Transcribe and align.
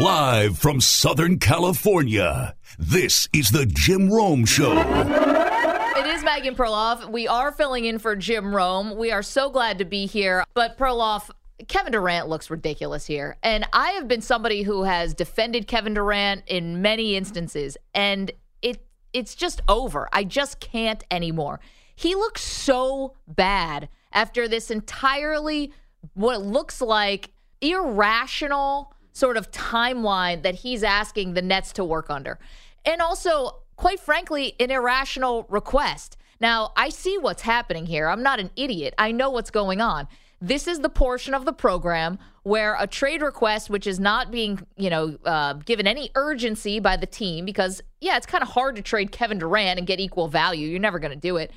Live 0.00 0.58
from 0.58 0.80
Southern 0.80 1.38
California, 1.38 2.56
this 2.78 3.28
is 3.32 3.50
the 3.50 3.66
Jim 3.66 4.10
Rome 4.10 4.44
Show. 4.44 4.72
It 4.72 6.06
is 6.06 6.24
Maggie 6.24 6.48
and 6.48 6.56
Perloff. 6.56 7.10
We 7.10 7.28
are 7.28 7.52
filling 7.52 7.84
in 7.84 7.98
for 7.98 8.16
Jim 8.16 8.54
Rome. 8.54 8.96
We 8.96 9.12
are 9.12 9.22
so 9.22 9.50
glad 9.50 9.78
to 9.78 9.84
be 9.84 10.06
here. 10.06 10.44
But 10.54 10.76
Perloff, 10.76 11.30
Kevin 11.68 11.92
Durant 11.92 12.28
looks 12.28 12.50
ridiculous 12.50 13.06
here. 13.06 13.36
And 13.42 13.66
I 13.72 13.90
have 13.90 14.08
been 14.08 14.22
somebody 14.22 14.62
who 14.62 14.82
has 14.82 15.14
defended 15.14 15.68
Kevin 15.68 15.94
Durant 15.94 16.42
in 16.46 16.82
many 16.82 17.14
instances. 17.14 17.76
And 17.94 18.32
it 18.60 18.84
it's 19.12 19.34
just 19.34 19.60
over. 19.68 20.08
I 20.12 20.24
just 20.24 20.58
can't 20.58 21.04
anymore. 21.10 21.60
He 21.94 22.14
looks 22.14 22.42
so 22.42 23.14
bad 23.28 23.88
after 24.12 24.48
this 24.48 24.70
entirely 24.70 25.72
what 26.14 26.42
looks 26.42 26.80
like 26.80 27.30
irrational 27.60 28.92
sort 29.12 29.36
of 29.36 29.50
timeline 29.50 30.42
that 30.42 30.56
he's 30.56 30.82
asking 30.82 31.34
the 31.34 31.42
Nets 31.42 31.72
to 31.74 31.84
work 31.84 32.10
under. 32.10 32.38
And 32.84 33.00
also, 33.00 33.62
quite 33.76 34.00
frankly, 34.00 34.54
an 34.58 34.70
irrational 34.70 35.46
request. 35.48 36.16
Now, 36.40 36.72
I 36.76 36.88
see 36.88 37.18
what's 37.18 37.42
happening 37.42 37.86
here. 37.86 38.08
I'm 38.08 38.22
not 38.22 38.40
an 38.40 38.50
idiot. 38.56 38.94
I 38.98 39.12
know 39.12 39.30
what's 39.30 39.50
going 39.50 39.80
on. 39.80 40.08
This 40.40 40.66
is 40.66 40.80
the 40.80 40.88
portion 40.88 41.34
of 41.34 41.44
the 41.44 41.52
program 41.52 42.18
where 42.42 42.76
a 42.80 42.88
trade 42.88 43.22
request, 43.22 43.70
which 43.70 43.86
is 43.86 44.00
not 44.00 44.32
being, 44.32 44.66
you 44.76 44.90
know, 44.90 45.16
uh, 45.24 45.52
given 45.52 45.86
any 45.86 46.10
urgency 46.16 46.80
by 46.80 46.96
the 46.96 47.06
team, 47.06 47.44
because 47.44 47.80
yeah, 48.00 48.16
it's 48.16 48.26
kind 48.26 48.42
of 48.42 48.48
hard 48.48 48.74
to 48.74 48.82
trade 48.82 49.12
Kevin 49.12 49.38
Durant 49.38 49.78
and 49.78 49.86
get 49.86 50.00
equal 50.00 50.26
value. 50.26 50.66
You're 50.68 50.80
never 50.80 50.98
going 50.98 51.12
to 51.12 51.16
do 51.16 51.36
it. 51.36 51.52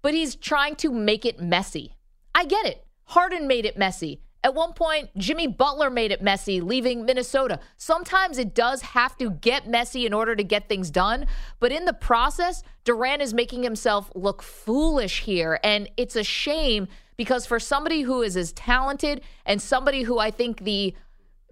But 0.00 0.14
he's 0.14 0.36
trying 0.36 0.76
to 0.76 0.90
make 0.90 1.26
it 1.26 1.38
messy. 1.38 1.96
I 2.34 2.46
get 2.46 2.64
it. 2.64 2.86
Harden 3.04 3.46
made 3.46 3.66
it 3.66 3.76
messy. 3.76 4.22
At 4.44 4.54
one 4.54 4.74
point, 4.74 5.08
Jimmy 5.16 5.46
Butler 5.46 5.88
made 5.88 6.12
it 6.12 6.20
messy 6.20 6.60
leaving 6.60 7.06
Minnesota. 7.06 7.58
Sometimes 7.78 8.36
it 8.36 8.54
does 8.54 8.82
have 8.82 9.16
to 9.16 9.30
get 9.30 9.66
messy 9.66 10.04
in 10.04 10.12
order 10.12 10.36
to 10.36 10.44
get 10.44 10.68
things 10.68 10.90
done. 10.90 11.26
But 11.60 11.72
in 11.72 11.86
the 11.86 11.94
process, 11.94 12.62
Durant 12.84 13.22
is 13.22 13.32
making 13.32 13.62
himself 13.62 14.12
look 14.14 14.42
foolish 14.42 15.22
here. 15.22 15.58
And 15.64 15.88
it's 15.96 16.14
a 16.14 16.22
shame 16.22 16.88
because 17.16 17.46
for 17.46 17.58
somebody 17.58 18.02
who 18.02 18.20
is 18.20 18.36
as 18.36 18.52
talented 18.52 19.22
and 19.46 19.62
somebody 19.62 20.02
who 20.02 20.18
I 20.18 20.30
think 20.30 20.62
the 20.64 20.94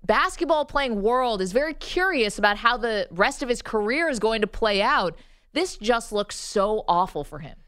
basketball 0.05 0.67
playing 0.67 1.00
world 1.00 1.41
is 1.41 1.52
very 1.52 1.74
curious 1.74 2.39
about 2.39 2.58
how 2.58 2.77
the 2.77 3.08
rest 3.11 3.42
of 3.42 3.48
his 3.48 3.62
career 3.62 4.11
is 4.11 4.19
going 4.19 4.42
to 4.42 4.47
play 4.47 4.83
out, 4.83 5.17
this 5.55 5.78
just 5.78 6.12
looks 6.12 6.36
so 6.36 6.84
awful 6.86 7.24
for 7.24 7.39
him 7.39 7.61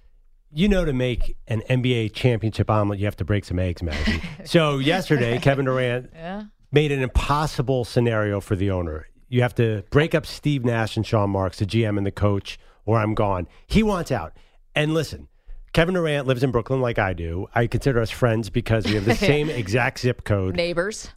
you 0.55 0.69
know, 0.69 0.85
to 0.85 0.93
make 0.93 1.37
an 1.49 1.63
NBA 1.69 2.13
championship 2.13 2.71
omelet, 2.71 3.01
you 3.01 3.07
have 3.07 3.17
to 3.17 3.25
break 3.25 3.45
some 3.45 3.59
eggs, 3.59 3.83
Maggie. 3.83 4.23
so 4.45 4.79
yesterday, 4.79 5.39
Kevin 5.39 5.65
Durant 5.65 6.11
yeah. 6.15 6.45
made 6.71 6.93
an 6.93 7.03
impossible 7.03 7.85
scenario 7.85 8.41
for 8.41 8.55
the 8.55 8.71
owner. 8.71 9.09
You 9.29 9.43
have 9.43 9.55
to 9.57 9.83
break 9.91 10.15
up 10.15 10.25
Steve 10.25 10.65
Nash 10.65 10.97
and 10.97 11.05
Sean 11.05 11.31
Marks, 11.31 11.59
the 11.59 11.67
GM 11.67 11.99
and 11.99 12.07
the 12.07 12.13
coach, 12.13 12.59
or 12.85 12.99
I'm 12.99 13.15
gone. 13.15 13.49
He 13.67 13.83
wants 13.83 14.13
out. 14.13 14.33
And 14.77 14.95
listen, 14.95 15.29
Kevin 15.73 15.95
Durant 15.95 16.29
lives 16.29 16.45
in 16.45 16.53
Brooklyn 16.53 16.81
like 16.81 17.01
I 17.01 17.15
do. 17.15 17.49
I 17.53 17.67
consider 17.67 18.01
us 18.01 18.11
friends 18.11 18.49
because 18.49 18.85
we 18.87 18.95
have 18.95 19.05
the 19.05 19.15
same 19.17 19.51
exact 19.51 19.99
zip 19.99 20.23
code. 20.23 20.55
Neighbors. 20.55 21.11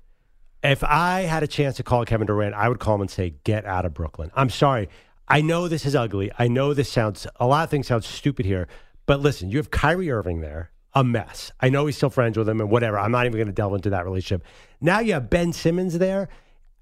If 0.64 0.84
I 0.84 1.22
had 1.22 1.44
a 1.44 1.48
chance 1.48 1.78
to 1.78 1.84
call 1.84 2.04
Kevin 2.06 2.26
Durant, 2.26 2.56
I 2.56 2.68
would 2.68 2.80
call 2.80 2.96
him 2.96 3.02
and 3.02 3.12
say, 3.12 3.36
"Get 3.44 3.66
out 3.66 3.86
of 3.86 3.94
Brooklyn." 3.94 4.32
I'm 4.36 4.50
sorry. 4.50 4.90
I 5.28 5.42
know 5.42 5.68
this 5.68 5.86
is 5.86 5.96
ugly. 5.96 6.32
I 6.40 6.48
know 6.48 6.74
this 6.74 6.90
sounds 6.90 7.28
a 7.36 7.46
lot 7.46 7.66
of 7.66 7.70
things 7.70 7.88
sound 7.88 8.04
stupid 8.04 8.46
here, 8.46 8.68
but 9.08 9.22
listen, 9.22 9.50
you 9.50 9.58
have 9.58 9.72
Kyrie 9.72 10.12
Irving 10.12 10.42
there, 10.42 10.70
a 10.94 11.04
mess. 11.04 11.52
I 11.60 11.70
know 11.70 11.88
he's 11.88 11.98
still 11.98 12.12
friends 12.12 12.38
with 12.38 12.48
him 12.48 12.62
and 12.62 12.70
whatever. 12.70 13.00
I'm 13.00 13.12
not 13.12 13.26
even 13.26 13.38
going 13.38 13.48
to 13.48 13.54
delve 13.54 13.74
into 13.74 13.90
that 13.90 14.06
relationship. 14.06 14.46
Now 14.80 15.00
you 15.00 15.14
have 15.14 15.32
Ben 15.32 15.54
Simmons 15.54 15.98
there. 15.98 16.30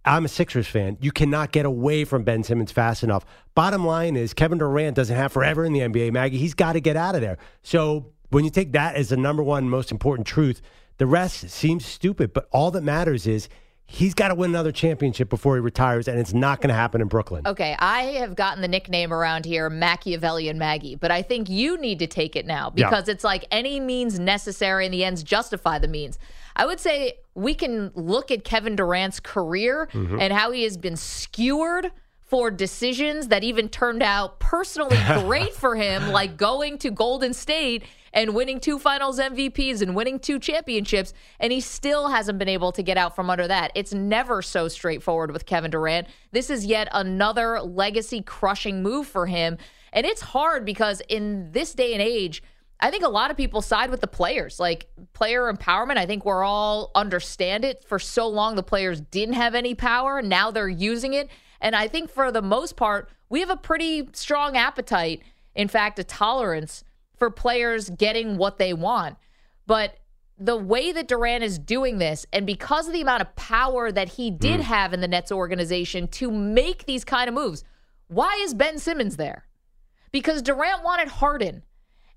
I'm 0.04 0.26
a 0.26 0.28
Sixers 0.28 0.68
fan. 0.68 0.98
You 1.02 1.12
cannot 1.12 1.52
get 1.52 1.66
away 1.66 2.03
from 2.03 2.23
Ben 2.23 2.44
Simmons 2.44 2.72
fast 2.72 3.03
enough. 3.03 3.26
Bottom 3.56 3.86
line 3.86 4.16
is 4.16 4.34
Kevin 4.34 4.58
Durant 4.58 4.96
doesn't 4.96 5.16
have 5.16 5.31
forever 5.31 5.66
in 5.66 5.73
the 5.73 5.80
NBA, 5.80 6.12
Maggie. 6.12 6.38
He's 6.38 6.53
got 6.53 6.74
to 6.74 6.80
get 6.80 6.96
out 6.96 7.16
of 7.16 7.22
there. 7.22 7.38
So 7.64 8.12
when 8.30 8.44
you 8.44 8.52
take 8.52 8.74
that 8.74 8.96
as 8.96 9.09
the 9.09 9.18
number 9.18 9.41
one 9.41 9.69
most 9.69 9.91
important 9.91 10.28
truth, 10.28 10.62
the 10.97 11.08
rest 11.08 11.50
seems 11.50 11.85
stupid. 11.85 12.34
But 12.34 12.47
all 12.52 12.69
that 12.72 12.84
matters 12.84 13.25
is 13.25 13.50
he's 13.85 14.13
got 14.13 14.29
to 14.29 14.35
win 14.35 14.51
another 14.51 14.72
championship 14.72 15.29
before 15.29 15.56
he 15.56 15.62
retires, 15.62 16.07
and 16.07 16.19
it's 16.19 16.34
not 16.34 16.62
going 16.62 16.69
to 16.69 16.75
happen 16.75 17.01
in 17.01 17.07
Brooklyn. 17.07 17.46
Okay, 17.46 17.75
I 17.79 18.01
have 18.19 18.35
gotten 18.35 18.62
the 18.62 18.68
nickname 18.68 19.13
around 19.13 19.46
here 19.46 19.69
Machiavellian 19.69 20.57
Maggie, 20.57 20.96
but 20.96 21.12
I 21.12 21.22
think 21.22 21.50
you 21.50 21.78
need 21.78 22.00
to 22.00 22.07
take 22.07 22.35
it 22.35 22.46
now 22.46 22.69
because 22.69 23.07
yeah. 23.07 23.13
it's 23.13 23.23
like 23.23 23.46
any 23.51 23.79
means 23.79 24.19
necessary 24.19 24.85
and 24.85 24.94
the 24.94 25.03
ends 25.03 25.23
justify 25.23 25.79
the 25.79 25.88
means. 25.88 26.18
I 26.56 26.66
would 26.66 26.79
say 26.79 27.19
we 27.35 27.53
can 27.53 27.91
look 27.96 28.31
at 28.31 28.44
Kevin 28.44 28.75
Durant's 28.75 29.19
career 29.19 29.90
mm-hmm. 29.91 30.19
and 30.19 30.31
how 30.34 30.52
he 30.52 30.63
has 30.63 30.78
been 30.78 30.96
skewered 30.96 31.91
for 32.22 32.50
decisions 32.50 33.28
that 33.28 33.44
even 33.44 33.69
turned 33.69 34.02
out 34.02 34.40
personally 34.40 34.97
great 35.19 35.53
for 35.53 35.75
him, 35.75 36.09
like 36.09 36.38
going 36.38 36.78
to 36.79 36.90
Golden 36.90 37.34
State 37.34 37.84
and 38.16 38.34
winning 38.34 38.62
two 38.62 38.80
finals 38.80 39.20
MVPs 39.20 39.81
and 39.81 39.94
winning 39.94 40.18
two 40.20 40.40
championships, 40.40 41.14
and 41.40 41.52
he 41.52 41.59
still 41.59 42.08
hasn't 42.08 42.40
been 42.40 42.48
able 42.48 42.72
to 42.72 42.81
get 42.81 42.98
out 42.98 43.16
from 43.16 43.30
under 43.30 43.48
that. 43.48 43.74
It's 43.76 43.94
never 43.94 44.42
so 44.42 44.70
straightforward 44.70 45.31
with 45.31 45.46
Kevin 45.46 45.70
Durant. 45.70 46.08
This 46.31 46.50
is 46.50 46.66
yet 46.66 46.88
another 46.94 47.59
legacy 47.59 48.22
crushing 48.22 48.81
move 48.81 49.06
for 49.06 49.28
him. 49.28 49.58
And 49.92 50.06
it's 50.06 50.22
hard 50.22 50.66
because 50.66 51.02
in 51.09 51.52
this 51.52 51.74
day 51.74 51.92
and 51.94 52.02
age, 52.02 52.42
I 52.80 52.90
think 52.90 53.03
a 53.03 53.09
lot 53.09 53.31
of 53.31 53.38
people 53.38 53.62
side 53.62 53.90
with 53.90 54.02
the 54.02 54.08
players, 54.08 54.59
like 54.59 54.88
player 55.14 55.52
empowerment. 55.52 55.97
I 55.97 56.06
think 56.06 56.26
we're 56.26 56.44
all 56.44 56.92
understand 56.96 57.66
it. 57.66 57.84
For 57.84 58.00
so 58.00 58.28
long, 58.28 58.56
the 58.56 58.64
players 58.64 59.02
didn't 59.02 59.36
have 59.36 59.56
any 59.56 59.76
power. 59.76 60.22
Now 60.22 60.52
they're 60.52 60.70
using 60.70 61.14
it. 61.14 61.30
And 61.59 61.76
I 61.76 61.90
think 61.90 62.09
for 62.09 62.32
the 62.32 62.42
most 62.42 62.78
part, 62.78 63.09
we 63.30 63.42
have 63.42 63.50
a 63.50 63.58
pretty 63.58 64.08
strong 64.14 64.56
appetite, 64.56 65.22
in 65.53 65.68
fact, 65.68 66.00
a 66.00 66.03
tolerance 66.03 66.84
for 67.18 67.30
players 67.30 67.90
getting 67.90 68.38
what 68.38 68.58
they 68.58 68.74
want. 68.74 69.18
But 69.68 69.98
the 70.38 70.58
way 70.58 70.92
that 70.92 71.08
Durant 71.08 71.44
is 71.44 71.58
doing 71.58 71.98
this, 71.98 72.26
and 72.34 72.46
because 72.46 72.88
of 72.88 72.94
the 72.94 73.02
amount 73.02 73.22
of 73.22 73.36
power 73.36 73.92
that 73.92 74.09
he 74.09 74.30
did 74.30 74.59
mm. 74.59 74.64
have 74.64 74.94
in 74.94 75.02
the 75.02 75.08
Nets 75.08 75.31
organization 75.31 76.08
to 76.09 76.30
make 76.30 76.86
these 76.86 77.06
kind 77.06 77.28
of 77.28 77.34
moves, 77.34 77.64
why 78.08 78.36
is 78.44 78.53
Ben 78.53 78.78
Simmons 78.78 79.16
there? 79.16 79.46
Because 80.12 80.42
Durant 80.42 80.84
wanted 80.84 81.08
Harden, 81.08 81.64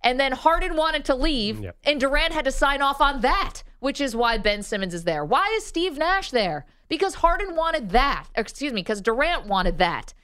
and 0.03 0.19
then 0.19 0.33
Harden 0.33 0.77
wanted 0.77 1.05
to 1.07 1.15
leave, 1.15 1.61
yep. 1.61 1.77
and 1.85 2.01
Durant 2.01 2.33
had 2.33 2.45
to 2.45 2.53
sign 2.53 2.83
off 2.83 3.01
on 3.01 3.21
that, 3.21 3.63
which 3.81 4.01
is 4.01 4.17
why 4.17 4.39
Ben 4.39 4.63
Simmons 4.63 4.95
is 4.95 5.05
there. 5.05 5.25
Why 5.25 5.53
is 5.57 5.65
Steve 5.65 5.97
Nash 5.97 6.31
there? 6.31 6.67
Because 6.89 7.15
Harden 7.15 7.55
wanted 7.55 7.91
that. 7.91 8.27
Excuse 8.35 8.73
me, 8.73 8.81
because 8.81 9.01
Durant 9.01 9.47
wanted 9.47 9.79
that. 9.79 10.15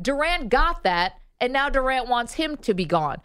Durant 0.00 0.48
got 0.48 0.82
that, 0.82 1.14
and 1.40 1.52
now 1.52 1.68
Durant 1.68 2.08
wants 2.08 2.34
him 2.34 2.56
to 2.58 2.74
be 2.74 2.84
gone 2.84 3.20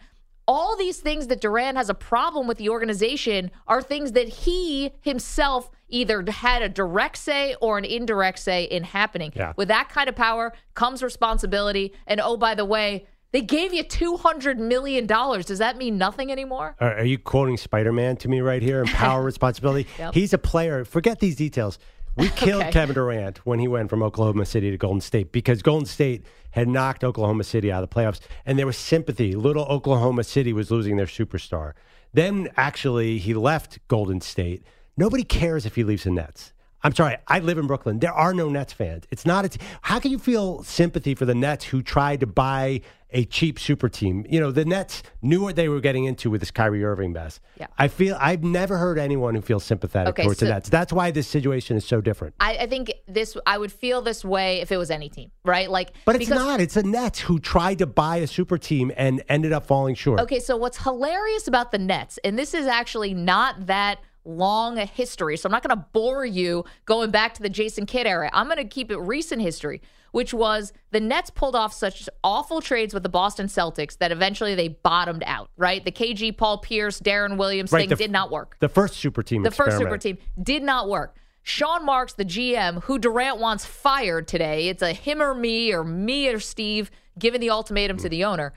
all 0.46 0.76
these 0.76 0.98
things 0.98 1.28
that 1.28 1.40
Durant 1.40 1.76
has 1.76 1.88
a 1.88 1.94
problem 1.94 2.46
with 2.46 2.58
the 2.58 2.68
organization 2.68 3.50
are 3.66 3.82
things 3.82 4.12
that 4.12 4.28
he 4.28 4.92
himself 5.00 5.70
either 5.88 6.24
had 6.30 6.62
a 6.62 6.68
direct 6.68 7.16
say 7.16 7.54
or 7.60 7.78
an 7.78 7.84
indirect 7.84 8.38
say 8.38 8.64
in 8.64 8.82
happening. 8.82 9.32
Yeah. 9.34 9.52
With 9.56 9.68
that 9.68 9.88
kind 9.88 10.08
of 10.08 10.16
power 10.16 10.52
comes 10.74 11.02
responsibility. 11.02 11.94
And 12.06 12.20
oh, 12.20 12.36
by 12.36 12.54
the 12.54 12.64
way, 12.64 13.06
they 13.32 13.42
gave 13.42 13.74
you 13.74 13.82
$200 13.82 14.58
million. 14.58 15.06
Does 15.06 15.58
that 15.58 15.76
mean 15.76 15.98
nothing 15.98 16.30
anymore? 16.30 16.76
Are, 16.78 17.04
you 17.04 17.18
quoting 17.18 17.56
Spider 17.56 17.92
Man 17.92 18.16
to 18.18 18.28
me 18.28 18.40
right 18.40 18.62
here? 18.62 18.80
And 18.80 18.88
power, 18.90 19.22
responsibility? 19.24 19.88
Yep. 19.98 20.14
He's 20.14 20.32
a 20.32 20.38
player. 20.38 20.84
Forget 20.84 21.18
these 21.18 21.36
details. 21.36 21.78
We 22.16 22.28
killed 22.36 22.62
okay. 22.62 22.72
Kevin 22.72 22.94
Durant 22.94 23.38
when 23.46 23.58
he 23.58 23.68
went 23.68 23.90
from 23.90 24.02
Oklahoma 24.02 24.46
City 24.46 24.70
to 24.70 24.76
Golden 24.76 25.00
State 25.00 25.32
because 25.32 25.62
Golden 25.62 25.86
State 25.86 26.24
had 26.52 26.68
knocked 26.68 27.02
Oklahoma 27.02 27.44
City 27.44 27.70
out 27.72 27.82
of 27.82 27.90
the 27.90 27.94
playoffs, 27.94 28.20
and 28.46 28.58
there 28.58 28.66
was 28.66 28.78
sympathy. 28.78 29.34
Little 29.34 29.64
Oklahoma 29.64 30.24
City 30.24 30.52
was 30.52 30.70
losing 30.70 30.96
their 30.96 31.06
superstar. 31.06 31.72
Then 32.12 32.48
actually, 32.56 33.18
he 33.18 33.34
left 33.34 33.80
Golden 33.88 34.20
State. 34.20 34.62
Nobody 34.96 35.24
cares 35.24 35.66
if 35.66 35.74
he 35.74 35.82
leaves 35.82 36.04
the 36.04 36.10
Nets. 36.10 36.53
I'm 36.84 36.94
sorry, 36.94 37.16
I 37.26 37.38
live 37.38 37.56
in 37.56 37.66
Brooklyn. 37.66 37.98
There 37.98 38.12
are 38.12 38.34
no 38.34 38.50
Nets 38.50 38.74
fans. 38.74 39.04
It's 39.10 39.24
not 39.24 39.46
a. 39.46 39.48
T- 39.48 39.58
How 39.80 39.98
can 39.98 40.10
you 40.10 40.18
feel 40.18 40.62
sympathy 40.64 41.14
for 41.14 41.24
the 41.24 41.34
Nets 41.34 41.64
who 41.64 41.82
tried 41.82 42.20
to 42.20 42.26
buy 42.26 42.82
a 43.10 43.24
cheap 43.24 43.58
super 43.58 43.88
team? 43.88 44.26
You 44.28 44.38
know, 44.38 44.50
the 44.50 44.66
Nets 44.66 45.02
knew 45.22 45.40
what 45.40 45.56
they 45.56 45.70
were 45.70 45.80
getting 45.80 46.04
into 46.04 46.28
with 46.28 46.42
this 46.42 46.50
Kyrie 46.50 46.84
Irving 46.84 47.14
mess. 47.14 47.40
Yeah. 47.58 47.68
I 47.78 47.88
feel 47.88 48.18
I've 48.20 48.44
never 48.44 48.76
heard 48.76 48.98
anyone 48.98 49.34
who 49.34 49.40
feels 49.40 49.64
sympathetic 49.64 50.10
okay, 50.10 50.24
towards 50.24 50.40
so 50.40 50.44
the 50.44 50.52
Nets. 50.52 50.68
That's 50.68 50.92
why 50.92 51.10
this 51.10 51.26
situation 51.26 51.78
is 51.78 51.86
so 51.86 52.02
different. 52.02 52.34
I, 52.38 52.58
I, 52.58 52.66
think 52.66 52.92
this. 53.08 53.34
I 53.46 53.56
would 53.56 53.72
feel 53.72 54.02
this 54.02 54.22
way 54.22 54.60
if 54.60 54.70
it 54.70 54.76
was 54.76 54.90
any 54.90 55.08
team, 55.08 55.30
right? 55.42 55.70
Like, 55.70 55.94
but 56.04 56.16
it's 56.16 56.26
because, 56.26 56.44
not. 56.44 56.60
It's 56.60 56.74
the 56.74 56.82
Nets 56.82 57.18
who 57.18 57.38
tried 57.38 57.78
to 57.78 57.86
buy 57.86 58.16
a 58.16 58.26
super 58.26 58.58
team 58.58 58.92
and 58.94 59.22
ended 59.30 59.54
up 59.54 59.64
falling 59.66 59.94
short. 59.94 60.20
Okay, 60.20 60.38
so 60.38 60.58
what's 60.58 60.76
hilarious 60.76 61.48
about 61.48 61.72
the 61.72 61.78
Nets, 61.78 62.18
and 62.24 62.38
this 62.38 62.52
is 62.52 62.66
actually 62.66 63.14
not 63.14 63.68
that 63.68 64.00
long 64.24 64.76
history. 64.76 65.36
So 65.36 65.46
I'm 65.46 65.52
not 65.52 65.62
going 65.62 65.76
to 65.76 65.84
bore 65.92 66.24
you 66.24 66.64
going 66.86 67.10
back 67.10 67.34
to 67.34 67.42
the 67.42 67.48
Jason 67.48 67.86
Kidd 67.86 68.06
era. 68.06 68.30
I'm 68.32 68.46
going 68.46 68.58
to 68.58 68.64
keep 68.64 68.90
it 68.90 68.98
recent 68.98 69.42
history, 69.42 69.82
which 70.12 70.32
was 70.32 70.72
the 70.90 71.00
Nets 71.00 71.30
pulled 71.30 71.56
off 71.56 71.72
such 71.72 72.08
awful 72.22 72.60
trades 72.60 72.94
with 72.94 73.02
the 73.02 73.08
Boston 73.08 73.46
Celtics 73.46 73.98
that 73.98 74.12
eventually 74.12 74.54
they 74.54 74.68
bottomed 74.68 75.22
out, 75.26 75.50
right? 75.56 75.84
The 75.84 75.92
KG, 75.92 76.36
Paul 76.36 76.58
Pierce, 76.58 77.00
Deron 77.00 77.36
Williams 77.36 77.72
right, 77.72 77.80
thing 77.80 77.88
the, 77.90 77.96
did 77.96 78.10
not 78.10 78.30
work. 78.30 78.56
The 78.60 78.68
first 78.68 78.96
super 78.96 79.22
team 79.22 79.42
The 79.42 79.48
experiment. 79.48 79.74
first 79.74 79.84
super 79.84 79.98
team 79.98 80.18
did 80.42 80.62
not 80.62 80.88
work. 80.88 81.16
Sean 81.42 81.84
Marks, 81.84 82.14
the 82.14 82.24
GM, 82.24 82.84
who 82.84 82.98
Durant 82.98 83.38
wants 83.38 83.66
fired 83.66 84.26
today. 84.26 84.68
It's 84.68 84.82
a 84.82 84.94
him 84.94 85.20
or 85.20 85.34
me 85.34 85.74
or 85.74 85.84
me 85.84 86.28
or 86.28 86.40
Steve 86.40 86.90
giving 87.18 87.40
the 87.40 87.50
ultimatum 87.50 87.98
to 87.98 88.08
the 88.08 88.24
owner. 88.24 88.54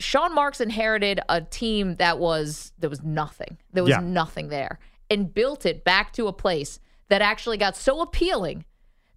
Sean 0.00 0.34
Marks 0.34 0.60
inherited 0.60 1.20
a 1.28 1.42
team 1.42 1.96
that 1.96 2.18
was 2.18 2.72
there 2.78 2.90
was 2.90 3.02
nothing. 3.02 3.58
There 3.72 3.84
was 3.84 3.90
yeah. 3.90 4.00
nothing 4.00 4.48
there 4.48 4.78
and 5.10 5.32
built 5.32 5.66
it 5.66 5.84
back 5.84 6.12
to 6.14 6.26
a 6.26 6.32
place 6.32 6.80
that 7.08 7.20
actually 7.20 7.58
got 7.58 7.76
so 7.76 8.00
appealing 8.00 8.64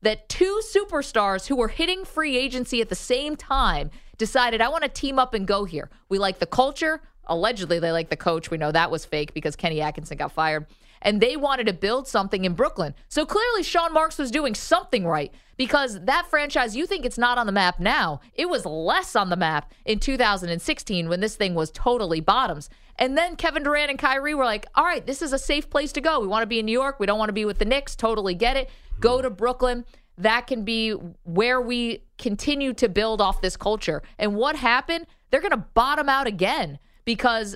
that 0.02 0.28
two 0.28 0.62
superstars 0.76 1.48
who 1.48 1.56
were 1.56 1.70
hitting 1.70 2.04
free 2.04 2.36
agency 2.36 2.82
at 2.82 2.90
the 2.90 2.96
same 2.96 3.36
time 3.38 3.90
decided 4.18 4.60
I 4.60 4.68
want 4.68 4.84
to 4.84 4.90
team 4.90 5.18
up 5.18 5.34
and 5.34 5.48
go 5.48 5.64
here. 5.64 5.90
We 6.10 6.20
like 6.20 6.40
the 6.40 6.46
culture. 6.46 7.02
Allegedly, 7.26 7.80
they 7.80 7.92
like 7.94 8.10
the 8.10 8.18
coach. 8.18 8.52
We 8.52 8.58
know 8.58 8.72
that 8.72 8.92
was 8.92 9.06
fake 9.06 9.34
because 9.34 9.56
Kenny 9.56 9.80
Atkinson 9.80 10.18
got 10.18 10.34
fired. 10.34 10.66
And 11.04 11.22
they 11.22 11.36
wanted 11.36 11.68
to 11.68 11.74
build 11.74 12.08
something 12.08 12.46
in 12.46 12.54
Brooklyn. 12.54 12.96
So 13.10 13.26
clearly, 13.26 13.62
Sean 13.62 13.94
Marks 13.94 14.18
was 14.18 14.32
doing 14.32 14.56
something 14.56 15.06
right 15.06 15.32
because 15.58 16.00
that 16.06 16.28
franchise, 16.30 16.76
you 16.76 16.88
think 16.88 17.06
it's 17.06 17.18
not 17.18 17.38
on 17.38 17.46
the 17.46 17.52
map 17.52 17.80
now. 17.80 18.22
It 18.34 18.50
was 18.50 18.66
less 18.66 19.16
on 19.16 19.30
the 19.30 19.36
map 19.36 19.72
in 19.86 20.00
2016 20.00 21.10
when 21.10 21.20
this 21.20 21.36
thing 21.36 21.54
was 21.54 21.70
totally 21.72 22.22
bottoms. 22.22 22.70
And 22.98 23.18
then 23.18 23.36
Kevin 23.36 23.64
Durant 23.64 23.90
and 23.90 24.00
Kyrie 24.00 24.34
were 24.34 24.46
like, 24.46 24.66
all 24.76 24.86
right, 24.86 25.06
this 25.06 25.22
is 25.22 25.34
a 25.34 25.40
safe 25.40 25.70
place 25.70 25.92
to 25.94 26.02
go. 26.02 26.20
We 26.20 26.28
want 26.28 26.44
to 26.44 26.48
be 26.48 26.60
in 26.60 26.66
New 26.66 26.72
York. 26.72 27.00
We 27.00 27.06
don't 27.06 27.20
want 27.20 27.30
to 27.30 27.34
be 27.34 27.46
with 27.46 27.60
the 27.60 27.66
Knicks. 27.66 27.96
Totally 27.96 28.34
get 28.34 28.56
it. 28.56 28.70
Go 29.00 29.22
to 29.22 29.30
Brooklyn. 29.30 29.86
That 30.18 30.48
can 30.48 30.64
be 30.64 30.92
where 31.24 31.60
we 31.60 32.04
continue 32.18 32.74
to 32.74 32.88
build 32.88 33.20
off 33.20 33.42
this 33.42 33.58
culture. 33.58 34.04
And 34.20 34.36
what 34.36 34.56
happened? 34.56 35.08
They're 35.32 35.42
going 35.42 35.52
to 35.52 35.58
bottom 35.58 36.08
out 36.08 36.28
again 36.28 36.78
because 37.06 37.56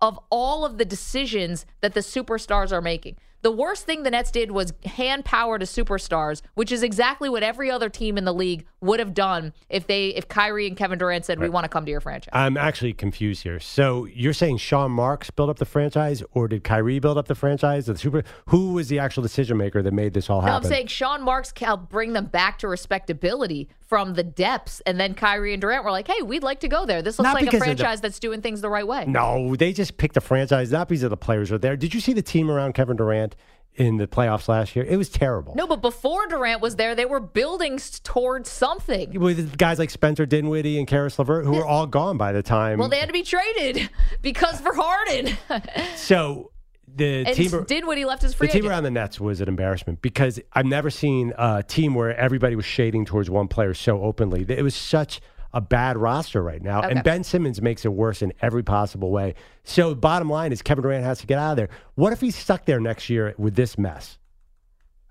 of 0.00 0.18
all 0.30 0.64
of 0.64 0.78
the 0.78 0.84
decisions 0.84 1.66
that 1.80 1.94
the 1.94 2.00
superstars 2.00 2.72
are 2.72 2.80
making. 2.80 3.16
The 3.42 3.50
worst 3.50 3.86
thing 3.86 4.02
the 4.02 4.10
Nets 4.10 4.30
did 4.30 4.50
was 4.50 4.74
hand 4.84 5.24
power 5.24 5.58
to 5.58 5.64
superstars, 5.64 6.42
which 6.54 6.70
is 6.70 6.82
exactly 6.82 7.28
what 7.28 7.42
every 7.42 7.70
other 7.70 7.88
team 7.88 8.18
in 8.18 8.24
the 8.24 8.34
league 8.34 8.66
would 8.80 9.00
have 9.00 9.14
done 9.14 9.52
if 9.68 9.86
they 9.86 10.08
if 10.08 10.28
Kyrie 10.28 10.66
and 10.66 10.76
Kevin 10.76 10.98
Durant 10.98 11.24
said, 11.24 11.38
right. 11.38 11.46
"We 11.46 11.50
want 11.50 11.64
to 11.64 11.68
come 11.68 11.84
to 11.84 11.90
your 11.90 12.00
franchise." 12.00 12.30
I'm 12.32 12.56
actually 12.56 12.92
confused 12.92 13.42
here. 13.42 13.60
So 13.60 14.04
you're 14.06 14.32
saying 14.32 14.58
Sean 14.58 14.90
Marks 14.90 15.30
built 15.30 15.48
up 15.48 15.58
the 15.58 15.64
franchise, 15.64 16.22
or 16.32 16.48
did 16.48 16.64
Kyrie 16.64 16.98
build 16.98 17.18
up 17.18 17.28
the 17.28 17.34
franchise? 17.34 17.86
The 17.86 17.96
super 17.96 18.24
who 18.46 18.74
was 18.74 18.88
the 18.88 18.98
actual 18.98 19.22
decision 19.22 19.56
maker 19.56 19.82
that 19.82 19.92
made 19.92 20.14
this 20.14 20.28
all 20.28 20.40
happen? 20.40 20.52
No, 20.52 20.56
I'm 20.56 20.64
saying 20.64 20.86
Sean 20.88 21.22
Marks 21.22 21.52
helped 21.56 21.88
bring 21.88 22.12
them 22.12 22.26
back 22.26 22.58
to 22.58 22.68
respectability 22.68 23.68
from 23.80 24.14
the 24.14 24.22
depths, 24.22 24.80
and 24.86 25.00
then 25.00 25.14
Kyrie 25.14 25.52
and 25.52 25.60
Durant 25.60 25.84
were 25.84 25.90
like, 25.90 26.06
"Hey, 26.08 26.22
we'd 26.22 26.42
like 26.42 26.60
to 26.60 26.68
go 26.68 26.86
there. 26.86 27.02
This 27.02 27.18
looks 27.18 27.26
not 27.26 27.34
like 27.34 27.52
a 27.52 27.58
franchise 27.58 28.00
the, 28.00 28.08
that's 28.08 28.18
doing 28.18 28.40
things 28.40 28.60
the 28.60 28.70
right 28.70 28.86
way." 28.86 29.04
No, 29.06 29.56
they 29.56 29.72
just 29.72 29.96
picked 29.96 30.16
a 30.16 30.20
franchise 30.20 30.70
not 30.70 30.88
because 30.88 31.02
of 31.02 31.10
the 31.10 31.16
players 31.16 31.50
are 31.50 31.58
there. 31.58 31.76
Did 31.76 31.94
you 31.94 32.00
see 32.00 32.12
the 32.12 32.22
team 32.22 32.50
around 32.50 32.74
Kevin 32.74 32.96
Durant? 32.96 33.29
In 33.74 33.96
the 33.96 34.06
playoffs 34.06 34.48
last 34.48 34.74
year. 34.76 34.84
It 34.84 34.96
was 34.96 35.08
terrible. 35.08 35.54
No, 35.54 35.66
but 35.66 35.80
before 35.80 36.26
Durant 36.26 36.60
was 36.60 36.76
there, 36.76 36.94
they 36.94 37.06
were 37.06 37.20
building 37.20 37.78
towards 38.02 38.50
something. 38.50 39.18
With 39.18 39.56
guys 39.56 39.78
like 39.78 39.90
Spencer 39.90 40.26
Dinwiddie 40.26 40.78
and 40.78 40.86
Caris 40.86 41.18
LeVert, 41.18 41.44
who 41.44 41.52
were 41.52 41.66
all 41.66 41.86
gone 41.86 42.16
by 42.18 42.32
the 42.32 42.42
time. 42.42 42.78
Well, 42.78 42.88
they 42.88 42.98
had 42.98 43.08
to 43.08 43.12
be 43.12 43.22
traded 43.22 43.88
because 44.22 44.60
for 44.60 44.74
Harden. 44.74 45.36
so 45.96 46.50
the 46.96 47.24
and 47.26 47.36
team 47.36 47.64
Dinwiddie 47.64 48.04
left 48.04 48.22
his 48.22 48.34
free. 48.34 48.48
The 48.48 48.52
team 48.52 48.60
agent. 48.62 48.72
around 48.72 48.82
the 48.84 48.90
Nets 48.90 49.20
was 49.20 49.40
an 49.40 49.48
embarrassment 49.48 50.02
because 50.02 50.40
I've 50.52 50.66
never 50.66 50.90
seen 50.90 51.32
a 51.38 51.62
team 51.62 51.94
where 51.94 52.16
everybody 52.16 52.56
was 52.56 52.64
shading 52.64 53.04
towards 53.04 53.30
one 53.30 53.48
player 53.48 53.74
so 53.74 54.02
openly. 54.02 54.44
It 54.48 54.62
was 54.62 54.74
such 54.74 55.20
a 55.52 55.60
bad 55.60 55.96
roster 55.96 56.42
right 56.42 56.62
now. 56.62 56.80
Okay. 56.80 56.90
And 56.90 57.02
Ben 57.02 57.24
Simmons 57.24 57.60
makes 57.60 57.84
it 57.84 57.92
worse 57.92 58.22
in 58.22 58.32
every 58.40 58.62
possible 58.62 59.10
way. 59.10 59.34
So, 59.64 59.94
bottom 59.94 60.30
line 60.30 60.52
is 60.52 60.62
Kevin 60.62 60.82
Durant 60.82 61.04
has 61.04 61.20
to 61.20 61.26
get 61.26 61.38
out 61.38 61.52
of 61.52 61.56
there. 61.56 61.68
What 61.94 62.12
if 62.12 62.20
he's 62.20 62.36
stuck 62.36 62.64
there 62.64 62.80
next 62.80 63.10
year 63.10 63.34
with 63.38 63.54
this 63.54 63.78
mess? 63.78 64.18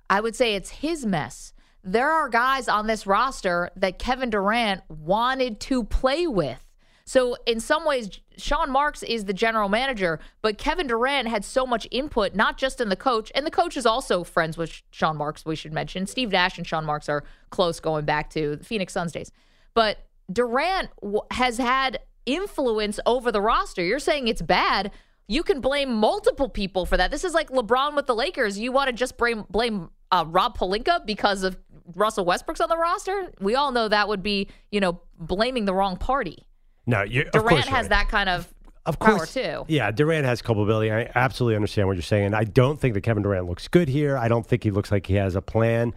I 0.09 0.21
would 0.21 0.35
say 0.35 0.55
it's 0.55 0.69
his 0.69 1.05
mess. 1.05 1.53
There 1.83 2.09
are 2.09 2.29
guys 2.29 2.67
on 2.67 2.87
this 2.87 3.07
roster 3.07 3.69
that 3.75 3.99
Kevin 3.99 4.29
Durant 4.29 4.81
wanted 4.89 5.59
to 5.61 5.83
play 5.83 6.27
with. 6.27 6.65
So, 7.05 7.35
in 7.47 7.59
some 7.59 7.85
ways, 7.85 8.19
Sean 8.37 8.69
Marks 8.69 9.01
is 9.01 9.25
the 9.25 9.33
general 9.33 9.67
manager, 9.67 10.19
but 10.41 10.57
Kevin 10.57 10.87
Durant 10.87 11.27
had 11.27 11.43
so 11.43 11.65
much 11.65 11.87
input, 11.89 12.35
not 12.35 12.57
just 12.57 12.79
in 12.79 12.89
the 12.89 12.95
coach, 12.95 13.31
and 13.33 13.47
the 13.47 13.51
coach 13.51 13.75
is 13.77 13.85
also 13.85 14.23
friends 14.23 14.57
with 14.57 14.83
Sean 14.91 15.17
Marks, 15.17 15.43
we 15.43 15.55
should 15.55 15.73
mention. 15.73 16.05
Steve 16.05 16.31
Nash 16.31 16.57
and 16.59 16.67
Sean 16.67 16.85
Marks 16.85 17.09
are 17.09 17.23
close 17.49 17.79
going 17.79 18.05
back 18.05 18.29
to 18.31 18.57
the 18.57 18.63
Phoenix 18.63 18.93
Suns 18.93 19.11
days. 19.11 19.31
But 19.73 20.08
Durant 20.31 20.89
has 21.31 21.57
had 21.57 21.99
influence 22.25 22.99
over 23.05 23.31
the 23.31 23.41
roster. 23.41 23.83
You're 23.83 23.99
saying 23.99 24.27
it's 24.27 24.41
bad. 24.41 24.91
You 25.27 25.43
can 25.43 25.61
blame 25.61 25.93
multiple 25.93 26.49
people 26.49 26.85
for 26.85 26.97
that. 26.97 27.11
This 27.11 27.23
is 27.23 27.33
like 27.33 27.49
LeBron 27.49 27.95
with 27.95 28.07
the 28.07 28.15
Lakers. 28.15 28.57
You 28.57 28.71
want 28.71 28.87
to 28.87 28.93
just 28.93 29.17
blame 29.17 29.45
blame 29.49 29.89
uh, 30.11 30.25
Rob 30.27 30.57
Pelinka 30.57 31.05
because 31.05 31.43
of 31.43 31.57
Russell 31.95 32.25
Westbrook's 32.25 32.61
on 32.61 32.69
the 32.69 32.77
roster? 32.77 33.31
We 33.39 33.55
all 33.55 33.71
know 33.71 33.87
that 33.87 34.07
would 34.07 34.23
be, 34.23 34.49
you 34.71 34.79
know, 34.79 35.01
blaming 35.19 35.65
the 35.65 35.73
wrong 35.73 35.97
party. 35.97 36.47
No, 36.85 37.05
Durant 37.05 37.65
has 37.65 37.83
right. 37.83 37.89
that 37.89 38.07
kind 38.09 38.29
of 38.29 38.51
of 38.85 38.97
course, 38.97 39.33
too. 39.33 39.65
Yeah, 39.67 39.91
Durant 39.91 40.25
has 40.25 40.41
culpability. 40.41 40.91
I 40.91 41.11
absolutely 41.13 41.55
understand 41.55 41.87
what 41.87 41.95
you're 41.95 42.01
saying. 42.01 42.33
I 42.33 42.43
don't 42.43 42.79
think 42.79 42.95
that 42.95 43.01
Kevin 43.01 43.21
Durant 43.21 43.45
looks 43.45 43.67
good 43.67 43.87
here. 43.87 44.17
I 44.17 44.27
don't 44.27 44.45
think 44.45 44.63
he 44.63 44.71
looks 44.71 44.91
like 44.91 45.05
he 45.05 45.15
has 45.15 45.35
a 45.35 45.41
plan. 45.41 45.93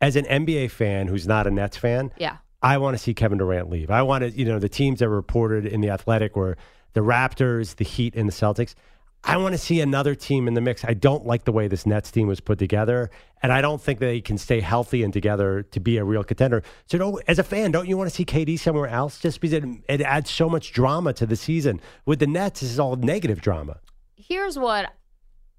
As 0.00 0.16
an 0.16 0.24
NBA 0.24 0.72
fan 0.72 1.06
who's 1.06 1.26
not 1.26 1.46
a 1.46 1.50
Nets 1.50 1.76
fan, 1.76 2.10
yeah. 2.18 2.38
I 2.66 2.78
want 2.78 2.96
to 2.96 2.98
see 2.98 3.14
Kevin 3.14 3.38
Durant 3.38 3.70
leave. 3.70 3.92
I 3.92 4.02
want 4.02 4.22
to, 4.22 4.30
you 4.30 4.44
know, 4.44 4.58
the 4.58 4.68
teams 4.68 4.98
that 4.98 5.08
were 5.08 5.14
reported 5.14 5.66
in 5.66 5.82
the 5.82 5.90
Athletic 5.90 6.34
were 6.34 6.56
the 6.94 7.00
Raptors, 7.00 7.76
the 7.76 7.84
Heat, 7.84 8.16
and 8.16 8.28
the 8.28 8.32
Celtics. 8.32 8.74
I 9.22 9.36
want 9.36 9.52
to 9.52 9.58
see 9.58 9.80
another 9.80 10.16
team 10.16 10.48
in 10.48 10.54
the 10.54 10.60
mix. 10.60 10.84
I 10.84 10.94
don't 10.94 11.24
like 11.24 11.44
the 11.44 11.52
way 11.52 11.68
this 11.68 11.86
Nets 11.86 12.10
team 12.10 12.26
was 12.26 12.40
put 12.40 12.58
together, 12.58 13.08
and 13.40 13.52
I 13.52 13.60
don't 13.60 13.80
think 13.80 14.00
they 14.00 14.20
can 14.20 14.36
stay 14.36 14.60
healthy 14.60 15.04
and 15.04 15.12
together 15.12 15.62
to 15.62 15.78
be 15.78 15.96
a 15.98 16.02
real 16.04 16.24
contender. 16.24 16.64
So, 16.86 17.20
as 17.28 17.38
a 17.38 17.44
fan, 17.44 17.70
don't 17.70 17.86
you 17.86 17.96
want 17.96 18.10
to 18.10 18.14
see 18.16 18.24
KD 18.24 18.58
somewhere 18.58 18.88
else? 18.88 19.20
Just 19.20 19.40
because 19.40 19.52
it, 19.52 19.64
it 19.88 20.00
adds 20.00 20.28
so 20.28 20.48
much 20.48 20.72
drama 20.72 21.12
to 21.12 21.26
the 21.26 21.36
season. 21.36 21.80
With 22.04 22.18
the 22.18 22.26
Nets, 22.26 22.62
this 22.62 22.70
is 22.70 22.80
all 22.80 22.96
negative 22.96 23.40
drama. 23.40 23.78
Here's 24.16 24.58
what 24.58 24.92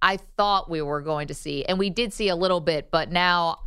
I 0.01 0.18
thought 0.18 0.69
we 0.69 0.81
were 0.81 1.01
going 1.01 1.27
to 1.27 1.33
see, 1.33 1.63
and 1.63 1.80
we 1.80 1.89
did 1.89 2.12
see 2.12 2.27
a 2.27 2.36
little 2.36 2.59
bit, 2.59 2.92
but 2.92 3.13
now 3.13 3.59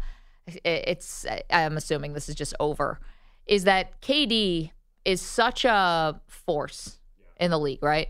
it's. 0.47 1.25
I'm 1.49 1.79
assuming 1.79 2.13
this 2.13 2.29
is 2.29 2.35
just 2.35 2.53
over 2.61 3.01
is 3.51 3.65
that 3.65 4.01
KD 4.01 4.71
is 5.05 5.21
such 5.21 5.65
a 5.65 6.21
force 6.29 7.01
in 7.39 7.51
the 7.51 7.59
league, 7.59 7.83
right? 7.83 8.09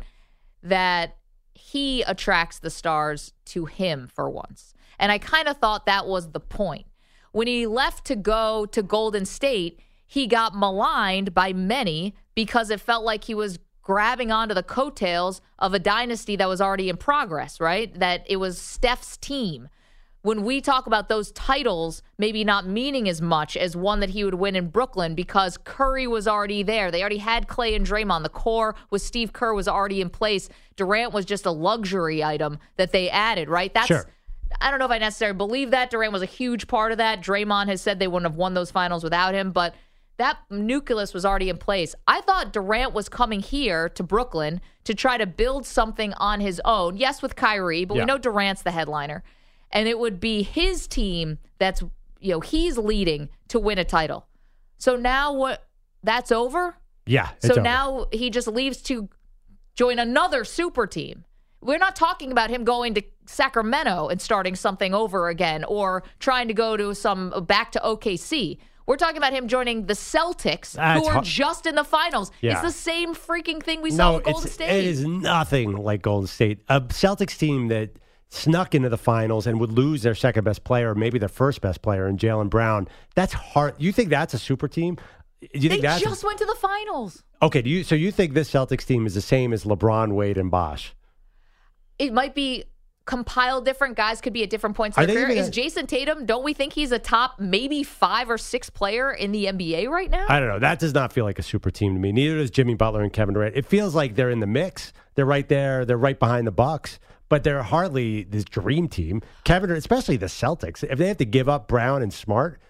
That 0.63 1.17
he 1.55 2.03
attracts 2.03 2.59
the 2.59 2.69
stars 2.69 3.33
to 3.47 3.65
him 3.65 4.07
for 4.13 4.29
once. 4.29 4.75
And 4.99 5.11
I 5.11 5.17
kind 5.17 5.49
of 5.49 5.57
thought 5.57 5.87
that 5.87 6.07
was 6.07 6.33
the 6.33 6.41
point. 6.41 6.87
When 7.33 7.47
he 7.47 7.67
left 7.67 8.05
to 8.07 8.17
go 8.17 8.67
to 8.67 8.83
Golden 8.83 9.25
State, 9.25 9.81
he 10.07 10.27
got 10.27 10.55
maligned 10.55 11.33
by 11.33 11.55
many 11.55 12.15
because 12.35 12.69
it 12.69 12.81
felt 12.81 13.05
like 13.05 13.25
he 13.25 13.35
was 13.35 13.59
grabbing 13.81 14.31
onto 14.31 14.55
the 14.55 14.63
coattails 14.63 15.41
of 15.59 15.73
a 15.73 15.79
dynasty 15.79 16.37
that 16.37 16.49
was 16.49 16.61
already 16.61 16.91
in 16.91 16.99
progress, 16.99 17.61
right? 17.61 17.99
That 17.99 18.27
it 18.29 18.37
was 18.37 18.61
Steph's 18.61 19.17
team 19.17 19.71
when 20.23 20.45
we 20.45 20.61
talk 20.61 20.87
about 20.87 21.09
those 21.09 21.33
titles 21.33 22.03
maybe 22.19 22.45
not 22.45 22.67
meaning 22.67 23.09
as 23.09 23.23
much 23.23 23.57
as 23.57 23.77
one 23.77 24.01
that 24.01 24.11
he 24.11 24.25
would 24.25 24.35
win 24.35 24.55
in 24.55 24.69
Brooklyn 24.69 25.15
because 25.15 25.57
Curry 25.57 26.07
was 26.07 26.29
already 26.29 26.63
there. 26.63 26.91
They 26.91 27.01
already 27.01 27.19
had 27.19 27.49
Klay 27.49 27.75
and 27.75 27.87
Draymond. 27.87 28.23
The 28.23 28.29
core 28.29 28.75
with 28.91 29.03
Steve 29.03 29.33
Kerr 29.33 29.55
was 29.55 29.67
already 29.67 30.01
in 30.01 30.11
place. 30.11 30.49
Durant 30.77 31.13
was 31.13 31.25
just 31.25 31.47
a 31.47 31.51
luxury 31.51 32.23
item 32.23 32.59
that 32.77 32.93
they 32.93 33.09
added, 33.09 33.49
right? 33.49 33.73
That's 33.73 33.87
sure. 33.87 34.07
I 34.61 34.71
don't 34.71 34.81
know 34.81 34.87
if 34.87 34.91
I 34.91 34.99
necessarily 34.99 35.37
believe 35.37 35.71
that. 35.71 35.91
Durant 35.91 36.13
was 36.13 36.23
a 36.23 36.27
huge 36.27 36.67
part 36.67 36.93
of 36.93 36.99
that. 36.99 37.23
Draymond 37.23 37.69
has 37.69 37.81
said 37.81 37.99
they 37.99 38.09
wouldn't 38.09 38.31
have 38.31 38.37
won 38.37 38.55
those 38.55 38.71
finals 38.71 39.05
without 39.05 39.33
him, 39.33 39.53
but 39.53 39.75
that 40.17 40.39
nucleus 40.51 41.15
was 41.15 41.25
already 41.25 41.49
in 41.49 41.57
place. 41.57 41.95
I 42.07 42.21
thought 42.21 42.53
Durant 42.53 42.93
was 42.93 43.09
coming 43.09 43.41
here 43.41 43.89
to 43.91 44.03
Brooklyn 44.03 44.61
to 44.85 44.95
try 44.95 45.17
to 45.17 45.25
build 45.25 45.67
something 45.67 46.13
on 46.15 46.41
his 46.41 46.61
own. 46.65 46.97
Yes, 46.97 47.23
with 47.23 47.37
Kyrie, 47.37 47.87
but 47.87 47.95
yeah. 47.95 48.03
we 48.03 48.07
know 48.07 48.19
Durant's 48.19 48.63
the 48.63 48.73
headliner 48.73 49.23
and 49.73 49.89
it 49.89 49.99
would 49.99 50.21
be 50.21 50.43
his 50.43 50.87
team 50.87 51.39
that's 51.59 51.83
you 52.21 52.33
know 52.33 52.41
he's 52.41 52.79
leading 52.79 53.29
to 53.49 53.59
win 53.59 53.79
a 53.79 53.85
title. 53.85 54.27
So 54.79 54.97
now 54.97 55.33
what? 55.33 55.67
That's 56.03 56.33
over. 56.33 56.77
Yeah. 57.07 57.31
So 57.41 57.53
over. 57.53 57.61
now 57.61 58.07
he 58.13 58.31
just 58.31 58.49
leaves 58.49 58.81
to 58.83 59.09
join 59.75 59.99
another 59.99 60.45
super 60.45 60.87
team. 60.87 61.25
We're 61.63 61.79
not 61.79 61.95
talking 61.95 62.33
about 62.33 62.49
him 62.49 62.65
going 62.65 62.95
to 62.95 63.03
Sacramento 63.27 64.09
and 64.09 64.21
starting 64.21 64.57
something 64.57 64.95
over 64.95 65.29
again 65.29 65.65
or 65.65 66.05
trying 66.19 66.49
to 66.49 66.55
go 66.55 66.77
to 66.77 66.95
some 66.95 67.45
back 67.47 67.73
to 67.73 67.81
OKC. 67.81 68.59
We're 68.87 68.97
talking 68.97 69.19
about 69.19 69.33
him 69.33 69.47
joining 69.47 69.87
the 69.87 69.95
Celtics, 69.95 70.77
uh, 70.77 70.99
who 70.99 71.07
are 71.07 71.23
just 71.23 71.67
in 71.67 71.77
the 71.77 71.85
finals. 71.85 72.33
Yeah. 72.41 72.53
It's 72.53 72.63
the 72.63 72.73
same 72.73 73.15
freaking 73.15 73.63
thing 73.63 73.83
we 73.83 73.91
saw 73.91 74.11
no, 74.11 74.17
with 74.17 74.25
Golden 74.25 74.51
State. 74.51 74.71
It 74.71 74.85
is 74.85 75.05
nothing 75.05 75.77
like 75.77 76.03
Golden 76.03 76.27
State. 76.27 76.61
A 76.69 76.81
Celtics 76.81 77.39
team 77.39 77.69
that 77.69 77.91
snuck 78.31 78.75
into 78.75 78.89
the 78.89 78.97
finals 78.97 79.47
and 79.47 79.61
would 79.61 79.73
lose 79.73 80.03
their 80.03 80.15
second 80.15 80.45
best 80.45 80.65
player, 80.65 80.95
maybe 80.95 81.19
their 81.19 81.29
first 81.29 81.61
best 81.61 81.83
player, 81.83 82.09
in 82.09 82.17
Jaylen 82.17 82.49
Brown. 82.49 82.89
That's 83.15 83.33
hard. 83.33 83.75
You 83.79 83.93
think 83.93 84.09
that's 84.09 84.33
a 84.33 84.39
super 84.39 84.69
team? 84.69 84.97
Do 85.41 85.49
you 85.55 85.69
they 85.69 85.77
think 85.77 85.83
that's 85.83 86.03
just 86.03 86.23
a, 86.23 86.27
went 86.27 86.39
to 86.39 86.45
the 86.45 86.55
finals. 86.55 87.23
Okay, 87.43 87.63
do 87.63 87.71
you 87.71 87.83
so 87.83 87.95
you 87.95 88.13
think 88.13 88.35
this 88.35 88.51
Celtics 88.51 88.87
team 88.87 89.07
is 89.07 89.15
the 89.15 89.21
same 89.21 89.53
as 89.53 89.65
LeBron, 89.65 90.13
Wade, 90.13 90.39
and 90.39 90.51
Bosh? 90.51 90.95
It 91.99 92.13
might 92.13 92.35
be 92.35 92.65
compile 93.11 93.61
different 93.61 93.97
guys 93.97 94.21
could 94.21 94.33
be 94.33 94.45
at 94.45 94.51
different 94.51 94.77
points 94.77 94.97
in 94.97 95.05
their 95.07 95.27
career. 95.27 95.37
Is 95.37 95.49
a, 95.49 95.51
Jayson 95.51 95.89
Tatum, 95.89 96.27
don't 96.27 96.45
we 96.45 96.55
think 96.55 96.73
he's 96.73 96.93
a 96.93 96.99
top 96.99 97.41
maybe 97.41 97.83
five 97.83 98.31
or 98.31 98.39
six 98.39 98.71
player 98.71 99.13
in 99.13 99.33
the 99.33 99.47
NBA 99.47 99.89
right 99.89 100.09
now? 100.09 100.27
I 100.29 100.39
don't 100.39 100.49
know. 100.49 100.61
That 100.61 100.79
does 100.79 100.95
not 100.95 101.13
feel 101.13 101.25
like 101.25 101.41
a 101.41 101.43
super 101.43 101.73
team 101.73 101.95
to 101.95 102.01
me. 102.01 102.13
Neither 102.13 102.39
does 102.39 102.53
Jimmy 102.53 102.75
Butler 102.75 103.03
and 103.03 103.13
Kevin 103.13 103.35
Durant. 103.35 103.57
It 103.57 103.67
feels 103.67 103.97
like 103.97 104.15
they're 104.15 104.31
in 104.31 104.39
the 104.39 104.47
mix. 104.47 104.93
They're 105.17 105.27
right 105.27 105.49
there. 105.49 105.85
They're 105.85 105.99
right 105.99 106.19
behind 106.19 106.47
the 106.47 106.53
Bucks, 106.53 107.01
but 107.29 107.43
they're 107.43 107.65
hardly 107.65 108.23
this 108.23 108.45
dream 108.45 108.87
team. 108.87 109.23
Kevin, 109.43 109.73
especially 109.73 110.17
the 110.17 110.27
Celtics, 110.27 110.85
if 110.85 110.97
they 110.97 111.09
have 111.09 111.17
to 111.17 111.25
give 111.25 111.49
up 111.49 111.67
Brown 111.67 112.03
and 112.03 112.13
Smart, 112.13 112.61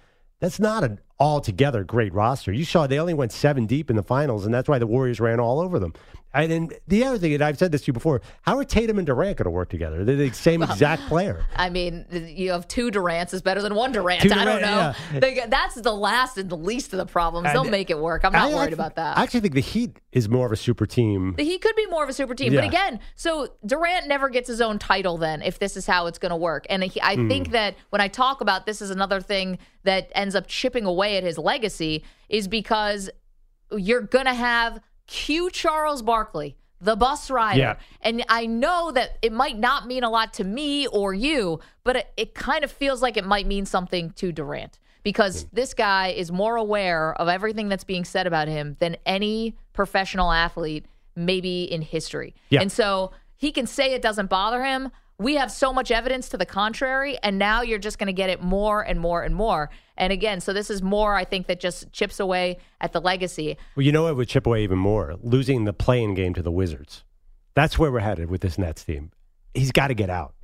that's 0.40 0.59
not 0.59 0.82
an 0.82 1.00
altogether 1.21 1.85
great 1.85 2.12
roster. 2.15 2.50
You 2.53 2.65
saw 2.65 2.87
they 2.87 2.99
only 2.99 3.15
went 3.15 3.31
seven 3.31 3.67
deep 3.67 3.91
in 3.91 3.97
the 3.97 4.03
finals, 4.03 4.47
and 4.47 4.53
that's 4.53 4.69
why 4.69 4.79
the 4.79 4.87
Warriors 4.87 5.21
ran 5.21 5.39
all 5.39 5.61
over 5.61 5.79
them. 5.79 5.93
And 6.33 6.50
then 6.50 6.71
the 6.87 7.05
other 7.05 7.19
thing, 7.19 7.35
and 7.35 7.43
I've 7.43 7.59
said 7.59 7.73
this 7.73 7.83
to 7.83 7.87
you 7.89 7.93
before, 7.93 8.23
how 8.43 8.57
are 8.57 8.65
Tatum 8.65 8.99
and 8.99 9.07
Durant 9.07 9.37
going 9.37 9.45
to 9.45 9.50
work 9.50 9.69
together? 9.69 10.05
They're 10.05 10.15
the 10.15 10.31
same 10.31 10.61
well, 10.61 10.71
exact 10.71 11.03
player. 11.09 11.45
I 11.57 11.71
mean, 11.71 12.07
you 12.12 12.53
have 12.53 12.69
two 12.69 12.91
Durants 12.91 13.35
is 13.35 13.43
better 13.43 13.61
than 13.61 13.75
one 13.75 13.91
Durant. 13.91 14.23
Durant 14.23 14.41
I 14.41 14.45
don't 14.45 14.62
know. 14.62 14.95
Yeah. 15.21 15.47
that's 15.49 15.75
the 15.75 15.93
last 15.93 16.39
and 16.39 16.49
the 16.49 16.57
least 16.57 16.93
of 16.93 16.99
the 16.99 17.07
problems. 17.07 17.49
And 17.49 17.55
They'll 17.57 17.71
make 17.71 17.91
it 17.91 17.99
work. 17.99 18.25
I'm 18.25 18.33
not 18.33 18.53
I, 18.53 18.55
worried 18.55 18.71
I, 18.71 18.75
about 18.75 18.95
that. 18.95 19.19
I 19.19 19.25
actually 19.25 19.41
think 19.41 19.55
the 19.55 19.61
Heat 19.61 19.99
is 20.12 20.29
more 20.29 20.47
of 20.47 20.53
a 20.53 20.57
super 20.57 20.87
team. 20.87 21.35
The 21.37 21.43
Heat 21.43 21.62
could 21.62 21.75
be 21.75 21.87
more 21.87 22.05
of 22.05 22.09
a 22.09 22.12
super 22.12 22.35
team. 22.37 22.53
Yeah. 22.53 22.61
But 22.61 22.69
again, 22.69 23.00
so 23.17 23.49
Durant 23.67 24.07
never 24.07 24.29
gets 24.29 24.47
his 24.47 24.61
own 24.61 24.79
title 24.79 25.19
then 25.19 25.43
if 25.43 25.59
this 25.59 25.77
is 25.77 25.87
how 25.87 26.07
it's 26.07 26.19
going 26.19 26.31
to 26.31 26.37
work. 26.37 26.65
And 26.71 26.85
he, 26.85 27.00
I 27.03 27.17
mm. 27.17 27.29
think 27.29 27.50
that 27.50 27.75
when 27.91 28.00
I 28.00 28.07
talk 28.07 28.41
about 28.41 28.67
this 28.67 28.81
is 28.81 28.91
another 28.91 29.21
thing 29.21 29.59
that 29.83 30.12
ends 30.15 30.35
up 30.35 30.47
chipping 30.47 30.85
away 30.85 31.10
at 31.17 31.25
his 31.25 31.38
legacy 31.38 32.05
is 32.29 32.49
because 32.49 33.11
you're 33.73 34.02
going 34.02 34.26
to 34.26 34.35
have 34.35 34.81
Q 35.07 35.50
Charles 35.50 36.02
Barkley 36.02 36.57
the 36.81 36.97
bus 36.97 37.31
rider. 37.31 37.59
Yeah. 37.59 37.76
And 38.00 38.25
I 38.29 38.47
know 38.47 38.90
that 38.93 39.19
it 39.23 39.33
might 39.33 39.59
not 39.59 39.87
mean 39.87 40.02
a 40.02 40.11
lot 40.11 40.33
to 40.35 40.45
me 40.45 40.87
or 40.87 41.12
you, 41.12 41.61
but 41.85 41.97
it, 41.97 42.12
it 42.17 42.35
kind 42.35 42.64
of 42.64 42.73
feels 42.73 43.02
like 43.02 43.17
it 43.17 43.25
might 43.25 43.47
mean 43.47 43.67
something 43.67 44.11
to 44.12 44.33
Durant 44.33 44.79
because 45.02 45.45
mm. 45.45 45.49
this 45.52 45.75
guy 45.75 46.09
is 46.09 46.33
more 46.33 46.57
aware 46.57 47.14
of 47.14 47.29
everything 47.29 47.69
that's 47.69 47.85
being 47.85 48.05
said 48.05 48.26
about 48.26 48.49
him 48.49 48.76
than 48.81 48.97
any 49.05 49.57
professional 49.73 50.33
athlete 50.33 50.87
maybe 51.17 51.64
in 51.64 51.83
history. 51.83 52.35
Yeah. 52.49 52.62
And 52.62 52.73
so 52.73 53.12
he 53.37 53.52
can 53.52 53.67
say 53.67 53.93
it 53.93 54.02
doesn't 54.02 54.31
bother 54.31 54.64
him, 54.64 54.90
we 55.21 55.35
have 55.35 55.50
so 55.53 55.71
much 55.71 55.91
evidence 55.91 56.31
to 56.31 56.39
the 56.39 56.47
contrary, 56.47 57.19
and 57.23 57.39
now 57.39 57.61
you're 57.61 57.79
just 57.79 57.99
going 57.99 58.07
to 58.07 58.12
get 58.12 58.31
it 58.31 58.43
more 58.43 58.81
and 58.81 58.99
more 58.99 59.23
and 59.23 59.35
more. 59.37 59.69
And 59.99 60.15
again, 60.15 60.41
so 60.41 60.55
this 60.55 60.71
is 60.71 60.81
more, 60.81 61.15
I 61.15 61.25
think, 61.25 61.47
that 61.49 61.61
just 61.61 61.93
chips 61.93 62.21
away 62.21 62.57
at 62.81 62.93
the 62.93 63.03
legacy. 63.03 63.59
Well, 63.77 63.85
you 63.85 63.93
know 63.93 64.05
what 64.05 64.17
would 64.17 64.29
chip 64.29 64.47
away 64.47 64.65
even 64.65 64.79
more? 64.79 65.17
Losing 65.23 65.65
the 65.65 65.75
play-in 65.75 66.15
game 66.15 66.33
to 66.35 66.43
the 66.43 66.50
Wizards. 66.50 67.05
That's 67.55 67.79
where 67.79 67.93
we're 67.93 68.00
headed 68.00 68.31
with 68.31 68.41
this 68.41 68.57
Nets 68.57 68.83
team. 68.83 69.11
He's 69.53 69.73
got 69.73 69.89
to 69.89 69.95
get 69.95 70.09
out. 70.09 70.35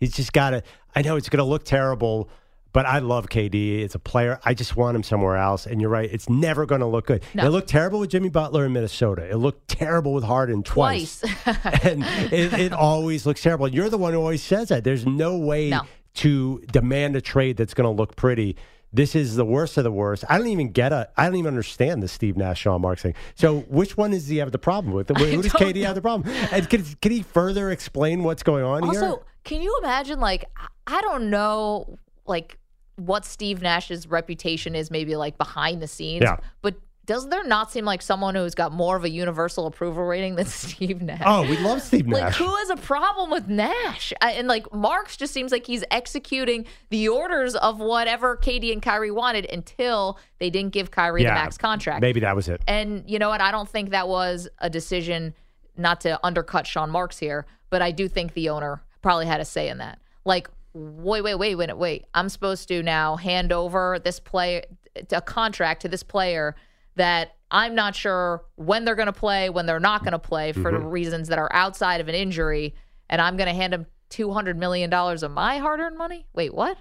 He's 0.00 0.12
just 0.12 0.32
got 0.32 0.50
to. 0.50 0.62
I 0.96 1.02
know 1.02 1.14
it's 1.14 1.28
going 1.28 1.38
to 1.38 1.44
look 1.44 1.64
terrible 1.64 2.28
but 2.74 2.86
I 2.86 2.98
love 2.98 3.28
KD. 3.28 3.82
It's 3.82 3.94
a 3.94 4.00
player. 4.00 4.40
I 4.44 4.52
just 4.52 4.76
want 4.76 4.96
him 4.96 5.04
somewhere 5.04 5.36
else. 5.36 5.64
And 5.64 5.80
you're 5.80 5.88
right. 5.88 6.10
It's 6.12 6.28
never 6.28 6.66
going 6.66 6.80
to 6.80 6.88
look 6.88 7.06
good. 7.06 7.22
No. 7.32 7.46
It 7.46 7.50
looked 7.50 7.68
terrible 7.68 8.00
with 8.00 8.10
Jimmy 8.10 8.30
Butler 8.30 8.66
in 8.66 8.72
Minnesota. 8.72 9.30
It 9.30 9.36
looked 9.36 9.68
terrible 9.68 10.12
with 10.12 10.24
Harden 10.24 10.64
twice. 10.64 11.20
twice. 11.20 11.58
and 11.84 12.02
it, 12.32 12.52
it, 12.52 12.72
always 12.72 13.26
looks 13.26 13.40
terrible. 13.42 13.68
You're 13.68 13.88
the 13.88 13.96
one 13.96 14.12
who 14.12 14.18
always 14.18 14.42
says 14.42 14.70
that. 14.70 14.82
There's 14.82 15.06
no 15.06 15.38
way 15.38 15.70
no. 15.70 15.82
to 16.14 16.64
demand 16.72 17.14
a 17.14 17.20
trade 17.20 17.56
that's 17.56 17.74
going 17.74 17.86
to 17.86 17.96
look 17.96 18.16
pretty. 18.16 18.56
This 18.92 19.14
is 19.14 19.36
the 19.36 19.44
worst 19.44 19.76
of 19.76 19.84
the 19.84 19.92
worst. 19.92 20.24
I 20.28 20.36
don't 20.36 20.48
even 20.48 20.72
get 20.72 20.92
a. 20.92 21.08
I 21.16 21.26
don't 21.26 21.36
even 21.36 21.48
understand 21.48 22.02
the 22.02 22.08
Steve 22.08 22.36
Nash 22.36 22.62
Sean 22.62 22.80
Marks 22.80 23.02
thing. 23.02 23.14
So 23.36 23.60
which 23.68 23.96
one 23.96 24.10
does 24.10 24.26
he 24.26 24.38
have 24.38 24.50
the 24.50 24.58
problem 24.58 24.94
with? 24.94 25.08
Who 25.08 25.14
does 25.14 25.52
KD 25.52 25.82
know. 25.82 25.86
have 25.86 25.94
the 25.94 26.02
problem? 26.02 26.34
And 26.50 26.68
can, 26.68 26.84
can 27.00 27.12
he 27.12 27.22
further 27.22 27.70
explain 27.70 28.24
what's 28.24 28.42
going 28.42 28.64
on 28.64 28.82
also, 28.82 28.92
here? 28.92 29.08
Also, 29.10 29.24
can 29.44 29.62
you 29.62 29.76
imagine? 29.80 30.18
Like, 30.18 30.44
I 30.88 31.00
don't 31.02 31.30
know. 31.30 31.98
Like 32.26 32.58
what 32.96 33.24
Steve 33.24 33.62
Nash's 33.62 34.06
reputation 34.06 34.74
is 34.74 34.90
maybe 34.90 35.16
like 35.16 35.38
behind 35.38 35.82
the 35.82 35.88
scenes. 35.88 36.22
Yeah. 36.22 36.36
But 36.62 36.76
does 37.06 37.28
there 37.28 37.44
not 37.44 37.70
seem 37.70 37.84
like 37.84 38.00
someone 38.00 38.34
who's 38.34 38.54
got 38.54 38.72
more 38.72 38.96
of 38.96 39.04
a 39.04 39.10
universal 39.10 39.66
approval 39.66 40.04
rating 40.04 40.36
than 40.36 40.46
Steve 40.46 41.02
Nash? 41.02 41.22
Oh, 41.24 41.42
we 41.42 41.58
love 41.58 41.82
Steve 41.82 42.06
Nash. 42.06 42.20
Like, 42.20 42.34
who 42.34 42.54
has 42.56 42.70
a 42.70 42.76
problem 42.76 43.30
with 43.30 43.48
Nash? 43.48 44.12
And 44.22 44.48
like, 44.48 44.72
Marks 44.72 45.16
just 45.16 45.34
seems 45.34 45.52
like 45.52 45.66
he's 45.66 45.84
executing 45.90 46.66
the 46.90 47.08
orders 47.08 47.54
of 47.56 47.78
whatever 47.78 48.36
KD 48.36 48.72
and 48.72 48.80
Kyrie 48.80 49.10
wanted 49.10 49.50
until 49.50 50.18
they 50.38 50.50
didn't 50.50 50.72
give 50.72 50.90
Kyrie 50.90 51.22
yeah, 51.22 51.30
the 51.30 51.34
max 51.34 51.58
contract. 51.58 52.00
Maybe 52.00 52.20
that 52.20 52.34
was 52.34 52.48
it. 52.48 52.62
And 52.66 53.04
you 53.06 53.18
know 53.18 53.28
what? 53.28 53.40
I 53.40 53.50
don't 53.50 53.68
think 53.68 53.90
that 53.90 54.08
was 54.08 54.48
a 54.58 54.70
decision 54.70 55.34
not 55.76 56.00
to 56.02 56.18
undercut 56.24 56.66
Sean 56.66 56.90
Marks 56.90 57.18
here, 57.18 57.46
but 57.68 57.82
I 57.82 57.90
do 57.90 58.08
think 58.08 58.32
the 58.32 58.48
owner 58.48 58.82
probably 59.02 59.26
had 59.26 59.40
a 59.40 59.44
say 59.44 59.68
in 59.68 59.78
that. 59.78 59.98
Like, 60.24 60.48
wait, 60.74 61.22
wait, 61.22 61.36
wait, 61.36 61.54
wait, 61.54 61.76
wait. 61.76 62.04
I'm 62.14 62.28
supposed 62.28 62.68
to 62.68 62.82
now 62.82 63.16
hand 63.16 63.52
over 63.52 63.98
this 64.02 64.20
player 64.20 64.62
a 65.10 65.20
contract 65.22 65.82
to 65.82 65.88
this 65.88 66.02
player 66.02 66.54
that 66.96 67.36
I'm 67.50 67.74
not 67.74 67.94
sure 67.94 68.44
when 68.56 68.84
they're 68.84 68.94
going 68.94 69.06
to 69.06 69.12
play, 69.12 69.50
when 69.50 69.66
they're 69.66 69.80
not 69.80 70.02
going 70.02 70.12
to 70.12 70.18
play 70.18 70.52
for 70.52 70.72
mm-hmm. 70.72 70.86
reasons 70.86 71.28
that 71.28 71.38
are 71.38 71.50
outside 71.52 72.00
of 72.00 72.08
an 72.08 72.14
injury, 72.14 72.74
and 73.08 73.20
I'm 73.20 73.36
going 73.36 73.48
to 73.48 73.54
hand 73.54 73.74
him 73.74 73.86
$200 74.10 74.56
million 74.56 74.92
of 74.92 75.30
my 75.30 75.58
hard 75.58 75.80
earned 75.80 75.96
money? 75.96 76.26
Wait, 76.34 76.54
what? 76.54 76.78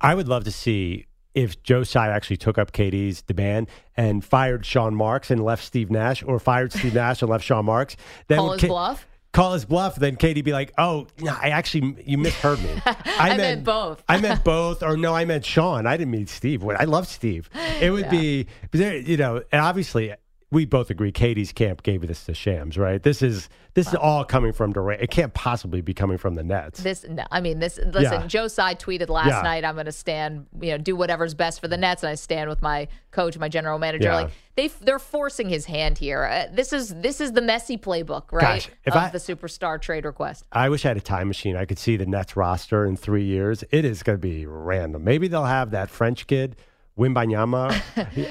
I 0.00 0.14
would 0.14 0.28
love 0.28 0.44
to 0.44 0.52
see 0.52 1.06
if 1.34 1.62
Joe 1.62 1.84
Tsai 1.84 2.08
actually 2.08 2.36
took 2.36 2.58
up 2.58 2.72
KD's 2.72 3.22
demand 3.22 3.68
and 3.96 4.24
fired 4.24 4.66
Sean 4.66 4.94
Marks 4.94 5.30
and 5.30 5.44
left 5.44 5.64
Steve 5.64 5.90
Nash, 5.90 6.22
or 6.22 6.38
fired 6.38 6.72
Steve 6.72 6.94
Nash 6.94 7.22
and 7.22 7.30
left 7.30 7.44
Sean 7.44 7.64
Marks. 7.64 7.96
Then 8.26 8.38
Call 8.38 8.52
his 8.52 8.60
K- 8.60 8.68
bluff 8.68 9.06
call 9.32 9.52
his 9.52 9.64
bluff, 9.64 9.96
then 9.96 10.16
KD 10.16 10.44
be 10.44 10.52
like, 10.52 10.72
"Oh, 10.78 11.06
no, 11.20 11.36
I 11.40 11.50
actually 11.50 11.96
you 12.04 12.18
misheard 12.18 12.60
me. 12.62 12.70
I, 12.86 12.96
I 13.06 13.28
meant, 13.28 13.38
meant, 13.38 13.64
both. 13.64 14.02
I 14.08 14.20
meant 14.20 14.44
both, 14.44 14.82
or 14.82 14.96
no, 14.96 15.14
I 15.14 15.24
meant 15.24 15.44
Sean. 15.44 15.86
I 15.86 15.96
didn't 15.96 16.10
mean 16.10 16.26
Steve. 16.26 16.64
I 16.64 16.84
love 16.84 17.06
Steve. 17.06 17.50
It 17.80 17.90
would 17.90 18.06
yeah. 18.06 18.10
be, 18.10 18.46
you 18.72 19.16
know, 19.16 19.42
and 19.52 19.60
obviously 19.60 20.14
we 20.50 20.64
both 20.64 20.88
agree 20.88 21.12
KD's 21.12 21.52
camp 21.52 21.82
gave 21.82 22.06
this 22.06 22.24
to 22.24 22.32
Shams, 22.32 22.78
right? 22.78 23.02
This 23.02 23.20
is 23.20 23.50
this 23.74 23.86
wow. 23.86 23.92
is 23.92 23.96
all 23.96 24.24
coming 24.24 24.52
from 24.52 24.72
Durant. 24.72 25.02
It 25.02 25.10
can't 25.10 25.34
possibly 25.34 25.82
be 25.82 25.92
coming 25.92 26.16
from 26.16 26.36
the 26.36 26.42
Nets. 26.42 26.82
This, 26.82 27.04
no, 27.06 27.24
I 27.30 27.42
mean, 27.42 27.58
this. 27.58 27.78
Listen, 27.78 28.22
yeah. 28.22 28.26
Joe 28.26 28.48
Tsai 28.48 28.74
tweeted 28.74 29.10
last 29.10 29.28
yeah. 29.28 29.42
night, 29.42 29.64
"I'm 29.64 29.74
going 29.74 29.86
to 29.86 29.92
stand, 29.92 30.46
you 30.60 30.70
know, 30.70 30.78
do 30.78 30.96
whatever's 30.96 31.34
best 31.34 31.60
for 31.60 31.68
the 31.68 31.76
Nets," 31.76 32.02
and 32.02 32.10
I 32.10 32.14
stand 32.14 32.48
with 32.48 32.62
my 32.62 32.88
coach, 33.10 33.36
my 33.36 33.50
general 33.50 33.78
manager. 33.78 34.08
Yeah. 34.08 34.14
Like 34.14 34.30
they, 34.54 34.68
they're 34.68 34.98
forcing 34.98 35.50
his 35.50 35.66
hand 35.66 35.98
here. 35.98 36.24
Uh, 36.24 36.46
this 36.50 36.72
is 36.72 36.94
this 36.94 37.20
is 37.20 37.32
the 37.32 37.42
messy 37.42 37.76
playbook, 37.76 38.32
right? 38.32 38.62
Gosh, 38.62 38.70
if 38.86 38.94
of 38.94 39.02
I, 39.02 39.10
the 39.10 39.18
superstar 39.18 39.80
trade 39.80 40.06
request. 40.06 40.46
I 40.50 40.70
wish 40.70 40.86
I 40.86 40.88
had 40.88 40.96
a 40.96 41.02
time 41.02 41.28
machine. 41.28 41.56
I 41.56 41.66
could 41.66 41.78
see 41.78 41.96
the 41.96 42.06
Nets 42.06 42.36
roster 42.36 42.86
in 42.86 42.96
three 42.96 43.24
years. 43.24 43.64
It 43.70 43.84
is 43.84 44.02
going 44.02 44.16
to 44.16 44.22
be 44.22 44.46
random. 44.46 45.04
Maybe 45.04 45.28
they'll 45.28 45.44
have 45.44 45.72
that 45.72 45.90
French 45.90 46.26
kid. 46.26 46.56
Wembanyama 46.98 47.70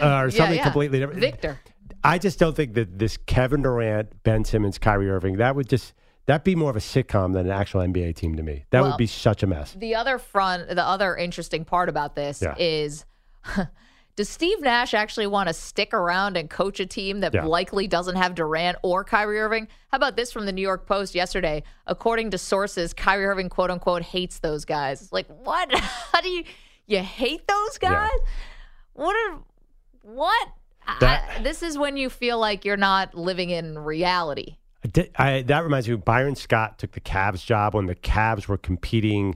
uh, 0.01 0.25
or 0.25 0.29
something 0.29 0.61
completely 0.61 0.99
different. 0.99 1.21
Victor. 1.21 1.57
I 2.07 2.17
just 2.17 2.39
don't 2.39 2.55
think 2.55 2.73
that 2.75 2.97
this 2.97 3.17
Kevin 3.17 3.61
Durant, 3.61 4.23
Ben 4.23 4.45
Simmons, 4.45 4.77
Kyrie 4.77 5.09
Irving, 5.09 5.37
that 5.37 5.55
would 5.55 5.67
just 5.67 5.93
that'd 6.25 6.43
be 6.43 6.55
more 6.55 6.69
of 6.69 6.75
a 6.75 6.79
sitcom 6.79 7.33
than 7.33 7.47
an 7.47 7.51
actual 7.51 7.81
NBA 7.81 8.15
team 8.15 8.35
to 8.35 8.43
me. 8.43 8.65
That 8.69 8.81
well, 8.81 8.91
would 8.91 8.97
be 8.97 9.07
such 9.07 9.43
a 9.43 9.47
mess. 9.47 9.73
The 9.77 9.95
other 9.95 10.17
front, 10.17 10.69
the 10.69 10.85
other 10.85 11.15
interesting 11.17 11.65
part 11.65 11.89
about 11.89 12.15
this 12.15 12.41
yeah. 12.41 12.55
is. 12.57 13.05
Does 14.15 14.29
Steve 14.29 14.61
Nash 14.61 14.95
actually 14.95 15.27
want 15.27 15.47
to 15.47 15.53
stick 15.53 15.93
around 15.93 16.37
and 16.37 16.49
coach 16.49 16.79
a 16.79 16.87
team 16.87 17.19
that 17.19 17.35
yeah. 17.35 17.45
likely 17.45 17.85
doesn't 17.85 18.15
have 18.15 18.33
Durant 18.33 18.79
or 18.81 19.03
Kyrie 19.03 19.39
Irving? 19.39 19.67
How 19.89 19.97
about 19.97 20.15
this 20.15 20.31
from 20.31 20.47
the 20.47 20.51
New 20.51 20.63
York 20.63 20.87
Post 20.87 21.13
yesterday? 21.13 21.61
According 21.85 22.31
to 22.31 22.39
sources, 22.39 22.93
Kyrie 22.93 23.27
Irving, 23.27 23.47
quote 23.47 23.69
unquote, 23.69 24.01
hates 24.01 24.39
those 24.39 24.65
guys. 24.65 25.11
Like, 25.11 25.27
what? 25.27 25.71
How 25.77 26.21
do 26.21 26.29
you 26.29 26.45
you 26.87 26.99
hate 26.99 27.47
those 27.47 27.77
guys? 27.77 28.09
Yeah. 28.11 28.31
What 28.93 29.15
are 29.15 29.39
what? 30.01 30.47
That, 30.99 31.29
I, 31.37 31.41
this 31.41 31.63
is 31.63 31.77
when 31.77 31.97
you 31.97 32.09
feel 32.09 32.39
like 32.39 32.65
you're 32.65 32.77
not 32.77 33.15
living 33.15 33.49
in 33.49 33.77
reality. 33.79 34.57
I, 35.17 35.41
that 35.43 35.63
reminds 35.63 35.89
me, 35.89 35.95
Byron 35.95 36.35
Scott 36.35 36.79
took 36.79 36.91
the 36.91 37.01
Cavs 37.01 37.45
job 37.45 37.73
when 37.73 37.87
the 37.87 37.95
Cavs 37.95 38.47
were 38.47 38.57
competing. 38.57 39.35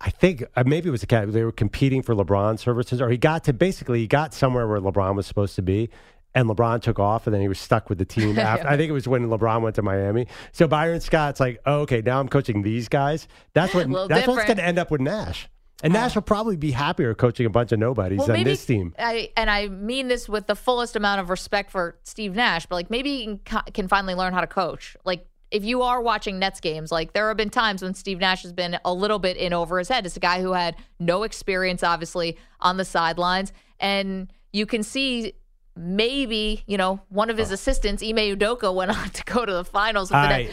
I 0.00 0.10
think 0.10 0.44
uh, 0.56 0.64
maybe 0.66 0.88
it 0.88 0.92
was 0.92 1.02
the 1.02 1.06
Cavs. 1.06 1.32
They 1.32 1.44
were 1.44 1.52
competing 1.52 2.02
for 2.02 2.14
LeBron 2.14 2.58
services, 2.58 3.00
or 3.00 3.10
he 3.10 3.18
got 3.18 3.44
to 3.44 3.52
basically 3.52 4.00
he 4.00 4.06
got 4.06 4.32
somewhere 4.32 4.66
where 4.66 4.80
LeBron 4.80 5.16
was 5.16 5.26
supposed 5.26 5.54
to 5.56 5.62
be, 5.62 5.90
and 6.34 6.48
LeBron 6.48 6.80
took 6.80 6.98
off, 6.98 7.26
and 7.26 7.34
then 7.34 7.42
he 7.42 7.48
was 7.48 7.58
stuck 7.58 7.88
with 7.88 7.98
the 7.98 8.04
team. 8.04 8.38
After, 8.38 8.66
I 8.66 8.76
think 8.76 8.88
it 8.88 8.92
was 8.92 9.06
when 9.06 9.26
LeBron 9.28 9.60
went 9.60 9.76
to 9.76 9.82
Miami. 9.82 10.26
So 10.52 10.66
Byron 10.66 11.00
Scott's 11.00 11.40
like, 11.40 11.60
oh, 11.66 11.80
okay, 11.80 12.00
now 12.00 12.20
I'm 12.20 12.28
coaching 12.28 12.62
these 12.62 12.88
guys. 12.88 13.28
That's 13.52 13.74
what 13.74 13.90
that's 13.90 14.08
different. 14.08 14.28
what's 14.28 14.44
going 14.46 14.56
to 14.56 14.64
end 14.64 14.78
up 14.78 14.90
with 14.90 15.00
Nash. 15.00 15.48
And 15.82 15.92
Nash 15.92 16.14
will 16.14 16.22
probably 16.22 16.56
be 16.56 16.72
happier 16.72 17.14
coaching 17.14 17.46
a 17.46 17.50
bunch 17.50 17.72
of 17.72 17.78
nobodies 17.78 18.18
well, 18.18 18.26
than 18.28 18.36
maybe, 18.36 18.50
this 18.50 18.66
team. 18.66 18.94
I, 18.98 19.30
and 19.36 19.48
I 19.48 19.68
mean 19.68 20.08
this 20.08 20.28
with 20.28 20.46
the 20.46 20.56
fullest 20.56 20.96
amount 20.96 21.20
of 21.20 21.30
respect 21.30 21.70
for 21.70 21.98
Steve 22.02 22.34
Nash, 22.34 22.66
but 22.66 22.74
like 22.76 22.90
maybe 22.90 23.16
he 23.16 23.38
can, 23.44 23.62
can 23.72 23.88
finally 23.88 24.14
learn 24.14 24.32
how 24.32 24.40
to 24.40 24.46
coach. 24.46 24.96
Like 25.04 25.26
if 25.50 25.64
you 25.64 25.82
are 25.82 26.00
watching 26.00 26.38
Nets 26.38 26.60
games, 26.60 26.92
like 26.92 27.12
there 27.12 27.28
have 27.28 27.36
been 27.36 27.50
times 27.50 27.82
when 27.82 27.94
Steve 27.94 28.18
Nash 28.18 28.42
has 28.42 28.52
been 28.52 28.78
a 28.84 28.92
little 28.92 29.18
bit 29.18 29.36
in 29.36 29.52
over 29.52 29.78
his 29.78 29.88
head. 29.88 30.06
It's 30.06 30.16
a 30.16 30.20
guy 30.20 30.40
who 30.40 30.52
had 30.52 30.76
no 30.98 31.22
experience, 31.22 31.82
obviously, 31.82 32.36
on 32.60 32.76
the 32.76 32.84
sidelines, 32.84 33.52
and 33.78 34.32
you 34.52 34.66
can 34.66 34.82
see 34.82 35.34
maybe 35.76 36.62
you 36.66 36.76
know 36.76 37.00
one 37.08 37.30
of 37.30 37.38
his 37.38 37.50
oh. 37.50 37.54
assistants, 37.54 38.02
Ime 38.02 38.16
Udoka, 38.16 38.74
went 38.74 38.90
on 38.96 39.10
to 39.10 39.24
go 39.24 39.44
to 39.44 39.52
the 39.52 39.64
finals. 39.64 40.10
With 40.10 40.16
I, 40.16 40.44
the 40.44 40.50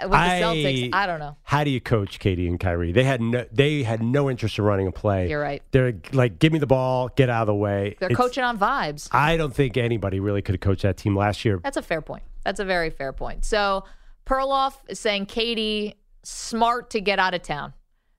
with 0.00 0.10
the 0.10 0.16
I, 0.16 0.40
Celtics, 0.40 0.90
I 0.92 1.06
don't 1.06 1.18
know. 1.18 1.36
How 1.42 1.64
do 1.64 1.70
you 1.70 1.80
coach 1.80 2.18
KD 2.18 2.48
and 2.48 2.58
Kyrie? 2.58 2.92
They 2.92 3.04
had 3.04 3.20
no, 3.20 3.44
they 3.52 3.82
had 3.82 4.02
no 4.02 4.30
interest 4.30 4.58
in 4.58 4.64
running 4.64 4.86
a 4.86 4.92
play. 4.92 5.28
You're 5.28 5.40
right. 5.40 5.62
They're 5.70 5.94
like, 6.12 6.38
give 6.38 6.52
me 6.52 6.58
the 6.58 6.66
ball, 6.66 7.08
get 7.08 7.30
out 7.30 7.42
of 7.42 7.46
the 7.46 7.54
way. 7.54 7.96
They're 7.98 8.10
it's, 8.10 8.16
coaching 8.16 8.44
on 8.44 8.58
vibes. 8.58 9.08
I 9.12 9.36
don't 9.36 9.54
think 9.54 9.76
anybody 9.76 10.20
really 10.20 10.42
could 10.42 10.54
have 10.54 10.60
coached 10.60 10.82
that 10.82 10.96
team 10.96 11.16
last 11.16 11.44
year. 11.44 11.60
That's 11.62 11.76
a 11.76 11.82
fair 11.82 12.00
point. 12.00 12.22
That's 12.44 12.60
a 12.60 12.64
very 12.64 12.90
fair 12.90 13.12
point. 13.12 13.44
So 13.44 13.84
Perloff 14.26 14.74
is 14.88 15.00
saying 15.00 15.26
KD 15.26 15.94
smart 16.22 16.90
to 16.90 17.00
get 17.00 17.18
out 17.18 17.34
of 17.34 17.42
town. 17.42 17.72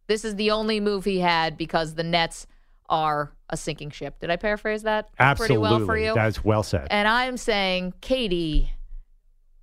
This 0.07 0.25
is 0.25 0.35
the 0.35 0.51
only 0.51 0.79
move 0.79 1.05
he 1.05 1.19
had 1.19 1.57
because 1.57 1.95
the 1.95 2.03
Nets 2.03 2.45
are 2.89 3.33
a 3.49 3.57
sinking 3.57 3.91
ship. 3.91 4.19
Did 4.19 4.29
I 4.29 4.35
paraphrase 4.35 4.83
that 4.83 5.09
Absolutely. 5.17 5.55
pretty 5.55 5.75
well 5.75 5.85
for 5.85 5.97
you? 5.97 6.13
That's 6.13 6.43
well 6.43 6.63
said. 6.63 6.87
And 6.91 7.07
I'm 7.07 7.37
saying, 7.37 7.93
KD, 8.01 8.69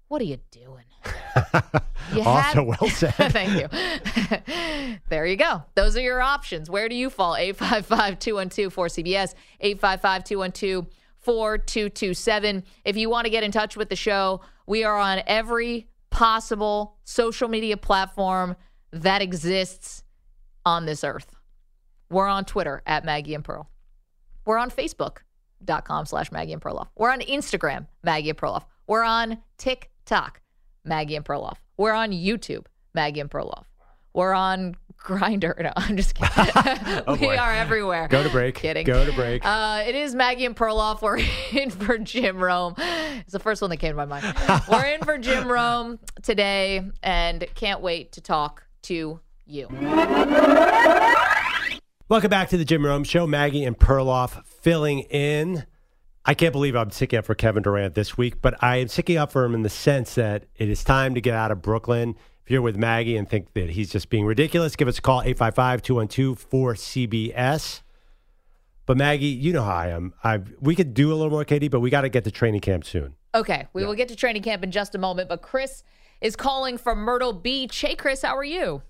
what 0.08 0.22
are 0.22 0.24
you 0.24 0.38
doing? 0.50 0.84
You 2.12 2.22
also 2.22 2.40
had, 2.40 2.66
well 2.66 2.88
said. 2.88 3.14
thank 3.32 3.60
you. 3.60 4.96
there 5.08 5.26
you 5.26 5.36
go. 5.36 5.62
Those 5.74 5.96
are 5.96 6.00
your 6.00 6.20
options. 6.20 6.68
Where 6.68 6.88
do 6.88 6.94
you 6.96 7.08
fall? 7.08 7.36
855 7.36 8.18
212 8.18 8.74
4CBS, 8.74 9.34
855 9.60 10.24
212 10.24 10.86
4227. 11.18 12.64
If 12.84 12.96
you 12.96 13.10
want 13.10 13.26
to 13.26 13.30
get 13.30 13.44
in 13.44 13.52
touch 13.52 13.76
with 13.76 13.88
the 13.90 13.96
show, 13.96 14.40
we 14.66 14.84
are 14.84 14.98
on 14.98 15.22
every 15.26 15.88
possible 16.10 16.96
social 17.04 17.48
media 17.48 17.76
platform 17.76 18.56
that 18.92 19.22
exists 19.22 20.02
on 20.66 20.86
this 20.86 21.04
earth. 21.04 21.36
We're 22.10 22.26
on 22.26 22.44
Twitter 22.44 22.82
at 22.86 23.04
Maggie 23.04 23.34
and 23.34 23.44
Pearl. 23.44 23.70
We're 24.44 24.58
on 24.58 24.70
Facebook.com 24.70 26.06
slash 26.06 26.32
Maggie 26.32 26.52
and 26.52 26.62
Perloff. 26.62 26.88
We're 26.96 27.10
on 27.10 27.20
Instagram, 27.20 27.86
Maggie 28.02 28.30
and 28.30 28.38
Perloff. 28.38 28.64
We're 28.88 29.04
on 29.04 29.38
TikTok, 29.58 30.40
Maggie 30.84 31.16
and 31.16 31.24
Perloff. 31.24 31.56
We're 31.76 31.92
on 31.92 32.10
YouTube, 32.10 32.66
Maggie 32.94 33.20
and 33.20 33.30
Perloff. 33.30 33.64
We're 34.12 34.32
on 34.34 34.76
Grindr. 34.98 35.54
No, 35.62 35.72
I'm 35.76 35.96
just 35.96 36.14
kidding. 36.14 36.32
oh, 37.06 37.16
we 37.20 37.28
are 37.28 37.52
everywhere. 37.54 38.08
Go 38.08 38.22
to 38.22 38.28
break. 38.30 38.54
Kidding. 38.56 38.84
Go 38.84 39.04
to 39.04 39.12
break. 39.12 39.44
Uh, 39.44 39.82
it 39.86 39.94
is 39.94 40.14
Maggie 40.14 40.46
and 40.46 40.56
Perloff. 40.56 41.00
We're 41.02 41.20
in 41.52 41.70
for 41.70 41.98
Jim 41.98 42.38
Rome. 42.38 42.74
It's 42.78 43.32
the 43.32 43.38
first 43.38 43.62
one 43.62 43.70
that 43.70 43.76
came 43.76 43.92
to 43.92 43.96
my 43.96 44.04
mind. 44.04 44.24
We're 44.70 44.86
in 44.86 45.02
for 45.02 45.18
Jim 45.18 45.48
Rome 45.50 45.98
today 46.22 46.82
and 47.02 47.46
can't 47.54 47.80
wait 47.80 48.12
to 48.12 48.20
talk 48.20 48.66
to 48.82 49.20
you. 49.46 49.68
Welcome 52.08 52.30
back 52.30 52.48
to 52.48 52.56
the 52.56 52.64
Jim 52.64 52.84
Rome 52.84 53.04
Show. 53.04 53.26
Maggie 53.26 53.64
and 53.64 53.78
Perloff 53.78 54.44
filling 54.44 55.00
in. 55.00 55.64
I 56.24 56.34
can't 56.34 56.52
believe 56.52 56.76
I'm 56.76 56.90
sticking 56.90 57.18
up 57.18 57.24
for 57.24 57.34
Kevin 57.34 57.62
Durant 57.62 57.94
this 57.94 58.18
week, 58.18 58.42
but 58.42 58.62
I 58.62 58.76
am 58.76 58.88
sticking 58.88 59.16
up 59.16 59.32
for 59.32 59.44
him 59.44 59.54
in 59.54 59.62
the 59.62 59.70
sense 59.70 60.14
that 60.16 60.44
it 60.56 60.68
is 60.68 60.84
time 60.84 61.14
to 61.14 61.20
get 61.20 61.34
out 61.34 61.50
of 61.50 61.62
Brooklyn. 61.62 62.14
If 62.44 62.50
you're 62.50 62.62
with 62.62 62.76
Maggie 62.76 63.16
and 63.16 63.28
think 63.28 63.52
that 63.54 63.70
he's 63.70 63.90
just 63.90 64.10
being 64.10 64.26
ridiculous, 64.26 64.76
give 64.76 64.86
us 64.86 64.98
a 64.98 65.02
call 65.02 65.22
855 65.22 65.82
212 65.82 66.50
4CBS. 66.50 67.82
But 68.84 68.96
Maggie, 68.96 69.26
you 69.26 69.52
know 69.52 69.62
how 69.62 69.76
I 69.76 69.88
am. 69.88 70.14
I 70.22 70.40
we 70.60 70.74
could 70.74 70.94
do 70.94 71.12
a 71.12 71.14
little 71.14 71.30
more, 71.30 71.44
KD, 71.44 71.70
but 71.70 71.80
we 71.80 71.90
got 71.90 72.00
to 72.02 72.08
get 72.08 72.24
to 72.24 72.30
training 72.30 72.60
camp 72.60 72.84
soon. 72.84 73.14
Okay, 73.34 73.68
we 73.72 73.82
yeah. 73.82 73.88
will 73.88 73.94
get 73.94 74.08
to 74.08 74.16
training 74.16 74.42
camp 74.42 74.64
in 74.64 74.72
just 74.72 74.94
a 74.94 74.98
moment. 74.98 75.28
But 75.28 75.42
Chris 75.42 75.84
is 76.20 76.34
calling 76.34 76.76
from 76.76 76.98
Myrtle 76.98 77.32
Beach. 77.32 77.80
Hey, 77.80 77.94
Chris, 77.94 78.22
how 78.22 78.36
are 78.36 78.44
you? 78.44 78.82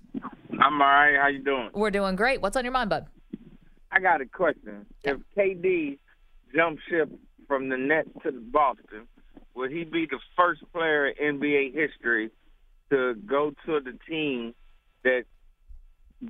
I'm 0.59 0.81
all 0.81 0.87
right. 0.87 1.17
How 1.17 1.27
you 1.27 1.43
doing? 1.43 1.69
We're 1.73 1.91
doing 1.91 2.15
great. 2.15 2.41
What's 2.41 2.57
on 2.57 2.65
your 2.65 2.73
mind, 2.73 2.89
bud? 2.89 3.05
I 3.91 3.99
got 3.99 4.21
a 4.21 4.25
question. 4.25 4.85
If 5.03 5.17
KD 5.37 5.99
jumps 6.55 6.81
ship 6.89 7.09
from 7.47 7.69
the 7.69 7.77
Nets 7.77 8.09
to 8.23 8.31
the 8.31 8.39
Boston, 8.39 9.07
would 9.55 9.71
he 9.71 9.83
be 9.83 10.05
the 10.05 10.19
first 10.37 10.61
player 10.71 11.07
in 11.07 11.39
NBA 11.39 11.73
history 11.73 12.29
to 12.89 13.15
go 13.25 13.51
to 13.65 13.79
the 13.79 13.97
team 14.07 14.53
that 15.03 15.23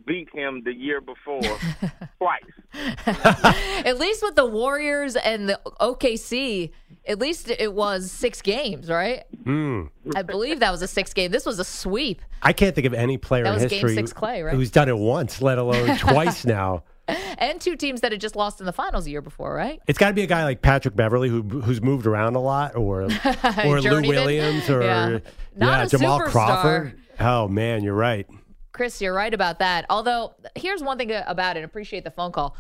beat 0.05 0.29
him 0.33 0.63
the 0.63 0.73
year 0.73 1.01
before 1.01 1.41
twice. 2.17 2.43
at 3.85 3.99
least 3.99 4.23
with 4.23 4.35
the 4.35 4.45
Warriors 4.45 5.15
and 5.15 5.49
the 5.49 5.59
OKC, 5.81 6.71
at 7.05 7.19
least 7.19 7.49
it 7.49 7.73
was 7.73 8.10
six 8.10 8.41
games, 8.41 8.89
right? 8.89 9.23
Mm. 9.43 9.89
I 10.15 10.21
believe 10.21 10.60
that 10.62 10.71
was 10.71 10.81
a 10.81 10.88
six 10.88 11.13
game. 11.13 11.31
This 11.31 11.45
was 11.45 11.60
a 11.60 11.65
sweep. 11.65 12.21
I 12.41 12.53
can't 12.53 12.73
think 12.73 12.88
of 12.88 12.93
any 12.93 13.17
player 13.17 13.45
in 13.45 13.60
history 13.60 13.95
six 13.95 14.13
Clay, 14.13 14.43
right? 14.43 14.55
who's 14.55 14.71
done 14.71 14.88
it 14.88 14.97
once, 14.97 15.41
let 15.41 15.57
alone 15.57 15.97
twice 15.97 16.45
now. 16.45 16.84
And 17.41 17.60
two 17.60 17.76
teams 17.76 18.02
that 18.02 18.12
had 18.12 18.21
just 18.21 18.36
lost 18.36 18.60
in 18.60 18.67
the 18.67 18.74
finals 18.74 19.08
a 19.08 19.10
year 19.10 19.21
before, 19.21 19.54
right? 19.54 19.82
It's 19.88 19.97
got 19.97 20.10
to 20.10 20.13
be 20.13 20.21
a 20.21 20.28
guy 20.28 20.43
like 20.43 20.62
Patrick 20.62 20.95
Beverley 20.95 21.28
who 21.28 21.41
who's 21.41 21.82
moved 21.82 22.06
around 22.06 22.36
a 22.36 22.39
lot, 22.39 22.76
or 22.76 23.04
or 23.65 23.82
Lou 23.82 24.02
Williams, 24.02 24.69
or 24.69 24.84
yeah, 24.84 25.19
yeah 25.58 25.86
Jamal 25.86 26.19
superstar. 26.19 26.32
Crawford. 26.32 27.00
Oh 27.19 27.47
man, 27.47 27.84
you're 27.84 27.95
right. 27.95 28.28
Chris, 28.74 29.02
you're 29.02 29.13
right 29.13 29.34
about 29.34 29.60
that. 29.60 29.86
Although, 29.89 30.36
here's 30.56 30.82
one 30.82 30.97
thing 30.97 31.12
about 31.12 31.58
it. 31.58 31.63
Appreciate 31.63 32.04
the 32.04 32.12
phone 32.12 32.32
call. 32.32 32.56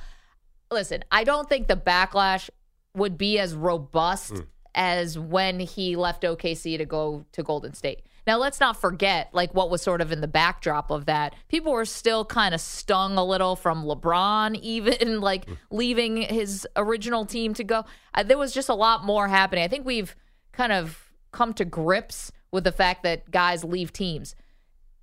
Listen, 0.71 1.03
I 1.11 1.23
don't 1.23 1.47
think 1.47 1.67
the 1.67 1.75
backlash 1.75 2.49
would 2.95 3.17
be 3.17 3.39
as 3.39 3.53
robust 3.53 4.33
mm. 4.33 4.45
As 4.75 5.17
when 5.17 5.59
he 5.59 5.95
left 5.95 6.23
OKC 6.23 6.77
to 6.77 6.85
go 6.85 7.25
to 7.31 7.43
Golden 7.43 7.73
State. 7.73 8.01
Now, 8.27 8.37
let's 8.37 8.59
not 8.59 8.79
forget, 8.79 9.29
like, 9.33 9.53
what 9.55 9.71
was 9.71 9.81
sort 9.81 9.99
of 9.99 10.11
in 10.11 10.21
the 10.21 10.27
backdrop 10.27 10.91
of 10.91 11.05
that. 11.05 11.33
People 11.47 11.71
were 11.71 11.85
still 11.85 12.23
kind 12.23 12.53
of 12.53 12.61
stung 12.61 13.17
a 13.17 13.25
little 13.25 13.55
from 13.55 13.83
LeBron, 13.83 14.55
even 14.61 15.21
like 15.21 15.45
leaving 15.71 16.17
his 16.17 16.67
original 16.75 17.25
team 17.25 17.53
to 17.55 17.63
go. 17.63 17.83
Uh, 18.13 18.23
there 18.23 18.37
was 18.37 18.53
just 18.53 18.69
a 18.69 18.75
lot 18.75 19.03
more 19.03 19.27
happening. 19.27 19.63
I 19.63 19.67
think 19.67 19.85
we've 19.85 20.15
kind 20.51 20.71
of 20.71 21.11
come 21.31 21.53
to 21.53 21.65
grips 21.65 22.31
with 22.51 22.63
the 22.63 22.71
fact 22.71 23.03
that 23.03 23.31
guys 23.31 23.63
leave 23.63 23.91
teams. 23.91 24.35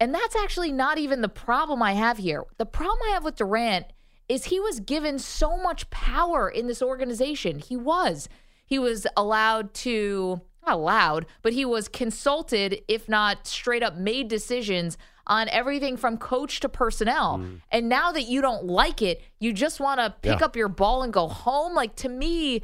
And 0.01 0.15
that's 0.15 0.37
actually 0.37 0.71
not 0.71 0.99
even 0.99 1.23
the 1.23 1.29
problem 1.29 1.83
I 1.83 1.95
have 1.95 2.19
here. 2.19 2.45
The 2.59 2.67
problem 2.67 2.99
I 3.09 3.15
have 3.15 3.25
with 3.25 3.37
Durant 3.37 3.87
is 4.29 4.45
he 4.45 4.61
was 4.61 4.79
given 4.81 5.19
so 5.19 5.57
much 5.57 5.91
power 5.91 6.49
in 6.49 6.67
this 6.67 6.83
organization. 6.83 7.59
He 7.59 7.77
was. 7.77 8.29
He 8.69 8.79
was 8.79 9.07
allowed 9.17 9.73
to, 9.75 10.43
not 10.67 10.75
allowed, 10.75 11.25
but 11.41 11.55
he 11.55 11.65
was 11.65 11.89
consulted, 11.89 12.83
if 12.87 13.09
not 13.09 13.47
straight 13.47 13.83
up 13.83 13.97
made 13.97 14.29
decisions 14.29 14.99
on 15.27 15.49
everything 15.49 15.97
from 15.97 16.19
coach 16.19 16.61
to 16.61 16.69
personnel. 16.69 17.39
Mm. 17.39 17.61
And 17.71 17.89
now 17.89 18.13
that 18.13 18.25
you 18.25 18.43
don't 18.43 18.67
like 18.67 19.01
it, 19.01 19.23
you 19.41 19.55
just 19.55 19.81
want 19.81 20.01
to 20.01 20.15
pick 20.21 20.41
yeah. 20.41 20.45
up 20.45 20.55
your 20.55 20.69
ball 20.69 21.03
and 21.03 21.13
go 21.13 21.29
home. 21.29 21.75
Like 21.75 21.97
to 21.97 22.11
me, 22.11 22.61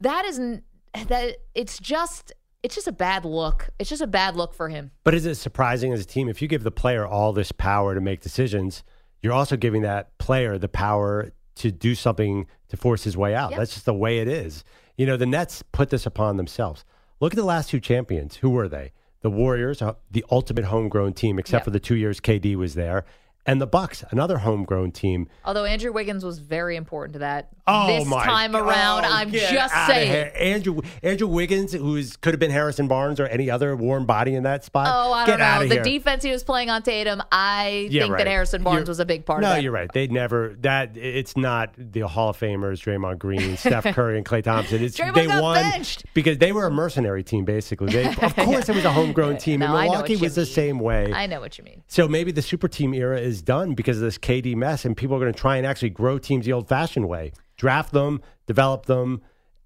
that 0.00 0.24
isn't 0.24 0.62
that 1.08 1.38
it's 1.54 1.78
just 1.78 2.32
it's 2.62 2.76
just 2.76 2.86
a 2.86 2.92
bad 2.92 3.24
look. 3.24 3.70
It's 3.80 3.90
just 3.90 4.02
a 4.02 4.06
bad 4.06 4.36
look 4.36 4.54
for 4.54 4.68
him. 4.68 4.92
But 5.02 5.14
is 5.14 5.26
it 5.26 5.34
surprising 5.34 5.92
as 5.92 6.00
a 6.00 6.04
team 6.04 6.28
if 6.28 6.40
you 6.40 6.46
give 6.46 6.62
the 6.62 6.70
player 6.70 7.04
all 7.04 7.32
this 7.32 7.50
power 7.50 7.94
to 7.94 8.00
make 8.00 8.20
decisions, 8.20 8.84
you're 9.20 9.32
also 9.32 9.56
giving 9.56 9.82
that 9.82 10.16
player 10.18 10.58
the 10.58 10.68
power 10.68 11.32
to 11.56 11.70
do 11.70 11.94
something 11.94 12.46
to 12.68 12.76
force 12.76 13.04
his 13.04 13.16
way 13.16 13.34
out. 13.34 13.50
Yep. 13.50 13.58
That's 13.58 13.72
just 13.74 13.84
the 13.84 13.94
way 13.94 14.20
it 14.20 14.28
is. 14.28 14.64
You 15.00 15.06
know, 15.06 15.16
the 15.16 15.24
Nets 15.24 15.62
put 15.72 15.88
this 15.88 16.04
upon 16.04 16.36
themselves. 16.36 16.84
Look 17.20 17.32
at 17.32 17.36
the 17.36 17.42
last 17.42 17.70
two 17.70 17.80
champions. 17.80 18.36
Who 18.36 18.50
were 18.50 18.68
they? 18.68 18.92
The 19.22 19.30
Warriors, 19.30 19.80
uh, 19.80 19.94
the 20.10 20.26
ultimate 20.30 20.66
homegrown 20.66 21.14
team, 21.14 21.38
except 21.38 21.60
yep. 21.60 21.64
for 21.64 21.70
the 21.70 21.80
two 21.80 21.94
years 21.94 22.20
KD 22.20 22.54
was 22.54 22.74
there, 22.74 23.06
and 23.46 23.60
the 23.60 23.66
Bucks, 23.66 24.04
another 24.10 24.38
homegrown 24.38 24.92
team. 24.92 25.28
Although 25.44 25.64
Andrew 25.64 25.92
Wiggins 25.92 26.24
was 26.24 26.38
very 26.38 26.76
important 26.76 27.14
to 27.14 27.18
that 27.20 27.48
oh 27.66 27.86
this 27.86 28.06
my, 28.06 28.24
time 28.24 28.54
around. 28.54 29.04
Oh, 29.04 29.08
I'm 29.10 29.30
just 29.32 29.74
saying, 29.86 30.32
Andrew 30.34 30.80
Andrew 31.02 31.26
Wiggins, 31.26 31.72
who 31.72 32.02
could 32.20 32.34
have 32.34 32.40
been 32.40 32.50
Harrison 32.50 32.86
Barnes 32.86 33.18
or 33.18 33.26
any 33.26 33.50
other 33.50 33.74
warm 33.74 34.04
body 34.06 34.34
in 34.34 34.42
that 34.42 34.64
spot. 34.64 34.88
Oh, 34.90 35.12
I 35.12 35.26
get 35.26 35.38
don't 35.38 35.68
know. 35.68 35.74
The 35.74 35.82
defense 35.82 36.22
he 36.22 36.30
was 36.30 36.44
playing 36.44 36.70
on 36.70 36.82
Tatum, 36.82 37.22
I 37.32 37.88
yeah, 37.90 38.02
think 38.02 38.12
right. 38.12 38.18
that 38.18 38.26
Harrison 38.26 38.62
Barnes 38.62 38.80
you're, 38.86 38.90
was 38.90 39.00
a 39.00 39.06
big 39.06 39.24
part 39.24 39.40
no, 39.40 39.50
of. 39.50 39.56
No, 39.56 39.60
you're 39.60 39.72
right. 39.72 39.90
They 39.92 40.06
never 40.06 40.56
that. 40.60 40.96
It's 40.96 41.36
not 41.36 41.72
the 41.76 42.00
Hall 42.02 42.30
of 42.30 42.38
Famers, 42.38 42.82
Draymond 42.82 43.18
Green, 43.18 43.56
Steph 43.56 43.94
Curry, 43.94 44.18
and 44.18 44.26
Klay 44.26 44.44
Thompson. 44.44 44.84
It's 44.84 44.98
Draymond 44.98 45.14
they 45.14 45.26
won 45.26 45.54
benched. 45.54 46.04
because 46.12 46.38
they 46.38 46.52
were 46.52 46.66
a 46.66 46.70
mercenary 46.70 47.22
team. 47.22 47.44
Basically, 47.44 47.90
they, 47.90 48.06
of 48.22 48.36
course 48.36 48.68
it 48.68 48.74
was 48.74 48.84
a 48.84 48.92
homegrown 48.92 49.36
team, 49.38 49.60
no, 49.60 49.66
and 49.66 49.74
Milwaukee 49.74 50.16
was 50.16 50.36
mean. 50.36 50.44
the 50.44 50.46
same 50.46 50.78
way. 50.78 51.12
I 51.12 51.26
know 51.26 51.40
what 51.40 51.56
you 51.56 51.64
mean. 51.64 51.82
So 51.86 52.06
maybe 52.06 52.32
the 52.32 52.42
super 52.42 52.68
team 52.68 52.92
era 52.92 53.18
is 53.18 53.29
done 53.42 53.74
because 53.74 53.96
of 53.98 54.02
this 54.02 54.18
KD 54.18 54.54
mess, 54.56 54.84
and 54.84 54.96
people 54.96 55.16
are 55.16 55.20
going 55.20 55.32
to 55.32 55.38
try 55.38 55.56
and 55.56 55.66
actually 55.66 55.90
grow 55.90 56.18
teams 56.18 56.46
the 56.46 56.52
old-fashioned 56.52 57.08
way: 57.08 57.32
draft 57.56 57.92
them, 57.92 58.20
develop 58.46 58.86
them, 58.86 59.22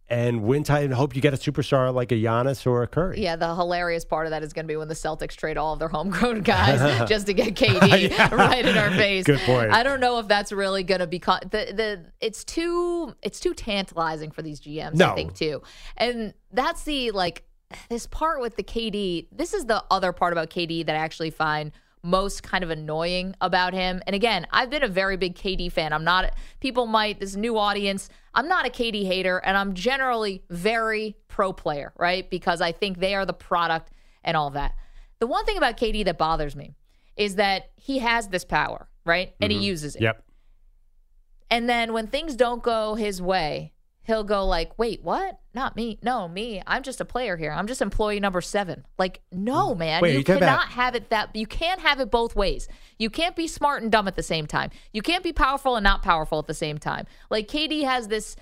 and 0.09 0.43
win 0.43 0.63
title. 0.63 0.85
And 0.85 0.95
hope 0.95 1.17
you 1.17 1.23
get 1.23 1.33
a 1.35 1.37
superstar 1.37 1.93
like 1.93 2.13
a 2.13 2.15
Giannis 2.15 2.67
or 2.67 2.83
a 2.83 2.87
Curry. 2.87 3.21
Yeah, 3.23 3.37
the 3.37 3.55
hilarious 3.55 4.05
part 4.05 4.27
of 4.27 4.31
that 4.31 4.43
is 4.43 4.53
going 4.53 4.65
to 4.65 4.69
be 4.69 4.77
when 4.77 4.89
the 4.89 4.95
Celtics 4.95 5.37
trade 5.37 5.57
all 5.57 5.73
of 5.73 5.79
their 5.79 5.89
homegrown 5.89 6.41
guys 6.43 7.09
just 7.09 7.27
to 7.27 7.35
get 7.35 7.55
KD 7.55 8.11
yeah. 8.11 8.35
right 8.35 8.65
in 8.65 8.77
our 8.77 8.91
face. 8.91 9.25
Good 9.25 9.41
point. 9.41 9.73
I 9.73 9.83
don't 9.83 10.01
know 10.01 10.19
if 10.19 10.29
that's 10.29 10.53
really 10.53 10.83
going 10.83 11.01
to 11.01 11.07
be 11.07 11.19
co- 11.19 11.41
the 11.43 11.73
the. 11.75 12.05
It's 12.21 12.45
too 12.45 13.15
it's 13.23 13.41
too 13.41 13.55
tantalizing 13.55 14.31
for 14.31 14.43
these 14.43 14.61
GMs. 14.61 14.95
No. 14.95 15.13
I 15.13 15.15
think 15.15 15.35
too, 15.35 15.63
and 15.97 16.35
that's 16.53 16.83
the 16.85 17.11
like 17.13 17.45
this 17.89 18.07
part 18.07 18.41
with 18.41 18.57
the 18.57 18.63
KD. 18.63 19.29
This 19.33 19.55
is 19.55 19.67
the 19.67 19.85
other 19.91 20.13
part 20.13 20.33
about 20.33 20.51
KD 20.51 20.87
that 20.87 20.95
I 20.95 20.99
actually 20.99 21.31
find 21.31 21.73
most 22.05 22.43
kind 22.43 22.63
of 22.63 22.71
annoying 22.71 23.35
about 23.41 23.73
him. 23.73 24.03
And 24.07 24.15
again, 24.15 24.47
I've 24.53 24.71
been 24.71 24.83
a 24.83 24.89
very 24.89 25.17
big 25.17 25.35
KD 25.35 25.73
fan. 25.73 25.93
I'm 25.93 26.05
not, 26.05 26.35
people 26.61 26.87
might, 26.87 27.19
this 27.19 27.35
new 27.35 27.59
audience, 27.59 28.09
I'm 28.35 28.47
not 28.47 28.67
a 28.67 28.71
KD 28.71 29.07
hater, 29.07 29.39
and 29.39 29.57
I'm 29.57 29.75
generally 29.75 30.43
very 30.51 31.17
pro 31.29 31.53
player, 31.53 31.93
right? 31.97 32.29
Because 32.31 32.61
I 32.61 32.73
think 32.73 33.01
they 33.01 33.15
are 33.15 33.25
the 33.25 33.33
product 33.33 33.91
and 34.23 34.37
all 34.37 34.51
that. 34.51 34.75
The 35.19 35.27
one 35.27 35.45
thing 35.45 35.57
about 35.57 35.77
KD 35.77 36.05
that 36.05 36.19
bothers 36.19 36.55
me 36.55 36.75
is 37.17 37.37
that 37.37 37.71
he 37.77 37.99
has 38.01 38.29
this 38.29 38.45
power, 38.45 38.89
right? 39.07 39.35
And 39.41 39.51
mm-hmm. 39.51 39.61
he 39.61 39.67
uses 39.67 39.97
it. 39.97 40.03
Yep. 40.03 40.25
And 41.51 41.69
then 41.69 41.93
when 41.93 42.09
things 42.09 42.35
don't 42.35 42.63
go 42.63 42.95
his 42.95 43.23
way, 43.23 43.74
he'll 44.05 44.25
go 44.25 44.47
like, 44.47 44.79
"Wait, 44.79 45.03
what? 45.03 45.41
Not 45.55 45.77
me. 45.77 45.99
No, 46.03 46.29
me. 46.29 46.63
I'm 46.67 46.83
just 46.83 47.01
a 47.01 47.05
player 47.05 47.37
here. 47.37 47.53
I'm 47.53 47.67
just 47.67 47.83
employee 47.83 48.21
number 48.21 48.41
7." 48.41 48.85
Like, 48.99 49.21
no, 49.33 49.75
mm. 49.75 49.79
man. 49.79 50.03
Wait, 50.03 50.17
you 50.17 50.25
cannot 50.25 50.43
about- 50.43 50.69
have 50.69 50.95
it 50.95 51.11
that 51.11 51.35
you 51.35 51.47
can't 51.47 51.81
have 51.81 52.01
it 52.01 52.11
both 52.11 52.37
ways. 52.37 52.69
You 52.99 53.11
can't 53.11 53.37
be 53.37 53.49
smart 53.49 53.83
and 53.83 53.91
dumb 53.91 54.09
at 54.09 54.17
the 54.17 54.23
same 54.23 54.47
time. 54.47 54.71
You 54.93 55.03
can't 55.03 55.25
be 55.25 55.33
powerful 55.33 55.77
and 55.77 55.85
not 55.85 56.03
powerful 56.03 56.39
at 56.39 56.47
the 56.47 56.55
same 56.55 56.79
time. 56.79 57.07
Like 57.31 57.49
KD 57.49 57.83
has 57.85 58.09
this 58.09 58.37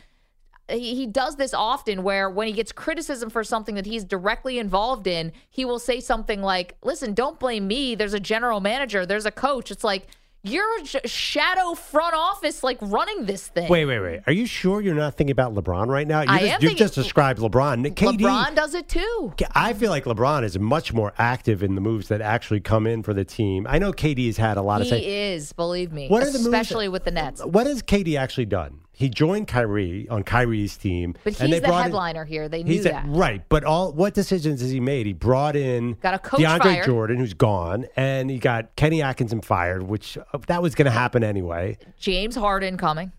he 0.69 1.07
does 1.07 1.37
this 1.37 1.53
often 1.53 2.03
where 2.03 2.31
when 2.31 2.47
he 2.47 2.53
gets 2.53 2.73
criticism 2.73 3.31
for 3.31 3.45
something 3.45 3.75
that 3.75 3.87
he's 3.87 4.05
directly 4.05 4.59
involved 4.59 5.07
in, 5.07 5.33
he 5.51 5.65
will 5.65 5.79
say 5.79 6.01
something 6.01 6.41
like, 6.41 6.77
"Listen, 6.83 7.15
don't 7.15 7.39
blame 7.39 7.67
me. 7.67 7.95
There's 7.95 8.15
a 8.15 8.21
general 8.21 8.61
manager, 8.61 9.05
there's 9.05 9.27
a 9.27 9.33
coach." 9.33 9.71
It's 9.71 9.85
like 9.85 10.07
you're 10.45 10.67
a 10.81 11.09
shadow 11.09 11.75
front 11.75 12.15
office 12.15 12.63
like 12.63 12.79
running 12.81 13.27
this 13.27 13.47
thing. 13.47 13.69
Wait, 13.69 13.85
wait, 13.85 14.01
wait. 14.01 14.23
Are 14.27 14.33
you 14.33 14.47
sure 14.47 14.81
you're 14.81 14.95
not 14.95 15.15
thinking 15.15 15.33
about 15.33 15.55
LeBron 15.55 15.87
right 15.87 16.07
now? 16.07 16.23
You 16.23 16.27
I 16.29 16.39
just, 16.41 16.53
am 16.53 16.63
you've 16.63 16.77
just 16.77 16.95
described 16.95 17.39
LeBron. 17.39 17.95
KD, 17.95 18.19
LeBron 18.19 18.55
does 18.55 18.75
it 18.75 18.89
too. 18.89 19.33
I 19.55 19.73
feel 19.73 19.91
like 19.91 20.05
LeBron 20.05 20.43
is 20.43 20.59
much 20.59 20.93
more 20.93 21.13
active 21.17 21.63
in 21.63 21.75
the 21.75 21.81
moves 21.81 22.09
that 22.09 22.21
actually 22.21 22.61
come 22.61 22.87
in 22.87 23.03
for 23.03 23.15
the 23.15 23.25
team. 23.25 23.67
I 23.69 23.79
know 23.79 23.93
KD 23.93 24.27
has 24.27 24.37
had 24.37 24.57
a 24.57 24.63
lot 24.63 24.81
of. 24.81 24.89
He 24.89 25.07
is, 25.07 25.53
believe 25.53 25.93
me. 25.93 26.09
What 26.09 26.23
are 26.23 26.27
the 26.27 26.39
moves 26.39 26.47
especially 26.47 26.89
with 26.89 27.05
the 27.05 27.13
Nets? 27.13 27.45
What 27.45 27.67
has 27.67 27.83
KD 27.83 28.19
actually 28.19 28.47
done? 28.47 28.82
He 28.95 29.09
joined 29.09 29.49
Kyrie 29.49 30.07
on 30.09 30.23
Kyrie's 30.23 30.77
team, 30.77 31.15
but 31.25 31.33
he's 31.33 31.61
the 31.61 31.73
headliner 31.73 32.23
in, 32.23 32.29
here. 32.29 32.49
They 32.49 32.63
knew 32.63 32.83
that, 32.83 33.07
a, 33.07 33.09
right? 33.09 33.43
But 33.49 33.65
all 33.65 33.93
what 33.93 34.13
decisions 34.13 34.61
has 34.61 34.71
he 34.71 34.81
made? 34.81 35.07
He 35.07 35.15
brought 35.15 35.57
in 35.57 35.95
got 35.95 36.15
a 36.15 36.19
coach 36.19 36.41
DeAndre 36.41 36.63
fired. 36.63 36.85
Jordan, 36.85 37.17
who's 37.17 37.33
gone, 37.33 37.87
and 37.97 38.31
he 38.31 38.39
got 38.39 38.77
Kenny 38.77 39.03
Atkinson 39.03 39.41
fired, 39.41 39.83
which 39.83 40.19
uh, 40.19 40.39
that 40.47 40.63
was 40.63 40.75
going 40.75 40.85
to 40.87 40.93
happen 40.93 41.25
anyway. 41.25 41.79
James 41.99 42.37
Harden 42.37 42.77
coming. 42.77 43.13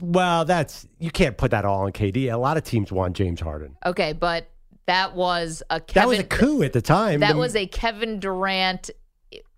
Well, 0.00 0.44
that's 0.44 0.86
you 0.98 1.10
can't 1.10 1.36
put 1.36 1.52
that 1.52 1.64
all 1.64 1.82
on 1.84 1.92
KD. 1.92 2.32
A 2.32 2.36
lot 2.36 2.56
of 2.56 2.64
teams 2.64 2.90
want 2.90 3.16
James 3.16 3.40
Harden. 3.40 3.76
Okay, 3.86 4.12
but 4.12 4.48
that 4.86 5.14
was 5.14 5.62
a 5.70 5.80
Kevin, 5.80 6.02
that 6.02 6.08
was 6.08 6.18
a 6.18 6.24
coup 6.24 6.62
at 6.62 6.72
the 6.72 6.82
time. 6.82 7.20
That 7.20 7.34
the, 7.34 7.38
was 7.38 7.54
a 7.54 7.66
Kevin 7.66 8.18
Durant 8.18 8.90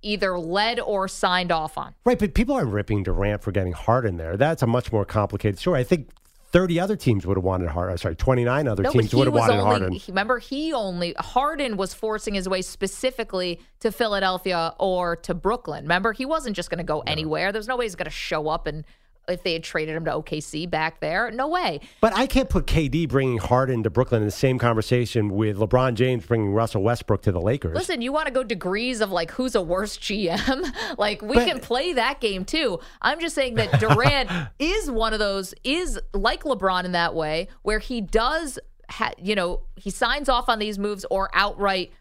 either 0.04 0.38
led 0.38 0.78
or 0.80 1.08
signed 1.08 1.50
off 1.50 1.76
on. 1.78 1.94
Right, 2.04 2.18
but 2.18 2.34
people 2.34 2.54
are 2.54 2.64
ripping 2.64 3.02
Durant 3.02 3.42
for 3.42 3.52
getting 3.52 3.72
Harden 3.72 4.16
there. 4.16 4.36
That's 4.36 4.62
a 4.62 4.66
much 4.66 4.92
more 4.92 5.04
complicated 5.04 5.58
story. 5.58 5.80
I 5.80 5.84
think 5.84 6.10
30 6.54 6.78
other 6.78 6.94
teams 6.94 7.26
would 7.26 7.36
have 7.36 7.42
wanted 7.42 7.68
Harden. 7.68 7.94
Uh, 7.94 7.96
sorry, 7.96 8.14
29 8.14 8.68
other 8.68 8.84
no, 8.84 8.90
teams 8.92 9.12
would 9.12 9.26
have 9.26 9.34
wanted 9.34 9.54
only, 9.54 9.64
Harden. 9.64 10.00
Remember, 10.06 10.38
he 10.38 10.72
only, 10.72 11.12
Harden 11.18 11.76
was 11.76 11.92
forcing 11.92 12.34
his 12.34 12.48
way 12.48 12.62
specifically 12.62 13.60
to 13.80 13.90
Philadelphia 13.90 14.72
or 14.78 15.16
to 15.16 15.34
Brooklyn. 15.34 15.82
Remember, 15.82 16.12
he 16.12 16.24
wasn't 16.24 16.54
just 16.54 16.70
going 16.70 16.78
to 16.78 16.84
go 16.84 16.98
no. 16.98 17.02
anywhere. 17.10 17.50
There's 17.50 17.66
no 17.66 17.76
way 17.76 17.86
he's 17.86 17.96
going 17.96 18.04
to 18.04 18.10
show 18.10 18.46
up 18.46 18.68
and 18.68 18.84
if 19.28 19.42
they 19.42 19.52
had 19.52 19.64
traded 19.64 19.96
him 19.96 20.04
to 20.04 20.10
OKC 20.10 20.68
back 20.68 21.00
there. 21.00 21.30
No 21.30 21.48
way. 21.48 21.80
But 22.00 22.16
I 22.16 22.26
can't 22.26 22.48
put 22.48 22.66
KD 22.66 23.08
bringing 23.08 23.38
Harden 23.38 23.82
to 23.82 23.90
Brooklyn 23.90 24.22
in 24.22 24.26
the 24.26 24.32
same 24.32 24.58
conversation 24.58 25.30
with 25.30 25.58
LeBron 25.58 25.94
James 25.94 26.26
bringing 26.26 26.52
Russell 26.52 26.82
Westbrook 26.82 27.22
to 27.22 27.32
the 27.32 27.40
Lakers. 27.40 27.74
Listen, 27.74 28.02
you 28.02 28.12
want 28.12 28.26
to 28.26 28.32
go 28.32 28.42
degrees 28.42 29.00
of 29.00 29.10
like 29.10 29.30
who's 29.32 29.54
a 29.54 29.62
worse 29.62 29.96
GM? 29.96 30.72
like 30.98 31.22
we 31.22 31.36
but, 31.36 31.46
can 31.46 31.60
play 31.60 31.92
that 31.94 32.20
game 32.20 32.44
too. 32.44 32.80
I'm 33.00 33.20
just 33.20 33.34
saying 33.34 33.54
that 33.54 33.80
Durant 33.80 34.30
is 34.58 34.90
one 34.90 35.12
of 35.12 35.18
those 35.18 35.54
is 35.64 35.98
like 36.12 36.44
LeBron 36.44 36.84
in 36.84 36.92
that 36.92 37.14
way 37.14 37.48
where 37.62 37.78
he 37.78 38.00
does 38.00 38.58
ha- 38.90 39.12
you 39.18 39.34
know, 39.34 39.62
he 39.76 39.90
signs 39.90 40.28
off 40.28 40.48
on 40.48 40.58
these 40.58 40.78
moves 40.78 41.04
or 41.10 41.30
outright, 41.32 41.92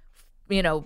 you 0.50 0.62
know, 0.62 0.86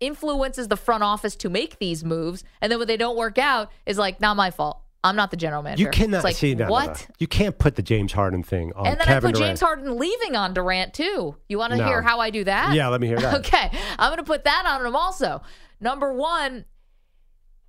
influences 0.00 0.68
the 0.68 0.76
front 0.76 1.02
office 1.02 1.36
to 1.36 1.50
make 1.50 1.78
these 1.78 2.02
moves 2.02 2.42
and 2.62 2.72
then 2.72 2.78
when 2.78 2.88
they 2.88 2.96
don't 2.96 3.16
work 3.16 3.36
out 3.36 3.70
is 3.84 3.98
like 3.98 4.18
not 4.18 4.34
my 4.34 4.50
fault 4.50 4.80
I'm 5.02 5.16
not 5.16 5.30
the 5.30 5.36
general 5.36 5.62
manager. 5.62 5.82
You 5.82 5.88
cannot 5.88 6.24
like, 6.24 6.36
see 6.36 6.54
no, 6.54 6.68
what? 6.68 6.86
No, 6.86 6.92
no. 6.92 6.98
You 7.18 7.26
can't 7.26 7.58
put 7.58 7.76
the 7.76 7.82
James 7.82 8.12
Harden 8.12 8.42
thing 8.42 8.72
on. 8.74 8.86
And 8.86 9.00
then 9.00 9.06
Kevin 9.06 9.28
I 9.28 9.32
put 9.32 9.38
Durant. 9.38 9.48
James 9.50 9.60
Harden 9.60 9.98
leaving 9.98 10.36
on 10.36 10.52
Durant 10.52 10.92
too. 10.92 11.36
You 11.48 11.58
want 11.58 11.72
to 11.72 11.84
hear 11.86 12.02
how 12.02 12.20
I 12.20 12.30
do 12.30 12.44
that? 12.44 12.74
Yeah, 12.74 12.88
let 12.88 13.00
me 13.00 13.06
hear 13.06 13.18
that. 13.18 13.34
okay, 13.40 13.70
I'm 13.98 14.10
going 14.10 14.18
to 14.18 14.24
put 14.24 14.44
that 14.44 14.66
on 14.66 14.84
him 14.84 14.94
also. 14.94 15.42
Number 15.80 16.12
one, 16.12 16.66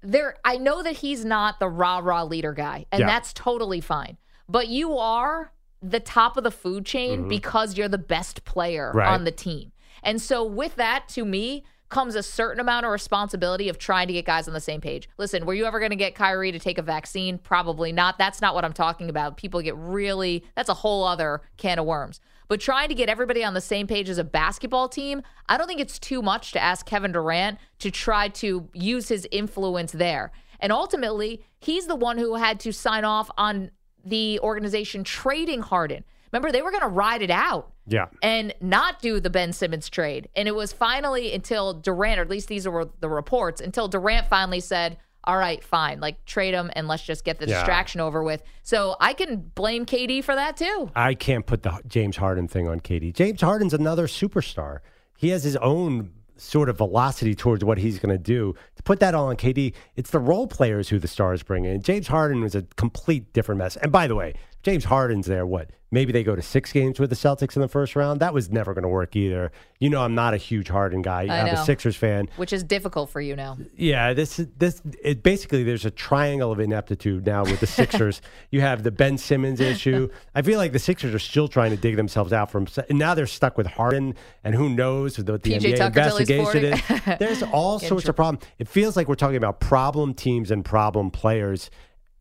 there. 0.01 0.37
I 0.43 0.57
know 0.57 0.83
that 0.83 0.97
he's 0.97 1.23
not 1.23 1.59
the 1.59 1.69
rah 1.69 1.99
rah 1.99 2.23
leader 2.23 2.53
guy, 2.53 2.85
and 2.91 2.99
yeah. 3.01 3.07
that's 3.07 3.31
totally 3.31 3.79
fine. 3.79 4.17
But 4.49 4.67
you 4.67 4.97
are 4.97 5.53
the 5.81 5.99
top 5.99 6.37
of 6.37 6.43
the 6.43 6.51
food 6.51 6.85
chain 6.85 7.21
mm-hmm. 7.21 7.29
because 7.29 7.77
you're 7.77 7.87
the 7.87 7.97
best 7.97 8.43
player 8.43 8.91
right. 8.93 9.07
on 9.07 9.23
the 9.23 9.31
team. 9.31 9.71
And 10.03 10.21
so 10.21 10.43
with 10.43 10.75
that, 10.75 11.07
to 11.09 11.25
me, 11.25 11.63
comes 11.91 12.15
a 12.15 12.23
certain 12.23 12.59
amount 12.59 12.85
of 12.85 12.91
responsibility 12.91 13.69
of 13.69 13.77
trying 13.77 14.07
to 14.07 14.13
get 14.13 14.25
guys 14.25 14.47
on 14.47 14.53
the 14.53 14.59
same 14.59 14.81
page. 14.81 15.07
Listen, 15.17 15.45
were 15.45 15.53
you 15.53 15.65
ever 15.65 15.79
going 15.79 15.91
to 15.91 15.95
get 15.95 16.15
Kyrie 16.15 16.51
to 16.51 16.59
take 16.59 16.77
a 16.77 16.81
vaccine? 16.81 17.37
Probably 17.37 17.91
not. 17.91 18.17
That's 18.17 18.41
not 18.41 18.55
what 18.55 18.65
I'm 18.65 18.73
talking 18.73 19.09
about. 19.09 19.37
People 19.37 19.61
get 19.61 19.75
really, 19.75 20.43
that's 20.55 20.69
a 20.69 20.73
whole 20.73 21.03
other 21.03 21.41
can 21.57 21.77
of 21.77 21.85
worms. 21.85 22.19
But 22.47 22.59
trying 22.59 22.89
to 22.89 22.95
get 22.95 23.07
everybody 23.07 23.43
on 23.43 23.53
the 23.53 23.61
same 23.61 23.87
page 23.87 24.09
as 24.09 24.17
a 24.17 24.23
basketball 24.23 24.89
team, 24.89 25.21
I 25.47 25.57
don't 25.57 25.67
think 25.67 25.79
it's 25.79 25.99
too 25.99 26.21
much 26.21 26.51
to 26.53 26.59
ask 26.59 26.85
Kevin 26.85 27.11
Durant 27.11 27.59
to 27.79 27.91
try 27.91 28.27
to 28.29 28.67
use 28.73 29.07
his 29.07 29.27
influence 29.31 29.91
there. 29.91 30.31
And 30.59 30.71
ultimately, 30.71 31.43
he's 31.59 31.87
the 31.87 31.95
one 31.95 32.17
who 32.17 32.35
had 32.35 32.59
to 32.61 32.73
sign 32.73 33.05
off 33.05 33.31
on 33.37 33.71
the 34.03 34.39
organization 34.41 35.03
trading 35.03 35.61
Harden. 35.61 36.03
Remember, 36.31 36.51
they 36.51 36.61
were 36.61 36.71
going 36.71 36.81
to 36.81 36.87
ride 36.87 37.21
it 37.21 37.31
out. 37.31 37.71
Yeah. 37.91 38.07
And 38.21 38.53
not 38.61 39.01
do 39.01 39.19
the 39.19 39.29
Ben 39.29 39.53
Simmons 39.53 39.89
trade. 39.89 40.29
And 40.35 40.47
it 40.47 40.55
was 40.55 40.71
finally 40.71 41.33
until 41.33 41.73
Durant, 41.73 42.19
or 42.19 42.23
at 42.23 42.29
least 42.29 42.47
these 42.47 42.67
were 42.67 42.89
the 42.99 43.09
reports, 43.09 43.61
until 43.61 43.87
Durant 43.87 44.27
finally 44.27 44.59
said, 44.59 44.97
all 45.23 45.37
right, 45.37 45.63
fine, 45.63 45.99
like 45.99 46.25
trade 46.25 46.53
him 46.53 46.71
and 46.75 46.87
let's 46.87 47.03
just 47.03 47.23
get 47.23 47.37
the 47.39 47.47
yeah. 47.47 47.55
distraction 47.55 48.01
over 48.01 48.23
with. 48.23 48.41
So 48.63 48.95
I 48.99 49.13
can 49.13 49.37
blame 49.53 49.85
KD 49.85 50.23
for 50.23 50.33
that 50.33 50.57
too. 50.57 50.89
I 50.95 51.13
can't 51.13 51.45
put 51.45 51.63
the 51.63 51.79
James 51.87 52.17
Harden 52.17 52.47
thing 52.47 52.67
on 52.67 52.79
KD. 52.79 53.13
James 53.13 53.41
Harden's 53.41 53.73
another 53.73 54.07
superstar. 54.07 54.79
He 55.15 55.29
has 55.29 55.43
his 55.43 55.57
own 55.57 56.11
sort 56.37 56.69
of 56.69 56.77
velocity 56.77 57.35
towards 57.35 57.63
what 57.63 57.77
he's 57.77 57.99
going 57.99 58.11
to 58.11 58.17
do. 58.17 58.55
To 58.75 58.83
put 58.83 58.99
that 58.99 59.13
all 59.13 59.27
on 59.27 59.35
KD, 59.35 59.75
it's 59.95 60.09
the 60.09 60.19
role 60.19 60.47
players 60.47 60.89
who 60.89 60.97
the 60.97 61.07
stars 61.07 61.43
bring 61.43 61.65
in. 61.65 61.83
James 61.83 62.07
Harden 62.07 62.41
was 62.41 62.55
a 62.55 62.63
complete 62.77 63.31
different 63.31 63.59
mess. 63.59 63.75
And 63.77 63.91
by 63.91 64.07
the 64.07 64.15
way, 64.15 64.33
James 64.63 64.85
Harden's 64.85 65.27
there, 65.27 65.45
what, 65.45 65.71
Maybe 65.93 66.13
they 66.13 66.23
go 66.23 66.37
to 66.37 66.41
six 66.41 66.71
games 66.71 67.01
with 67.01 67.09
the 67.09 67.17
Celtics 67.17 67.57
in 67.57 67.61
the 67.61 67.67
first 67.67 67.97
round. 67.97 68.21
That 68.21 68.33
was 68.33 68.49
never 68.49 68.73
going 68.73 68.83
to 68.83 68.89
work 68.89 69.13
either. 69.17 69.51
You 69.81 69.89
know, 69.89 70.01
I'm 70.01 70.15
not 70.15 70.33
a 70.33 70.37
huge 70.37 70.69
Harden 70.69 71.01
guy. 71.01 71.23
I 71.23 71.39
am 71.39 71.47
a 71.47 71.65
Sixers 71.65 71.97
fan, 71.97 72.29
which 72.37 72.53
is 72.53 72.63
difficult 72.63 73.09
for 73.09 73.19
you 73.19 73.35
now. 73.35 73.57
Yeah, 73.75 74.13
this 74.13 74.37
this 74.57 74.81
it 75.03 75.21
basically 75.21 75.63
there's 75.63 75.83
a 75.83 75.91
triangle 75.91 76.49
of 76.49 76.61
ineptitude 76.61 77.25
now 77.25 77.43
with 77.43 77.59
the 77.59 77.67
Sixers. 77.81 78.21
you 78.51 78.61
have 78.61 78.83
the 78.83 78.91
Ben 78.91 79.17
Simmons 79.17 79.59
issue. 79.59 80.07
I 80.33 80.43
feel 80.43 80.59
like 80.59 80.71
the 80.71 80.79
Sixers 80.79 81.13
are 81.13 81.19
still 81.19 81.49
trying 81.49 81.71
to 81.71 81.77
dig 81.77 81.97
themselves 81.97 82.31
out 82.31 82.49
from. 82.49 82.67
And 82.87 82.97
now 82.97 83.13
they're 83.13 83.27
stuck 83.27 83.57
with 83.57 83.67
Harden, 83.67 84.15
and 84.45 84.55
who 84.55 84.69
knows 84.69 85.17
what 85.17 85.27
the 85.27 85.39
PJ 85.39 85.59
NBA 85.59 85.75
Tucker 85.75 85.99
investigation 85.99 86.65
is. 86.65 87.19
There's 87.19 87.43
all 87.43 87.79
sorts 87.89 88.07
of 88.07 88.15
problems. 88.15 88.45
It 88.59 88.69
feels 88.69 88.95
like 88.95 89.09
we're 89.09 89.15
talking 89.15 89.35
about 89.35 89.59
problem 89.59 90.13
teams 90.13 90.51
and 90.51 90.63
problem 90.63 91.11
players. 91.11 91.69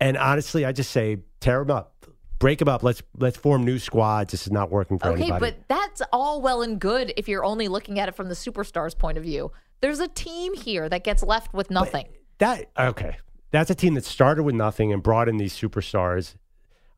And 0.00 0.16
honestly, 0.16 0.64
I 0.64 0.72
just 0.72 0.90
say 0.90 1.18
tear 1.38 1.60
them 1.60 1.70
up 1.70 1.99
break 2.40 2.58
them 2.58 2.68
up. 2.68 2.82
Let's 2.82 3.02
let's 3.16 3.36
form 3.36 3.62
new 3.62 3.78
squads. 3.78 4.32
This 4.32 4.46
is 4.46 4.52
not 4.52 4.72
working 4.72 4.98
for 4.98 5.10
okay, 5.10 5.22
anybody. 5.22 5.46
Okay, 5.46 5.56
but 5.58 5.68
that's 5.68 6.02
all 6.12 6.42
well 6.42 6.62
and 6.62 6.80
good 6.80 7.12
if 7.16 7.28
you're 7.28 7.44
only 7.44 7.68
looking 7.68 8.00
at 8.00 8.08
it 8.08 8.16
from 8.16 8.28
the 8.28 8.34
superstars' 8.34 8.98
point 8.98 9.16
of 9.16 9.22
view. 9.22 9.52
There's 9.80 10.00
a 10.00 10.08
team 10.08 10.54
here 10.54 10.88
that 10.88 11.04
gets 11.04 11.22
left 11.22 11.54
with 11.54 11.70
nothing. 11.70 12.08
But 12.38 12.66
that 12.74 12.88
okay. 12.88 13.18
That's 13.52 13.70
a 13.70 13.74
team 13.74 13.94
that 13.94 14.04
started 14.04 14.42
with 14.42 14.54
nothing 14.54 14.92
and 14.92 15.02
brought 15.02 15.28
in 15.28 15.36
these 15.36 15.54
superstars. 15.54 16.34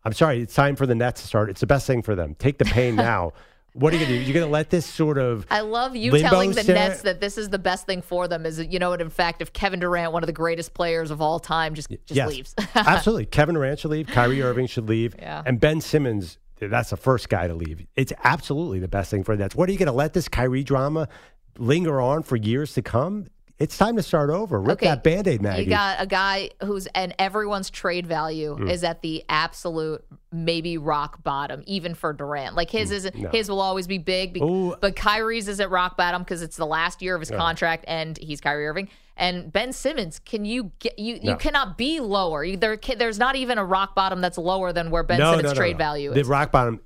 I'm 0.05 0.13
sorry, 0.13 0.41
it's 0.41 0.55
time 0.55 0.77
for 0.77 0.87
the 0.87 0.95
Nets 0.95 1.21
to 1.23 1.27
start. 1.27 1.49
It's 1.49 1.61
the 1.61 1.67
best 1.67 1.87
thing 1.87 2.03
for 2.03 2.15
them. 2.15 2.35
Take 2.35 2.59
the 2.59 2.65
pain 2.65 2.97
now. 3.13 3.33
What 3.75 3.93
are 3.93 3.97
you 3.97 4.05
gonna 4.05 4.19
do? 4.19 4.23
You're 4.23 4.35
gonna 4.35 4.53
let 4.53 4.69
this 4.69 4.85
sort 4.85 5.17
of 5.17 5.47
I 5.51 5.61
love 5.61 5.97
you 5.97 6.11
telling 6.19 6.53
the 6.53 6.63
stare? 6.63 6.75
Nets 6.75 7.03
that 7.03 7.21
this 7.21 7.39
is 7.39 7.49
the 7.49 7.59
best 7.59 7.87
thing 7.87 8.03
for 8.03 8.29
them. 8.29 8.45
Is 8.45 8.61
you 8.61 8.79
know 8.79 8.91
what? 8.91 9.01
In 9.01 9.09
fact, 9.09 9.41
if 9.41 9.53
Kevin 9.53 9.81
Durant, 9.81 10.13
one 10.13 10.23
of 10.23 10.27
the 10.27 10.33
greatest 10.33 10.75
players 10.75 11.11
of 11.11 11.23
all 11.23 11.41
time, 11.41 11.75
just 11.75 11.89
just 11.89 12.11
yes. 12.11 12.29
leaves. 12.29 12.55
Absolutely, 12.75 13.27
Kevin 13.27 13.55
Durant 13.55 13.79
should 13.79 13.91
leave. 13.91 14.09
Kyrie 14.09 14.43
Irving 14.43 14.67
should 14.67 14.89
leave. 14.89 15.15
Yeah. 15.19 15.43
And 15.47 15.59
Ben 15.59 15.81
Simmons, 15.81 16.37
that's 16.61 16.91
the 16.91 16.99
first 16.99 17.31
guy 17.31 17.47
to 17.47 17.55
leave. 17.55 17.87
It's 17.97 18.13
absolutely 18.25 18.79
the 18.79 18.89
best 18.89 19.11
thing 19.11 19.25
for 19.25 19.35
the 19.35 19.43
Nets. 19.43 19.55
What 19.55 19.71
are 19.71 19.73
you 19.73 19.79
gonna 19.79 19.93
let 19.93 20.13
this 20.13 20.29
Kyrie 20.29 20.65
drama 20.65 21.09
linger 21.57 21.99
on 21.99 22.25
for 22.25 22.37
years 22.37 22.75
to 22.75 22.83
come? 22.83 23.29
It's 23.63 23.79
time 23.79 23.95
to 23.95 24.03
start 24.03 24.29
over. 24.29 24.61
Rip 24.61 24.79
okay. 24.79 24.87
that 24.87 25.05
band 25.05 25.29
aid, 25.29 25.41
Maggie. 25.41 25.63
You 25.63 25.71
got 25.71 26.03
a 26.03 26.07
guy 26.07 26.51
who's, 26.65 26.89
and 26.89 27.15
everyone's 27.17 27.71
trade 27.71 28.09
value 28.09 28.57
mm. 28.59 28.69
is 28.69 28.83
at 28.83 29.03
the 29.03 29.25
absolute 29.29 30.05
maybe 30.33 30.79
rock 30.79 31.23
bottom, 31.23 31.63
even 31.67 31.95
for 31.95 32.13
Durant. 32.13 32.57
Like 32.57 32.71
his 32.71 32.91
mm. 32.91 32.95
is 32.95 33.11
no. 33.15 33.31
his 33.31 33.49
will 33.49 33.61
always 33.61 33.87
be 33.87 33.99
big, 33.99 34.33
because, 34.33 34.75
but 34.81 34.97
Kyrie's 34.97 35.47
is 35.47 35.61
at 35.61 35.71
rock 35.71 35.97
bottom 35.97 36.23
because 36.23 36.43
it's 36.43 36.57
the 36.57 36.67
last 36.67 37.03
year 37.03 37.15
of 37.15 37.21
his 37.21 37.31
contract 37.31 37.85
and 37.87 38.19
he's 38.19 38.41
Kyrie 38.41 38.67
Irving. 38.67 38.89
And 39.15 39.53
Ben 39.53 39.75
Simmons, 39.75 40.19
can 40.19 40.45
you 40.47 40.73
get 40.79 40.99
you? 40.99 41.21
No. 41.23 41.33
You 41.33 41.37
cannot 41.37 41.77
be 41.77 42.01
lower. 42.01 42.43
You, 42.43 42.57
there, 42.57 42.79
there's 42.97 43.19
not 43.19 43.37
even 43.37 43.59
a 43.59 43.65
rock 43.65 43.95
bottom 43.95 44.23
that's 44.23 44.39
lower 44.39 44.73
than 44.73 44.91
where 44.91 45.03
Ben 45.03 45.21
Simmons' 45.21 45.53
trade 45.53 45.77
value 45.77 46.11
is. 46.11 46.15
The 46.17 46.25
rock 46.25 46.51
bottom. 46.51 46.81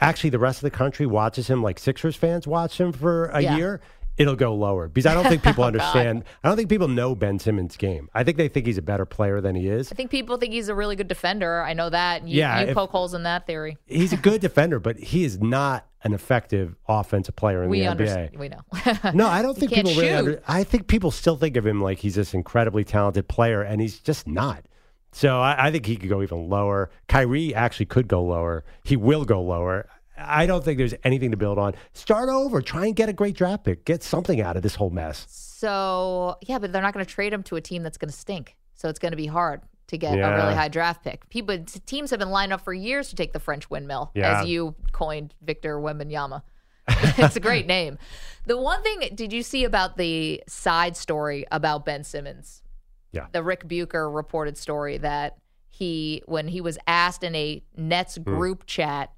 Actually, 0.00 0.30
the 0.30 0.38
rest 0.38 0.58
of 0.58 0.62
the 0.62 0.70
country 0.70 1.04
watches 1.04 1.48
him 1.48 1.62
like 1.62 1.80
Sixers 1.80 2.14
fans 2.14 2.46
watch 2.46 2.80
him 2.80 2.92
for 2.92 3.26
a 3.26 3.42
yeah. 3.42 3.56
year 3.56 3.80
it'll 4.16 4.36
go 4.36 4.54
lower 4.54 4.88
because 4.88 5.06
I 5.06 5.14
don't 5.14 5.24
think 5.24 5.42
people 5.42 5.64
oh, 5.64 5.68
understand. 5.68 6.24
I 6.42 6.48
don't 6.48 6.56
think 6.56 6.68
people 6.68 6.88
know 6.88 7.14
Ben 7.14 7.38
Simmons' 7.38 7.76
game. 7.76 8.08
I 8.14 8.24
think 8.24 8.36
they 8.36 8.48
think 8.48 8.66
he's 8.66 8.78
a 8.78 8.82
better 8.82 9.04
player 9.04 9.40
than 9.40 9.54
he 9.54 9.68
is. 9.68 9.90
I 9.90 9.94
think 9.94 10.10
people 10.10 10.36
think 10.36 10.52
he's 10.52 10.68
a 10.68 10.74
really 10.74 10.96
good 10.96 11.08
defender. 11.08 11.62
I 11.62 11.72
know 11.72 11.90
that. 11.90 12.26
You, 12.26 12.38
yeah, 12.38 12.62
you 12.62 12.74
poke 12.74 12.90
holes 12.90 13.14
in 13.14 13.24
that 13.24 13.46
theory. 13.46 13.76
He's 13.86 14.12
a 14.12 14.16
good 14.16 14.40
defender, 14.40 14.78
but 14.78 14.98
he 14.98 15.24
is 15.24 15.40
not 15.40 15.86
an 16.02 16.12
effective 16.12 16.76
offensive 16.86 17.34
player 17.34 17.62
in 17.62 17.70
we 17.70 17.80
the 17.80 17.86
NBA. 17.86 17.88
We 17.88 17.90
understand 17.90 18.38
we 18.38 18.48
know. 18.48 19.10
no, 19.14 19.26
I 19.26 19.42
don't 19.42 19.56
think 19.56 19.72
people 19.72 19.92
really. 19.92 20.12
Under, 20.12 20.42
I 20.46 20.64
think 20.64 20.86
people 20.86 21.10
still 21.10 21.36
think 21.36 21.56
of 21.56 21.66
him 21.66 21.80
like 21.80 21.98
he's 21.98 22.14
this 22.14 22.34
incredibly 22.34 22.84
talented 22.84 23.28
player, 23.28 23.62
and 23.62 23.80
he's 23.80 23.98
just 24.00 24.26
not. 24.26 24.64
So 25.12 25.40
I, 25.40 25.68
I 25.68 25.70
think 25.70 25.86
he 25.86 25.96
could 25.96 26.08
go 26.08 26.22
even 26.22 26.48
lower. 26.48 26.90
Kyrie 27.08 27.54
actually 27.54 27.86
could 27.86 28.08
go 28.08 28.22
lower. 28.22 28.64
He 28.82 28.96
will 28.96 29.24
go 29.24 29.40
lower. 29.40 29.86
I 30.16 30.46
don't 30.46 30.64
think 30.64 30.78
there's 30.78 30.94
anything 31.02 31.30
to 31.32 31.36
build 31.36 31.58
on. 31.58 31.74
Start 31.92 32.28
over. 32.28 32.62
Try 32.62 32.86
and 32.86 32.96
get 32.96 33.08
a 33.08 33.12
great 33.12 33.36
draft 33.36 33.64
pick. 33.64 33.84
Get 33.84 34.02
something 34.02 34.40
out 34.40 34.56
of 34.56 34.62
this 34.62 34.76
whole 34.76 34.90
mess. 34.90 35.26
So 35.28 36.36
yeah, 36.42 36.58
but 36.58 36.72
they're 36.72 36.82
not 36.82 36.94
going 36.94 37.04
to 37.04 37.10
trade 37.10 37.32
him 37.32 37.42
to 37.44 37.56
a 37.56 37.60
team 37.60 37.82
that's 37.82 37.98
going 37.98 38.10
to 38.10 38.16
stink. 38.16 38.56
So 38.74 38.88
it's 38.88 38.98
going 38.98 39.12
to 39.12 39.16
be 39.16 39.26
hard 39.26 39.62
to 39.88 39.98
get 39.98 40.16
yeah. 40.16 40.28
a 40.28 40.36
really 40.36 40.54
high 40.54 40.68
draft 40.68 41.02
pick. 41.02 41.28
People 41.30 41.58
teams 41.86 42.10
have 42.10 42.18
been 42.18 42.30
lined 42.30 42.52
up 42.52 42.60
for 42.60 42.72
years 42.72 43.08
to 43.10 43.16
take 43.16 43.32
the 43.32 43.40
French 43.40 43.70
windmill, 43.70 44.10
yeah. 44.14 44.40
as 44.40 44.46
you 44.46 44.74
coined 44.92 45.34
Victor 45.42 45.78
Wembanyama. 45.78 46.42
it's 46.88 47.36
a 47.36 47.40
great 47.40 47.66
name. 47.66 47.98
The 48.46 48.58
one 48.58 48.82
thing 48.82 49.08
did 49.14 49.32
you 49.32 49.42
see 49.42 49.64
about 49.64 49.96
the 49.96 50.42
side 50.46 50.96
story 50.96 51.46
about 51.50 51.86
Ben 51.86 52.04
Simmons? 52.04 52.62
Yeah. 53.12 53.26
The 53.32 53.42
Rick 53.42 53.66
Bucher 53.66 54.10
reported 54.10 54.58
story 54.58 54.98
that 54.98 55.38
he 55.70 56.22
when 56.26 56.46
he 56.46 56.60
was 56.60 56.78
asked 56.86 57.24
in 57.24 57.34
a 57.34 57.62
Nets 57.76 58.16
hmm. 58.16 58.22
group 58.22 58.64
mm. 58.64 58.66
chat 58.66 59.13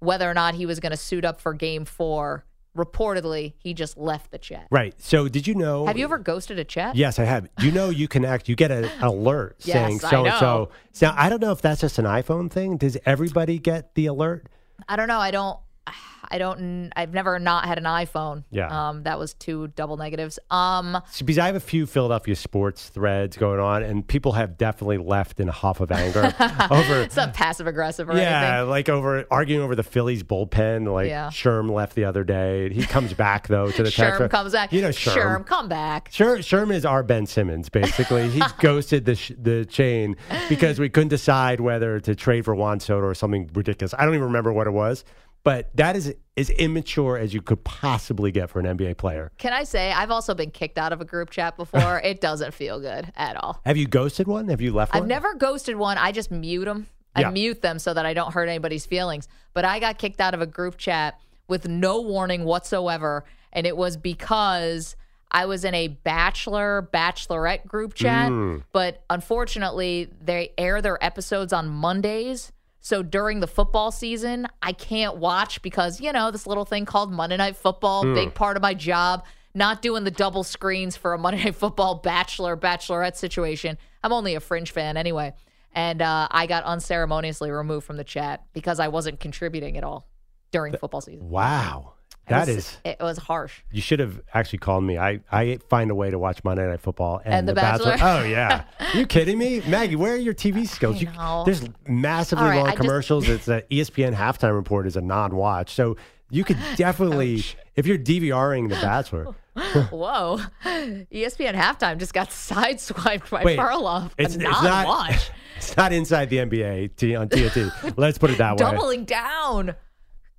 whether 0.00 0.28
or 0.28 0.34
not 0.34 0.54
he 0.54 0.66
was 0.66 0.80
going 0.80 0.90
to 0.90 0.96
suit 0.96 1.24
up 1.24 1.40
for 1.40 1.54
game 1.54 1.84
four. 1.84 2.44
Reportedly, 2.76 3.54
he 3.58 3.74
just 3.74 3.96
left 3.98 4.30
the 4.30 4.38
chat. 4.38 4.68
Right. 4.70 4.94
So, 4.96 5.28
did 5.28 5.48
you 5.48 5.56
know? 5.56 5.86
Have 5.86 5.98
you 5.98 6.04
ever 6.04 6.18
ghosted 6.18 6.56
a 6.58 6.64
chat? 6.64 6.94
Yes, 6.94 7.18
I 7.18 7.24
have. 7.24 7.48
You 7.60 7.72
know, 7.72 7.90
you 7.90 8.06
can 8.06 8.24
act. 8.24 8.48
You 8.48 8.54
get 8.54 8.70
an 8.70 8.84
alert 9.02 9.56
yes, 9.58 9.74
saying 9.74 9.98
so 9.98 10.24
and 10.24 10.34
so. 10.38 10.70
Now, 11.02 11.12
I 11.16 11.28
don't 11.28 11.40
know 11.40 11.50
if 11.50 11.60
that's 11.60 11.80
just 11.80 11.98
an 11.98 12.04
iPhone 12.04 12.48
thing. 12.48 12.76
Does 12.76 12.96
everybody 13.04 13.58
get 13.58 13.96
the 13.96 14.06
alert? 14.06 14.46
I 14.88 14.94
don't 14.94 15.08
know. 15.08 15.18
I 15.18 15.32
don't. 15.32 15.58
I 16.32 16.38
don't. 16.38 16.92
I've 16.94 17.12
never 17.12 17.40
not 17.40 17.64
had 17.64 17.76
an 17.78 17.84
iPhone. 17.84 18.44
Yeah. 18.50 18.68
Um, 18.68 19.02
that 19.02 19.18
was 19.18 19.34
two 19.34 19.68
double 19.68 19.96
negatives. 19.96 20.38
Um, 20.50 20.96
because 21.18 21.38
I 21.38 21.46
have 21.46 21.56
a 21.56 21.60
few 21.60 21.86
Philadelphia 21.86 22.36
sports 22.36 22.88
threads 22.88 23.36
going 23.36 23.58
on, 23.58 23.82
and 23.82 24.06
people 24.06 24.32
have 24.32 24.56
definitely 24.56 24.98
left 24.98 25.40
in 25.40 25.48
a 25.48 25.52
huff 25.52 25.80
of 25.80 25.90
anger 25.90 26.32
over. 26.70 27.00
It's 27.00 27.16
not 27.16 27.34
passive 27.34 27.66
aggressive 27.66 28.08
or 28.08 28.16
yeah, 28.16 28.58
anything. 28.58 28.70
like 28.70 28.88
over 28.88 29.24
arguing 29.30 29.62
over 29.62 29.74
the 29.74 29.82
Phillies 29.82 30.22
bullpen. 30.22 30.92
Like 30.92 31.08
yeah. 31.08 31.30
Sherm 31.30 31.70
left 31.70 31.96
the 31.96 32.04
other 32.04 32.22
day. 32.22 32.72
He 32.72 32.82
comes 32.82 33.12
back 33.12 33.48
though 33.48 33.70
to 33.72 33.82
the 33.82 33.90
Sherm 33.90 34.30
comes 34.30 34.52
back. 34.52 34.72
You 34.72 34.82
know 34.82 34.90
Sherm. 34.90 35.16
Sherm, 35.16 35.46
come 35.46 35.68
back. 35.68 36.12
Sherm, 36.12 36.38
Sherm 36.38 36.72
is 36.72 36.84
our 36.84 37.02
Ben 37.02 37.26
Simmons. 37.26 37.68
Basically, 37.68 38.28
He's 38.30 38.52
ghosted 38.60 39.04
the 39.04 39.16
sh- 39.16 39.32
the 39.36 39.64
chain 39.64 40.16
because 40.48 40.78
we 40.78 40.88
couldn't 40.88 41.08
decide 41.08 41.60
whether 41.60 41.98
to 42.00 42.14
trade 42.14 42.44
for 42.44 42.54
Juan 42.54 42.78
Soto 42.78 43.04
or 43.06 43.14
something 43.14 43.50
ridiculous. 43.52 43.94
I 43.98 44.04
don't 44.04 44.14
even 44.14 44.26
remember 44.26 44.52
what 44.52 44.66
it 44.66 44.72
was. 44.72 45.04
But 45.42 45.74
that 45.76 45.96
is 45.96 46.14
as 46.36 46.50
immature 46.50 47.16
as 47.16 47.32
you 47.32 47.40
could 47.40 47.64
possibly 47.64 48.30
get 48.30 48.50
for 48.50 48.60
an 48.60 48.76
NBA 48.76 48.96
player. 48.98 49.32
Can 49.38 49.52
I 49.52 49.64
say 49.64 49.90
I've 49.92 50.10
also 50.10 50.34
been 50.34 50.50
kicked 50.50 50.78
out 50.78 50.92
of 50.92 51.00
a 51.00 51.04
group 51.04 51.30
chat 51.30 51.56
before? 51.56 52.00
it 52.04 52.20
doesn't 52.20 52.52
feel 52.52 52.80
good 52.80 53.12
at 53.16 53.36
all. 53.36 53.60
Have 53.64 53.76
you 53.76 53.86
ghosted 53.86 54.28
one? 54.28 54.48
Have 54.48 54.60
you 54.60 54.72
left 54.72 54.92
one? 54.92 54.98
I've 54.98 55.02
one? 55.02 55.08
never 55.08 55.34
ghosted 55.34 55.76
one. 55.76 55.98
I 55.98 56.12
just 56.12 56.30
mute 56.30 56.64
them. 56.64 56.86
I 57.14 57.22
yeah. 57.22 57.30
mute 57.30 57.62
them 57.62 57.78
so 57.78 57.92
that 57.94 58.06
I 58.06 58.14
don't 58.14 58.32
hurt 58.32 58.48
anybody's 58.48 58.86
feelings. 58.86 59.28
But 59.52 59.64
I 59.64 59.80
got 59.80 59.98
kicked 59.98 60.20
out 60.20 60.34
of 60.34 60.40
a 60.40 60.46
group 60.46 60.76
chat 60.76 61.18
with 61.48 61.66
no 61.68 62.00
warning 62.00 62.44
whatsoever. 62.44 63.24
And 63.52 63.66
it 63.66 63.76
was 63.76 63.96
because 63.96 64.94
I 65.30 65.46
was 65.46 65.64
in 65.64 65.74
a 65.74 65.88
bachelor 65.88 66.88
bachelorette 66.92 67.66
group 67.66 67.94
chat. 67.94 68.30
Mm. 68.30 68.62
But 68.72 69.02
unfortunately, 69.10 70.08
they 70.20 70.52
air 70.56 70.80
their 70.82 71.02
episodes 71.04 71.52
on 71.52 71.68
Mondays. 71.68 72.52
So 72.80 73.02
during 73.02 73.40
the 73.40 73.46
football 73.46 73.90
season, 73.90 74.48
I 74.62 74.72
can't 74.72 75.16
watch 75.16 75.60
because, 75.62 76.00
you 76.00 76.12
know, 76.12 76.30
this 76.30 76.46
little 76.46 76.64
thing 76.64 76.86
called 76.86 77.12
Monday 77.12 77.36
Night 77.36 77.56
Football, 77.56 78.04
mm. 78.04 78.14
big 78.14 78.34
part 78.34 78.56
of 78.56 78.62
my 78.62 78.74
job, 78.74 79.24
not 79.54 79.82
doing 79.82 80.04
the 80.04 80.10
double 80.10 80.42
screens 80.42 80.96
for 80.96 81.12
a 81.12 81.18
Monday 81.18 81.44
Night 81.44 81.54
Football 81.56 81.96
bachelor, 81.96 82.56
bachelorette 82.56 83.16
situation. 83.16 83.76
I'm 84.02 84.12
only 84.12 84.34
a 84.34 84.40
fringe 84.40 84.70
fan 84.72 84.96
anyway. 84.96 85.34
And 85.72 86.02
uh, 86.02 86.26
I 86.30 86.46
got 86.46 86.64
unceremoniously 86.64 87.50
removed 87.50 87.86
from 87.86 87.96
the 87.96 88.04
chat 88.04 88.44
because 88.54 88.80
I 88.80 88.88
wasn't 88.88 89.20
contributing 89.20 89.76
at 89.76 89.84
all 89.84 90.08
during 90.50 90.76
football 90.76 91.00
season. 91.00 91.28
Wow. 91.28 91.94
That 92.30 92.48
it 92.48 92.54
was, 92.54 92.66
is, 92.66 92.78
it 92.84 93.00
was 93.00 93.18
harsh. 93.18 93.60
You 93.72 93.80
should 93.80 93.98
have 93.98 94.20
actually 94.32 94.60
called 94.60 94.84
me. 94.84 94.98
I, 94.98 95.20
I 95.32 95.58
find 95.68 95.90
a 95.90 95.94
way 95.94 96.10
to 96.10 96.18
watch 96.18 96.42
Monday 96.44 96.66
Night 96.66 96.80
Football 96.80 97.20
and, 97.24 97.34
and 97.34 97.48
The, 97.48 97.52
the 97.52 97.60
Bachelor. 97.60 97.96
Bachelor. 97.96 98.08
Oh 98.08 98.24
yeah, 98.24 98.64
are 98.78 98.86
you 98.98 99.06
kidding 99.06 99.36
me, 99.36 99.62
Maggie? 99.66 99.96
Where 99.96 100.14
are 100.14 100.16
your 100.16 100.34
TV 100.34 100.66
skills? 100.66 101.02
You, 101.02 101.08
there's 101.44 101.68
massively 101.88 102.44
right, 102.44 102.64
long 102.64 102.76
commercials. 102.76 103.26
Just... 103.26 103.48
It's 103.48 103.48
a 103.48 103.62
ESPN 103.74 104.14
halftime 104.14 104.54
report 104.54 104.86
is 104.86 104.96
a 104.96 105.00
non-watch, 105.00 105.74
so 105.74 105.96
you 106.30 106.44
could 106.44 106.58
definitely 106.76 107.42
if 107.76 107.86
you're 107.86 107.98
DVRing 107.98 108.68
The 108.68 108.76
Bachelor. 108.76 109.34
Whoa, 109.90 110.40
ESPN 110.64 111.54
halftime 111.54 111.98
just 111.98 112.14
got 112.14 112.30
sideswiped 112.30 113.28
by 113.28 113.42
Wait, 113.42 113.58
Perloff. 113.58 114.12
It's, 114.16 114.36
it's 114.36 114.44
not. 114.44 114.86
Watch. 114.86 115.30
It's 115.56 115.76
not 115.76 115.92
inside 115.92 116.30
the 116.30 116.38
NBA 116.38 117.18
on 117.20 117.28
TNT. 117.28 117.94
Let's 117.98 118.16
put 118.16 118.30
it 118.30 118.38
that 118.38 118.52
way. 118.52 118.56
Doubling 118.58 119.04
down. 119.04 119.74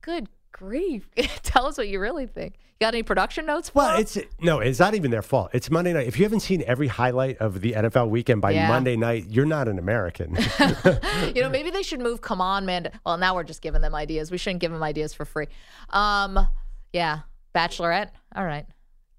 Good 0.01 0.27
grief. 0.51 1.09
Tell 1.43 1.65
us 1.65 1.77
what 1.77 1.87
you 1.87 1.99
really 1.99 2.25
think. 2.25 2.55
You 2.79 2.85
got 2.85 2.95
any 2.95 3.03
production 3.03 3.45
notes? 3.45 3.75
well, 3.75 3.99
it's 3.99 4.17
no, 4.39 4.59
it's 4.59 4.79
not 4.79 4.95
even 4.95 5.11
their 5.11 5.21
fault. 5.21 5.51
It's 5.53 5.69
Monday 5.69 5.93
night. 5.93 6.07
If 6.07 6.17
you 6.17 6.25
haven't 6.25 6.39
seen 6.39 6.63
every 6.65 6.87
highlight 6.87 7.37
of 7.37 7.61
the 7.61 7.73
NFL 7.73 8.09
weekend 8.09 8.41
by 8.41 8.51
yeah. 8.51 8.67
Monday 8.67 8.95
night, 8.95 9.25
you're 9.29 9.45
not 9.45 9.67
an 9.67 9.77
American. 9.77 10.35
you 11.35 11.43
know, 11.43 11.49
maybe 11.49 11.69
they 11.69 11.83
should 11.83 11.99
move 11.99 12.21
Come 12.21 12.41
On 12.41 12.65
Man. 12.65 12.91
Well, 13.05 13.17
now 13.17 13.35
we're 13.35 13.43
just 13.43 13.61
giving 13.61 13.81
them 13.81 13.93
ideas. 13.93 14.31
We 14.31 14.39
shouldn't 14.39 14.61
give 14.61 14.71
them 14.71 14.81
ideas 14.81 15.13
for 15.13 15.25
free. 15.25 15.47
Um, 15.91 16.47
yeah, 16.91 17.19
Bachelorette. 17.53 18.09
All 18.35 18.45
right. 18.45 18.65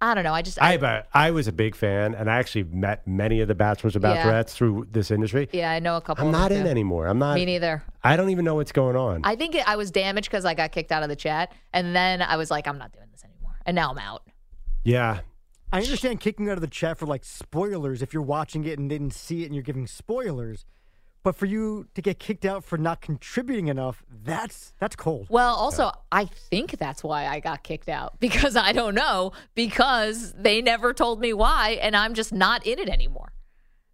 I 0.03 0.15
don't 0.15 0.25
know. 0.25 0.35
I 0.35 0.43
just 0.43 0.61
I, 0.61 0.75
I, 0.75 1.05
I 1.15 1.31
was 1.31 1.47
a 1.47 1.53
big 1.53 1.77
fan, 1.77 2.17
and 2.17 2.29
I 2.29 2.39
actually 2.39 2.65
met 2.65 3.07
many 3.07 3.41
of 3.41 3.47
the 3.47 3.55
bachelors 3.55 3.95
and 3.95 4.05
bachelorettes 4.05 4.25
yeah. 4.25 4.43
through 4.43 4.89
this 4.91 5.13
industry. 5.13 5.49
Yeah, 5.53 5.71
I 5.71 5.79
know 5.79 5.97
a 5.97 6.01
couple. 6.01 6.27
I'm 6.27 6.33
not 6.33 6.51
in 6.51 6.65
too. 6.65 6.69
anymore. 6.69 7.07
I'm 7.07 7.21
not. 7.21 7.37
Me 7.37 7.45
neither. 7.45 7.85
I 8.03 8.17
don't 8.17 8.31
even 8.31 8.45
know 8.45 8.57
what's 8.57 8.73
going 8.73 8.97
on. 8.97 9.21
I 9.23 9.37
think 9.37 9.55
it, 9.55 9.67
I 9.67 9.77
was 9.77 9.93
damaged 9.93 10.29
because 10.29 10.45
I 10.45 10.55
got 10.55 10.73
kicked 10.73 10.91
out 10.91 11.05
of 11.05 11.09
the 11.09 11.15
chat, 11.15 11.53
and 11.73 11.95
then 11.95 12.21
I 12.21 12.37
was 12.37 12.51
like, 12.51 12.67
I'm 12.67 12.79
not 12.79 12.93
doing 12.93 13.07
this 13.13 13.23
anymore, 13.23 13.55
and 13.65 13.77
now 13.77 13.93
I'm 13.93 13.99
out. 13.99 14.25
Yeah. 14.83 15.21
I 15.73 15.81
understand 15.81 16.21
kicking 16.21 16.51
out 16.51 16.59
of 16.59 16.63
the 16.63 16.67
chat 16.67 16.99
for 16.99 17.07
like 17.07 17.25
spoilers 17.25 18.03
if 18.03 18.13
you're 18.13 18.23
watching 18.23 18.65
it 18.65 18.79
and 18.79 18.91
didn't 18.91 19.13
see 19.13 19.43
it 19.43 19.47
and 19.47 19.55
you're 19.55 19.63
giving 19.63 19.87
spoilers. 19.87 20.67
But 21.23 21.37
for 21.37 21.47
you 21.47 21.87
to 21.95 22.03
get 22.03 22.19
kicked 22.19 22.45
out 22.45 22.65
for 22.65 22.77
not 22.77 23.01
contributing 23.01 23.69
enough, 23.69 24.03
that's 24.25 24.73
that's 24.79 24.97
cold. 24.97 25.29
Well, 25.31 25.55
also, 25.55 25.85
yeah. 25.85 25.91
I 26.11 26.25
think 26.25 26.79
that's 26.79 27.05
why 27.05 27.27
I 27.27 27.39
got 27.39 27.63
kicked 27.63 27.89
out 27.89 28.15
because 28.21 28.57
I 28.57 28.73
don't 28.73 28.95
know 28.95 29.33
because 29.55 30.33
they 30.33 30.61
never 30.61 30.93
told 30.93 31.21
me 31.21 31.33
why, 31.33 31.79
and 31.81 31.97
I'm 31.97 32.15
just 32.15 32.33
not 32.33 32.67
in 32.67 32.79
it 32.79 32.89
anymore. 32.89 33.33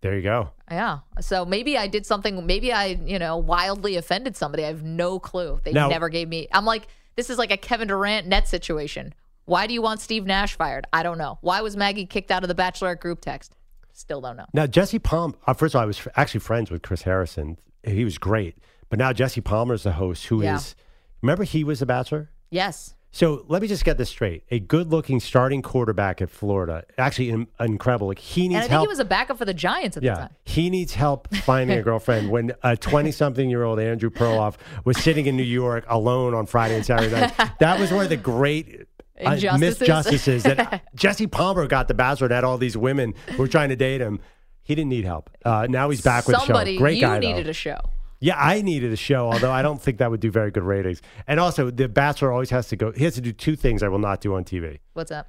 There 0.01 0.15
you 0.15 0.23
go. 0.23 0.51
Yeah. 0.71 1.01
So 1.21 1.45
maybe 1.45 1.77
I 1.77 1.89
did 1.89 2.07
something. 2.07 2.47
Maybe 2.47 2.73
I, 2.73 2.99
you 3.05 3.19
know, 3.19 3.37
wildly 3.37 3.97
offended 3.97 4.37
somebody. 4.37 4.65
I 4.65 4.69
have 4.69 4.85
no 4.85 5.19
clue. 5.19 5.61
They 5.65 5.73
now, 5.73 5.89
never 5.89 6.09
gave 6.09 6.29
me. 6.29 6.47
I'm 6.53 6.65
like, 6.65 6.87
this 7.17 7.31
is 7.31 7.37
like 7.37 7.51
a 7.51 7.57
Kevin 7.57 7.89
Durant 7.89 8.27
net 8.29 8.47
situation. 8.47 9.13
Why 9.45 9.67
do 9.67 9.75
you 9.75 9.83
want 9.83 10.01
Steve 10.01 10.25
Nash 10.25 10.57
fired? 10.57 10.87
I 10.93 11.03
don't 11.03 11.19
know. 11.19 11.39
Why 11.41 11.63
was 11.63 11.77
Maggie 11.77 12.07
kicked 12.07 12.31
out 12.31 12.45
of 12.45 12.49
the 12.49 12.55
Bachelorette 12.55 13.01
group 13.01 13.21
text? 13.21 13.57
Still 13.99 14.21
don't 14.21 14.37
know. 14.37 14.47
Now, 14.53 14.69
Jesse 14.69 15.01
Palm, 15.01 15.35
uh, 15.45 15.55
first 15.55 15.75
of 15.75 15.81
all, 15.81 15.83
I 15.83 15.87
was 15.87 16.07
actually 16.15 16.39
friends 16.39 16.71
with 16.71 16.83
Chris 16.83 17.03
Harrison. 17.03 17.59
He 17.83 18.05
was 18.05 18.17
great. 18.17 18.57
But 18.89 19.01
now 19.01 19.13
Jesse 19.13 19.41
Palmer 19.41 19.75
is 19.75 19.83
the 19.83 19.91
host 19.91 20.27
who 20.27 20.41
yeah. 20.41 20.55
is. 20.55 20.77
remember 21.21 21.43
he 21.43 21.65
was 21.65 21.83
a 21.83 21.87
bachelor? 21.87 22.31
Yes. 22.49 22.95
So 23.11 23.45
let 23.49 23.61
me 23.61 23.67
just 23.67 23.85
get 23.85 23.99
this 23.99 24.09
straight. 24.09 24.45
A 24.53 24.61
good 24.61 24.91
looking 24.93 25.19
starting 25.19 25.63
quarterback 25.63 26.23
at 26.23 26.31
Florida, 26.31 26.85
actually 26.97 27.31
in, 27.31 27.49
incredible. 27.59 28.07
Like 28.07 28.21
he 28.21 28.43
needs 28.43 28.55
and 28.55 28.59
I 28.59 28.61
think 28.63 28.71
help. 28.71 28.85
he 28.85 28.89
was 28.89 29.01
a 29.01 29.05
backup 29.05 29.37
for 29.37 29.45
the 29.45 29.53
Giants 29.53 29.97
at 29.97 30.05
yeah, 30.05 30.15
the 30.15 30.21
time. 30.21 30.31
He 30.45 30.71
needs 30.71 30.95
help 30.95 31.35
finding 31.35 31.77
a 31.77 31.83
girlfriend. 31.83 32.31
When 32.31 32.53
a 32.63 32.77
20 32.77 33.11
something 33.11 33.51
year 33.51 33.65
old 33.65 33.81
Andrew 33.81 34.11
Perloff 34.11 34.55
was 34.85 34.97
sitting 34.99 35.27
in 35.27 35.37
New 35.37 35.43
York 35.43 35.85
alone 35.89 36.35
on 36.35 36.47
Friday 36.47 36.77
and 36.77 36.87
Saturday 36.87 37.13
night, 37.13 37.33
that 37.59 37.81
was 37.81 37.91
one 37.91 38.05
of 38.05 38.11
the 38.11 38.17
great 38.17 38.87
Injustices. 39.21 39.89
misjustices 39.89 40.43
that 40.43 40.83
Jesse 40.95 41.27
Palmer 41.27 41.67
got 41.67 41.89
the 41.89 41.95
bachelor 41.95 42.27
and 42.27 42.35
had 42.35 42.45
all 42.45 42.59
these 42.59 42.77
women 42.77 43.15
who 43.29 43.39
were 43.39 43.49
trying 43.49 43.69
to 43.71 43.77
date 43.77 44.01
him. 44.01 44.21
He 44.63 44.75
didn't 44.75 44.91
need 44.91 45.05
help. 45.05 45.31
Uh, 45.45 45.67
now 45.69 45.89
he's 45.91 46.03
back 46.03 46.27
with 46.27 46.37
Somebody, 46.37 46.73
the 46.73 46.77
show. 46.77 46.81
Great 46.81 46.97
you 46.97 47.03
guy. 47.03 47.19
needed 47.19 47.47
though. 47.47 47.51
a 47.51 47.55
show. 47.55 47.79
Yeah, 48.21 48.37
I 48.37 48.63
needed 48.63 48.93
a 48.93 48.97
show, 48.97 49.31
although 49.33 49.53
I 49.53 49.63
don't 49.63 49.81
think 49.81 49.99
that 49.99 50.11
would 50.11 50.21
do 50.21 50.31
very 50.31 50.51
good 50.51 50.65
ratings. 50.65 51.01
And 51.27 51.39
also, 51.39 51.71
the 51.71 51.89
Bachelor 51.89 52.33
always 52.33 52.51
has 52.51 52.69
to 52.69 52.77
go. 52.77 52.91
He 52.93 53.05
has 53.05 53.15
to 53.15 53.21
do 53.21 53.33
two 53.33 53.55
things 53.55 53.83
I 53.83 53.89
will 53.89 54.01
not 54.01 54.21
do 54.21 54.35
on 54.35 54.45
TV. 54.45 54.79
What's 54.95 55.13
up? 55.13 55.29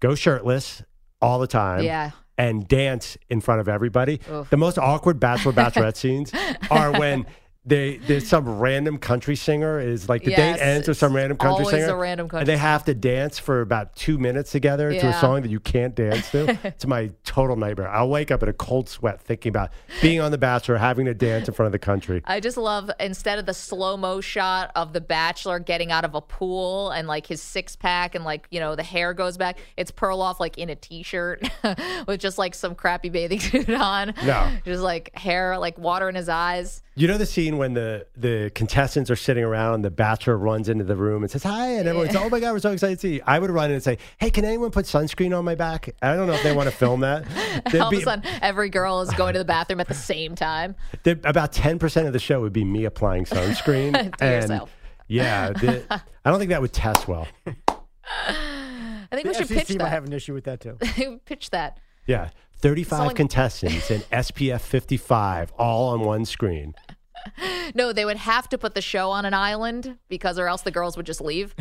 Go 0.00 0.14
shirtless 0.14 0.82
all 1.20 1.38
the 1.38 1.46
time. 1.46 1.84
Yeah. 1.84 2.12
And 2.38 2.66
dance 2.66 3.18
in 3.28 3.42
front 3.42 3.60
of 3.60 3.68
everybody. 3.68 4.20
Oof. 4.32 4.48
The 4.48 4.56
most 4.56 4.78
awkward 4.78 5.20
Bachelor 5.20 5.52
Bachelorette 5.52 5.96
scenes 5.98 6.32
are 6.70 6.90
when 6.98 7.26
they 7.66 7.98
there's 7.98 8.26
some 8.26 8.58
random 8.58 8.96
country 8.96 9.36
singer 9.36 9.78
is 9.78 10.08
like 10.08 10.24
the 10.24 10.30
Yes, 10.30 10.58
date 10.58 10.64
ends 10.64 10.88
with 10.88 10.96
some 10.96 11.14
random 11.14 11.36
country 11.36 11.64
always 11.64 11.70
singer. 11.70 11.94
a 11.94 11.96
random 11.96 12.26
country 12.26 12.40
and 12.40 12.48
they 12.48 12.56
have 12.56 12.84
to 12.84 12.94
dance 12.94 13.38
for 13.38 13.60
about 13.60 13.94
two 13.94 14.16
minutes 14.16 14.50
together 14.50 14.90
to 14.92 15.08
a 15.08 15.20
song 15.20 15.42
that 15.42 15.50
you 15.50 15.60
can't 15.60 15.94
dance 15.94 16.30
to. 16.30 16.58
it's 16.64 16.86
my 16.86 17.10
total 17.22 17.56
nightmare. 17.56 17.88
I'll 17.88 18.08
wake 18.08 18.30
up 18.30 18.42
in 18.42 18.48
a 18.48 18.54
cold 18.54 18.88
sweat 18.88 19.20
thinking 19.20 19.50
about 19.50 19.72
being 20.00 20.20
on 20.20 20.30
The 20.30 20.38
Bachelor, 20.38 20.78
having 20.78 21.04
to 21.04 21.12
dance 21.12 21.48
in 21.48 21.54
front 21.54 21.66
of 21.66 21.72
the 21.72 21.78
country. 21.78 22.22
I 22.24 22.40
just 22.40 22.56
love 22.56 22.90
instead 22.98 23.38
of 23.38 23.44
the 23.44 23.54
slow 23.54 23.98
mo 23.98 24.22
shot 24.22 24.70
of 24.74 24.94
the 24.94 25.00
bachelor 25.02 25.58
getting 25.58 25.92
out 25.92 26.04
of 26.06 26.14
a 26.14 26.22
pool 26.22 26.90
and 26.90 27.06
like 27.06 27.26
his 27.26 27.42
six 27.42 27.76
pack 27.76 28.14
and 28.14 28.24
like 28.24 28.46
you 28.50 28.60
know 28.60 28.74
the 28.74 28.82
hair 28.82 29.12
goes 29.12 29.36
back, 29.36 29.58
it's 29.76 29.90
Perloff 29.90 30.40
like 30.40 30.56
in 30.56 30.70
a 30.70 30.76
t 30.76 31.02
shirt 31.02 31.46
with 32.06 32.20
just 32.20 32.38
like 32.38 32.54
some 32.54 32.74
crappy 32.74 33.10
bathing 33.10 33.40
suit 33.40 33.68
on. 33.68 34.14
No. 34.24 34.50
just 34.64 34.82
like 34.82 35.14
hair, 35.14 35.58
like 35.58 35.76
water 35.76 36.08
in 36.08 36.14
his 36.14 36.30
eyes. 36.30 36.82
You 37.00 37.06
know 37.08 37.16
the 37.16 37.24
scene 37.24 37.56
when 37.56 37.72
the, 37.72 38.06
the 38.14 38.50
contestants 38.54 39.10
are 39.10 39.16
sitting 39.16 39.42
around 39.42 39.76
and 39.76 39.84
the 39.86 39.90
bachelor 39.90 40.36
runs 40.36 40.68
into 40.68 40.84
the 40.84 40.96
room 40.96 41.22
and 41.22 41.30
says, 41.30 41.42
Hi, 41.44 41.68
and 41.76 41.88
everyone's, 41.88 42.14
Oh 42.14 42.28
my 42.28 42.40
God, 42.40 42.52
we're 42.52 42.58
so 42.58 42.72
excited 42.72 42.96
to 42.96 43.00
see 43.00 43.14
you. 43.14 43.22
I 43.26 43.38
would 43.38 43.50
run 43.50 43.70
in 43.70 43.76
and 43.76 43.82
say, 43.82 43.96
Hey, 44.18 44.28
can 44.28 44.44
anyone 44.44 44.70
put 44.70 44.84
sunscreen 44.84 45.34
on 45.34 45.42
my 45.42 45.54
back? 45.54 45.88
I 46.02 46.14
don't 46.14 46.26
know 46.26 46.34
if 46.34 46.42
they 46.42 46.54
want 46.54 46.68
to 46.68 46.76
film 46.76 47.00
that. 47.00 47.24
There'd 47.70 47.82
All 47.82 47.90
be- 47.90 47.96
of 47.96 48.02
a 48.02 48.04
sudden, 48.04 48.24
every 48.42 48.68
girl 48.68 49.00
is 49.00 49.10
going 49.14 49.32
to 49.32 49.38
the 49.38 49.46
bathroom 49.46 49.80
at 49.80 49.88
the 49.88 49.94
same 49.94 50.34
time. 50.34 50.76
there- 51.04 51.18
about 51.24 51.52
10% 51.52 52.06
of 52.06 52.12
the 52.12 52.18
show 52.18 52.42
would 52.42 52.52
be 52.52 52.64
me 52.64 52.84
applying 52.84 53.24
sunscreen. 53.24 53.92
To 54.18 54.24
and 54.24 54.42
yourself. 54.42 54.70
Yeah. 55.08 55.52
the- 55.52 55.82
I 56.24 56.30
don't 56.30 56.38
think 56.38 56.50
that 56.50 56.60
would 56.60 56.74
test 56.74 57.08
well. 57.08 57.26
I 57.46 59.06
think 59.10 59.26
we 59.26 59.32
should 59.32 59.46
FCC 59.48 59.54
pitch 59.56 59.68
might 59.70 59.78
that. 59.78 59.88
have 59.88 60.04
an 60.04 60.12
issue 60.12 60.34
with 60.34 60.44
that 60.44 60.60
too. 60.60 60.76
pitch 61.24 61.48
that. 61.48 61.78
Yeah. 62.06 62.28
35 62.58 62.90
Someone- 62.98 63.14
contestants 63.14 63.90
and 63.90 64.02
SPF 64.10 64.60
55 64.60 65.52
all 65.58 65.88
on 65.94 66.00
one 66.00 66.26
screen. 66.26 66.74
No, 67.74 67.92
they 67.92 68.04
would 68.04 68.16
have 68.16 68.48
to 68.50 68.58
put 68.58 68.74
the 68.74 68.80
show 68.82 69.10
on 69.10 69.24
an 69.24 69.34
island 69.34 69.98
because, 70.08 70.38
or 70.38 70.48
else 70.48 70.62
the 70.62 70.70
girls 70.70 70.96
would 70.96 71.06
just 71.06 71.20
leave. 71.20 71.54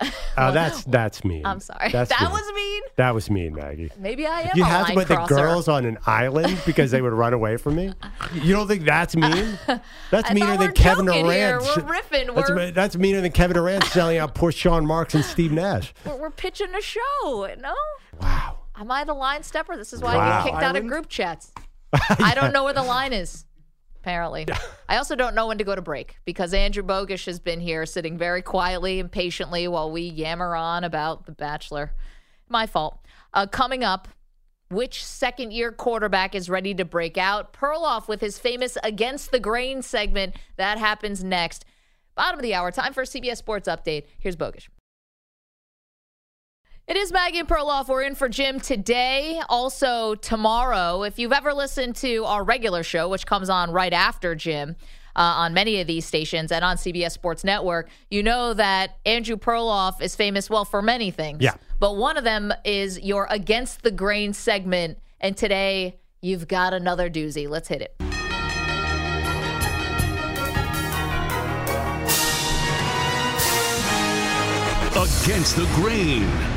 Uh, 0.00 0.10
that's 0.52 0.84
that's 0.84 1.24
mean. 1.24 1.46
I'm 1.46 1.60
sorry. 1.60 1.90
That's 1.90 2.10
that 2.10 2.20
mean. 2.22 2.30
was 2.32 2.52
mean. 2.54 2.82
That 2.96 3.14
was 3.14 3.30
mean, 3.30 3.54
Maggie. 3.54 3.90
Maybe 3.98 4.26
I 4.26 4.42
am. 4.42 4.50
You 4.54 4.62
a 4.64 4.66
have 4.66 4.88
to 4.88 4.94
line 4.94 5.06
put 5.06 5.08
the 5.16 5.24
girls 5.26 5.68
on 5.68 5.84
an 5.86 5.98
island 6.06 6.60
because 6.66 6.90
they 6.90 7.00
would 7.00 7.12
run 7.12 7.32
away 7.32 7.56
from 7.56 7.76
me. 7.76 7.92
You 8.34 8.52
don't 8.54 8.66
think 8.68 8.84
that's 8.84 9.16
mean? 9.16 9.58
That's 10.10 10.30
I 10.30 10.34
meaner 10.34 10.56
than 10.56 10.72
Kevin 10.72 11.06
Durant. 11.06 11.30
here. 11.32 11.60
We're 11.60 11.82
riffing. 11.94 12.34
That's, 12.34 12.50
We're- 12.50 12.70
that's 12.72 12.96
meaner 12.96 13.20
than 13.20 13.32
Kevin 13.32 13.54
Durant 13.54 13.84
selling 13.84 14.18
out 14.18 14.34
poor 14.34 14.50
Sean 14.52 14.84
Marks 14.86 15.14
and 15.14 15.24
Steve 15.24 15.52
Nash. 15.52 15.94
We're, 16.04 16.16
we're 16.16 16.30
pitching 16.30 16.74
a 16.74 16.80
show. 16.82 17.48
No, 17.60 17.74
Wow. 18.20 18.58
am 18.76 18.90
I 18.90 19.04
the 19.04 19.14
line 19.14 19.42
stepper? 19.42 19.76
This 19.76 19.92
is 19.92 20.00
why 20.00 20.16
I 20.16 20.42
get 20.44 20.50
kicked 20.52 20.62
out 20.62 20.76
of 20.76 20.86
group 20.86 21.08
chats. 21.08 21.52
I 21.92 22.34
don't 22.34 22.52
know 22.52 22.64
where 22.64 22.74
the 22.74 22.82
line 22.82 23.12
is. 23.12 23.44
Apparently, 24.04 24.46
I 24.86 24.98
also 24.98 25.16
don't 25.16 25.34
know 25.34 25.46
when 25.46 25.56
to 25.56 25.64
go 25.64 25.74
to 25.74 25.80
break 25.80 26.18
because 26.26 26.52
Andrew 26.52 26.82
Bogish 26.82 27.24
has 27.24 27.40
been 27.40 27.58
here 27.58 27.86
sitting 27.86 28.18
very 28.18 28.42
quietly 28.42 29.00
and 29.00 29.10
patiently 29.10 29.66
while 29.66 29.90
we 29.90 30.02
yammer 30.02 30.54
on 30.54 30.84
about 30.84 31.24
The 31.24 31.32
Bachelor. 31.32 31.94
My 32.50 32.66
fault. 32.66 32.98
Uh, 33.32 33.46
coming 33.46 33.82
up, 33.82 34.08
which 34.68 35.02
second 35.02 35.54
year 35.54 35.72
quarterback 35.72 36.34
is 36.34 36.50
ready 36.50 36.74
to 36.74 36.84
break 36.84 37.16
out? 37.16 37.54
Perloff 37.54 38.06
with 38.06 38.20
his 38.20 38.38
famous 38.38 38.76
Against 38.84 39.30
the 39.30 39.40
Grain 39.40 39.80
segment. 39.80 40.36
That 40.58 40.76
happens 40.76 41.24
next. 41.24 41.64
Bottom 42.14 42.38
of 42.38 42.42
the 42.42 42.52
hour. 42.52 42.70
Time 42.70 42.92
for 42.92 43.04
a 43.04 43.06
CBS 43.06 43.38
Sports 43.38 43.66
Update. 43.66 44.04
Here's 44.18 44.36
Bogish. 44.36 44.68
It 46.86 46.98
is 46.98 47.10
Maggie 47.12 47.38
and 47.38 47.48
Perloff. 47.48 47.88
We're 47.88 48.02
in 48.02 48.14
for 48.14 48.28
Jim 48.28 48.60
today. 48.60 49.40
Also, 49.48 50.16
tomorrow, 50.16 51.02
if 51.02 51.18
you've 51.18 51.32
ever 51.32 51.54
listened 51.54 51.96
to 51.96 52.26
our 52.26 52.44
regular 52.44 52.82
show, 52.82 53.08
which 53.08 53.24
comes 53.24 53.48
on 53.48 53.70
right 53.70 53.92
after 53.94 54.34
Jim 54.34 54.76
uh, 55.16 55.20
on 55.20 55.54
many 55.54 55.80
of 55.80 55.86
these 55.86 56.04
stations 56.04 56.52
and 56.52 56.62
on 56.62 56.76
CBS 56.76 57.12
Sports 57.12 57.42
Network, 57.42 57.88
you 58.10 58.22
know 58.22 58.52
that 58.52 58.98
Andrew 59.06 59.36
Perloff 59.36 60.02
is 60.02 60.14
famous, 60.14 60.50
well, 60.50 60.66
for 60.66 60.82
many 60.82 61.10
things. 61.10 61.38
Yeah. 61.40 61.54
But 61.80 61.96
one 61.96 62.18
of 62.18 62.24
them 62.24 62.52
is 62.66 63.00
your 63.00 63.28
Against 63.30 63.82
the 63.82 63.90
Grain 63.90 64.34
segment. 64.34 64.98
And 65.22 65.38
today, 65.38 65.98
you've 66.20 66.48
got 66.48 66.74
another 66.74 67.08
doozy. 67.08 67.48
Let's 67.48 67.68
hit 67.68 67.80
it. 67.80 67.96
Against 74.94 75.56
the 75.56 75.66
grain. 75.76 76.53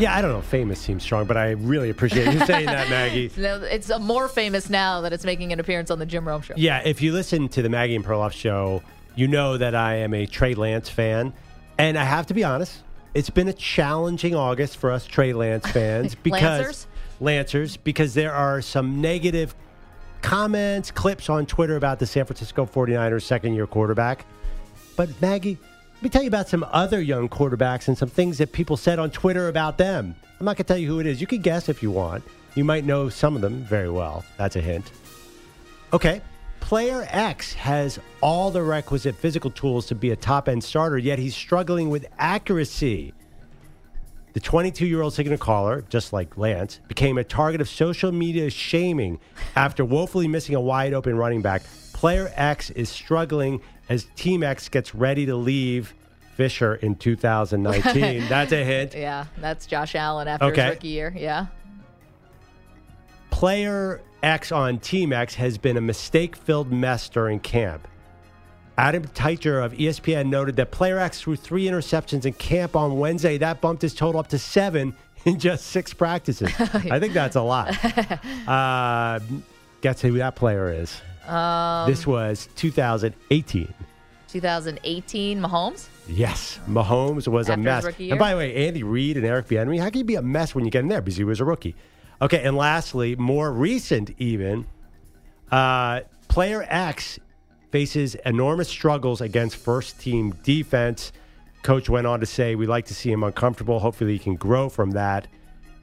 Yeah, 0.00 0.16
I 0.16 0.22
don't 0.22 0.32
know. 0.32 0.40
Famous 0.40 0.80
seems 0.80 1.02
strong, 1.02 1.26
but 1.26 1.36
I 1.36 1.50
really 1.50 1.90
appreciate 1.90 2.32
you 2.32 2.44
saying 2.46 2.66
that, 2.66 2.88
Maggie. 2.88 3.30
No, 3.36 3.62
It's 3.62 3.90
uh, 3.90 3.98
more 3.98 4.28
famous 4.28 4.70
now 4.70 5.02
that 5.02 5.12
it's 5.12 5.24
making 5.24 5.52
an 5.52 5.60
appearance 5.60 5.90
on 5.90 5.98
the 5.98 6.06
Jim 6.06 6.26
Rome 6.26 6.40
show. 6.42 6.54
Yeah, 6.56 6.82
if 6.84 7.02
you 7.02 7.12
listen 7.12 7.48
to 7.50 7.62
the 7.62 7.68
Maggie 7.68 7.96
and 7.96 8.04
Perloff 8.04 8.32
show, 8.32 8.82
you 9.14 9.28
know 9.28 9.58
that 9.58 9.74
I 9.74 9.96
am 9.96 10.14
a 10.14 10.26
Trey 10.26 10.54
Lance 10.54 10.88
fan. 10.88 11.34
And 11.78 11.98
I 11.98 12.04
have 12.04 12.26
to 12.28 12.34
be 12.34 12.44
honest, 12.44 12.78
it's 13.14 13.30
been 13.30 13.48
a 13.48 13.52
challenging 13.52 14.34
August 14.34 14.78
for 14.78 14.90
us 14.90 15.06
Trey 15.06 15.32
Lance 15.32 15.66
fans 15.70 16.14
because 16.14 16.42
Lancers? 16.42 16.86
Lancers, 17.20 17.76
because 17.76 18.14
there 18.14 18.32
are 18.32 18.62
some 18.62 19.00
negative 19.00 19.54
comments, 20.22 20.90
clips 20.90 21.28
on 21.28 21.46
Twitter 21.46 21.76
about 21.76 21.98
the 21.98 22.06
San 22.06 22.24
Francisco 22.24 22.64
49ers 22.66 23.22
second 23.22 23.54
year 23.54 23.66
quarterback. 23.66 24.24
But 24.96 25.08
Maggie, 25.20 25.58
let 26.00 26.04
me 26.04 26.08
tell 26.08 26.22
you 26.22 26.28
about 26.28 26.48
some 26.48 26.64
other 26.72 26.98
young 26.98 27.28
quarterbacks 27.28 27.86
and 27.86 27.98
some 27.98 28.08
things 28.08 28.38
that 28.38 28.52
people 28.52 28.78
said 28.78 28.98
on 28.98 29.10
Twitter 29.10 29.48
about 29.48 29.76
them. 29.76 30.14
I'm 30.38 30.46
not 30.46 30.56
going 30.56 30.64
to 30.64 30.64
tell 30.64 30.78
you 30.78 30.88
who 30.88 30.98
it 30.98 31.04
is. 31.04 31.20
You 31.20 31.26
can 31.26 31.42
guess 31.42 31.68
if 31.68 31.82
you 31.82 31.90
want. 31.90 32.24
You 32.54 32.64
might 32.64 32.86
know 32.86 33.10
some 33.10 33.36
of 33.36 33.42
them 33.42 33.64
very 33.64 33.90
well. 33.90 34.24
That's 34.38 34.56
a 34.56 34.62
hint. 34.62 34.92
Okay. 35.92 36.22
Player 36.60 37.06
X 37.10 37.52
has 37.52 37.98
all 38.22 38.50
the 38.50 38.62
requisite 38.62 39.14
physical 39.14 39.50
tools 39.50 39.84
to 39.88 39.94
be 39.94 40.10
a 40.10 40.16
top 40.16 40.48
end 40.48 40.64
starter, 40.64 40.96
yet 40.96 41.18
he's 41.18 41.36
struggling 41.36 41.90
with 41.90 42.06
accuracy. 42.18 43.12
The 44.32 44.40
22 44.40 44.86
year 44.86 45.02
old 45.02 45.12
signal 45.12 45.36
caller, 45.36 45.84
just 45.90 46.14
like 46.14 46.38
Lance, 46.38 46.80
became 46.88 47.18
a 47.18 47.24
target 47.24 47.60
of 47.60 47.68
social 47.68 48.10
media 48.10 48.48
shaming 48.48 49.20
after 49.54 49.84
woefully 49.84 50.28
missing 50.28 50.54
a 50.54 50.60
wide 50.62 50.94
open 50.94 51.18
running 51.18 51.42
back. 51.42 51.60
Player 51.92 52.32
X 52.36 52.70
is 52.70 52.88
struggling 52.88 53.60
as 53.90 54.06
Team 54.16 54.42
X 54.42 54.70
gets 54.70 54.94
ready 54.94 55.26
to 55.26 55.36
leave 55.36 55.92
Fisher 56.36 56.76
in 56.76 56.94
2019. 56.94 58.26
That's 58.28 58.52
a 58.52 58.64
hint. 58.64 58.94
Yeah, 58.94 59.26
that's 59.36 59.66
Josh 59.66 59.94
Allen 59.94 60.26
after 60.26 60.46
Okay. 60.46 60.62
his 60.62 60.70
rookie 60.76 60.88
year. 60.88 61.12
Yeah. 61.14 61.46
Player 63.30 64.00
X 64.22 64.52
on 64.52 64.78
Team 64.78 65.12
X 65.12 65.34
has 65.34 65.58
been 65.58 65.76
a 65.76 65.80
mistake 65.80 66.36
filled 66.36 66.72
mess 66.72 67.08
during 67.08 67.40
camp. 67.40 67.86
Adam 68.78 69.04
Teicher 69.08 69.62
of 69.62 69.72
ESPN 69.72 70.28
noted 70.28 70.56
that 70.56 70.70
Player 70.70 70.98
X 70.98 71.20
threw 71.20 71.36
three 71.36 71.64
interceptions 71.66 72.24
in 72.24 72.32
camp 72.34 72.76
on 72.76 72.98
Wednesday. 72.98 73.36
That 73.36 73.60
bumped 73.60 73.82
his 73.82 73.94
total 73.94 74.20
up 74.20 74.28
to 74.28 74.38
seven 74.38 74.94
in 75.24 75.38
just 75.38 75.66
six 75.66 75.92
practices. 75.92 76.50
I 76.58 76.98
think 76.98 77.12
that's 77.12 77.36
a 77.36 77.42
lot. 77.42 77.76
Uh, 78.48 79.20
guess 79.82 80.00
who 80.00 80.12
that 80.18 80.36
player 80.36 80.72
is? 80.72 81.00
Um, 81.26 81.90
this 81.90 82.06
was 82.06 82.48
2018. 82.56 83.74
2018 84.28 85.40
Mahomes. 85.40 85.88
Yes, 86.08 86.60
Mahomes 86.68 87.26
was 87.28 87.48
After 87.48 87.60
a 87.60 87.62
mess. 87.62 87.84
And 87.98 88.18
by 88.18 88.30
the 88.30 88.36
way, 88.36 88.66
Andy 88.68 88.82
Reid 88.82 89.16
and 89.16 89.26
Eric 89.26 89.48
Bieniemy, 89.48 89.80
how 89.80 89.90
can 89.90 89.98
you 89.98 90.04
be 90.04 90.14
a 90.14 90.22
mess 90.22 90.54
when 90.54 90.64
you 90.64 90.70
get 90.70 90.80
in 90.80 90.88
there 90.88 91.00
because 91.00 91.16
he 91.16 91.24
was 91.24 91.40
a 91.40 91.44
rookie? 91.44 91.74
Okay, 92.22 92.42
and 92.44 92.56
lastly, 92.56 93.16
more 93.16 93.50
recent 93.52 94.10
even, 94.18 94.66
uh, 95.50 96.00
player 96.28 96.64
X 96.68 97.18
faces 97.70 98.14
enormous 98.26 98.68
struggles 98.68 99.20
against 99.20 99.56
first 99.56 100.00
team 100.00 100.34
defense. 100.42 101.12
Coach 101.62 101.88
went 101.88 102.06
on 102.06 102.20
to 102.20 102.26
say, 102.26 102.54
"We 102.54 102.66
like 102.66 102.86
to 102.86 102.94
see 102.94 103.10
him 103.10 103.22
uncomfortable. 103.22 103.78
Hopefully, 103.80 104.12
he 104.12 104.18
can 104.18 104.36
grow 104.36 104.68
from 104.68 104.92
that." 104.92 105.28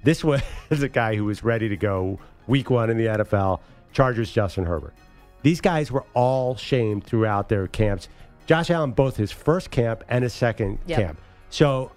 This 0.04 0.23
was 0.23 0.41
a 0.69 0.89
guy 0.89 1.15
who 1.15 1.26
was 1.26 1.43
ready 1.43 1.69
to 1.69 1.78
go 1.78 2.19
week 2.47 2.69
one 2.69 2.89
in 2.89 2.97
the 2.97 3.08
NFL. 3.08 3.60
Chargers 3.93 4.32
Justin 4.32 4.65
Herbert. 4.65 4.93
These 5.48 5.62
guys 5.62 5.94
were 5.94 6.04
all 6.14 6.58
shamed 6.58 7.06
throughout 7.06 7.48
their 7.48 7.68
camps. 7.68 8.10
Josh 8.48 8.70
Allen, 8.70 8.92
both 8.92 9.16
his 9.16 9.32
first 9.32 9.72
camp 9.72 10.04
and 10.10 10.22
his 10.22 10.34
second 10.34 10.78
Yep. 10.88 11.00
camp. 11.00 11.22
So 11.50 11.90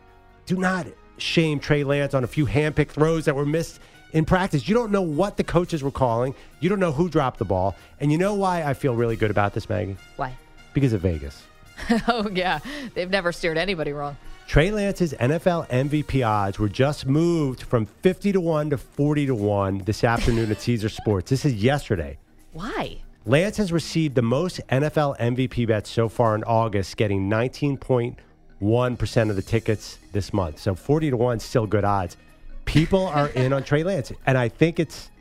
do 0.46 0.56
not 0.56 0.86
shame 1.16 1.58
Trey 1.58 1.82
Lance 1.82 2.14
on 2.14 2.22
a 2.22 2.28
few 2.28 2.46
handpicked 2.46 2.90
throws 2.90 3.24
that 3.24 3.34
were 3.34 3.44
missed 3.44 3.80
in 4.12 4.24
practice. 4.24 4.68
You 4.68 4.76
don't 4.76 4.92
know 4.92 5.02
what 5.02 5.36
the 5.36 5.42
coaches 5.42 5.82
were 5.82 5.90
calling. 5.90 6.32
You 6.60 6.68
don't 6.68 6.78
know 6.78 6.92
who 6.92 7.08
dropped 7.08 7.40
the 7.40 7.44
ball. 7.44 7.74
And 7.98 8.12
you 8.12 8.18
know 8.18 8.34
why 8.34 8.62
I 8.62 8.72
feel 8.72 8.94
really 8.94 9.16
good 9.16 9.32
about 9.32 9.52
this, 9.52 9.68
Maggie? 9.68 9.96
Why? 10.14 10.32
Because 10.72 10.92
of 10.92 11.00
Vegas. 11.00 11.42
oh 12.06 12.30
yeah, 12.32 12.60
they've 12.94 13.10
never 13.10 13.32
steered 13.32 13.58
anybody 13.58 13.92
wrong. 13.92 14.16
Trey 14.46 14.70
Lance's 14.70 15.12
NFL 15.14 15.68
MVP 15.70 16.24
odds 16.24 16.60
were 16.60 16.68
just 16.68 17.04
moved 17.04 17.62
from 17.64 17.86
50 17.86 18.30
to 18.30 18.40
1 18.40 18.70
to 18.70 18.78
40 18.78 19.26
to 19.26 19.34
1 19.34 19.78
this 19.78 20.04
afternoon 20.04 20.52
at 20.52 20.60
Caesar 20.60 20.88
Sports. 20.88 21.30
This 21.30 21.44
is 21.44 21.54
yesterday. 21.54 22.16
Why? 22.52 22.98
Lance 23.30 23.56
has 23.58 23.70
received 23.70 24.16
the 24.16 24.22
most 24.22 24.60
NFL 24.70 25.16
MVP 25.20 25.68
bets 25.68 25.88
so 25.88 26.08
far 26.08 26.34
in 26.34 26.42
August, 26.42 26.96
getting 26.96 27.30
19.1% 27.30 29.30
of 29.30 29.36
the 29.36 29.42
tickets 29.42 29.98
this 30.10 30.32
month. 30.32 30.58
So 30.58 30.74
40 30.74 31.10
to 31.10 31.16
1 31.16 31.38
still 31.38 31.64
good 31.64 31.84
odds. 31.84 32.16
People 32.64 33.06
are 33.06 33.28
in 33.36 33.52
on 33.52 33.62
Trey 33.62 33.84
Lance. 33.84 34.10
And 34.26 34.36
I 34.36 34.48
think 34.48 34.80
it's 34.80 35.12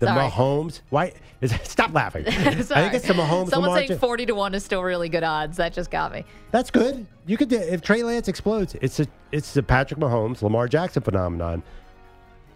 The 0.00 0.06
Sorry. 0.06 0.28
Mahomes. 0.28 0.80
Why? 0.90 1.12
Is, 1.40 1.54
stop 1.62 1.94
laughing. 1.94 2.24
I 2.26 2.32
think 2.32 2.94
it's 2.94 3.06
the 3.06 3.14
Mahomes. 3.14 3.50
Someone 3.50 3.86
saying 3.86 3.96
40 3.96 4.26
to 4.26 4.34
1 4.34 4.56
is 4.56 4.64
still 4.64 4.82
really 4.82 5.08
good 5.08 5.22
odds. 5.22 5.56
That 5.58 5.72
just 5.72 5.92
got 5.92 6.12
me. 6.12 6.24
That's 6.50 6.72
good. 6.72 7.06
You 7.26 7.36
could 7.36 7.48
do, 7.48 7.58
if 7.58 7.80
Trey 7.80 8.02
Lance 8.02 8.26
explodes. 8.26 8.74
It's 8.80 8.98
a 8.98 9.06
it's 9.30 9.54
the 9.54 9.62
Patrick 9.62 10.00
Mahomes, 10.00 10.42
Lamar 10.42 10.66
Jackson 10.66 11.04
phenomenon. 11.04 11.62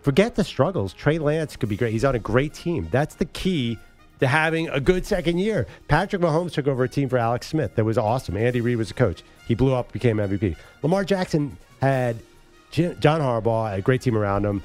Forget 0.03 0.35
the 0.35 0.43
struggles. 0.43 0.93
Trey 0.93 1.21
Lance 1.21 1.55
could 1.55 1.69
be 1.69 1.77
great. 1.77 1.93
He's 1.93 2.05
on 2.05 2.17
a 2.17 2.19
great 2.19 2.55
team. 2.55 2.89
That's 2.91 3.15
the 3.15 3.27
key 3.27 3.79
to 4.21 4.27
having 4.27 4.69
a 4.69 4.81
good 4.81 5.07
second 5.07 5.39
year. 5.39 5.67
Patrick 5.89 6.23
Mahomes 6.23 6.53
took 6.53 6.67
over 6.67 6.85
a 6.85 6.89
team 6.89 7.09
for 7.09 7.19
Alex 7.19 7.49
Smith 7.49 7.75
that 7.75 7.85
was 7.85 7.99
awesome. 7.99 8.37
Andy 8.37 8.61
Reid 8.61 8.77
was 8.77 8.89
the 8.89 8.95
coach. 8.95 9.23
He 9.47 9.55
blew 9.55 9.75
up, 9.75 9.93
became 9.93 10.17
MVP. 10.17 10.57
Lamar 10.83 11.05
Jackson 11.05 11.57
had 11.81 12.17
Jim, 12.71 12.99
John 13.01 13.21
Harbaugh, 13.21 13.75
a 13.77 13.81
great 13.83 14.03
team 14.03 14.17
around 14.17 14.45
him. 14.45 14.63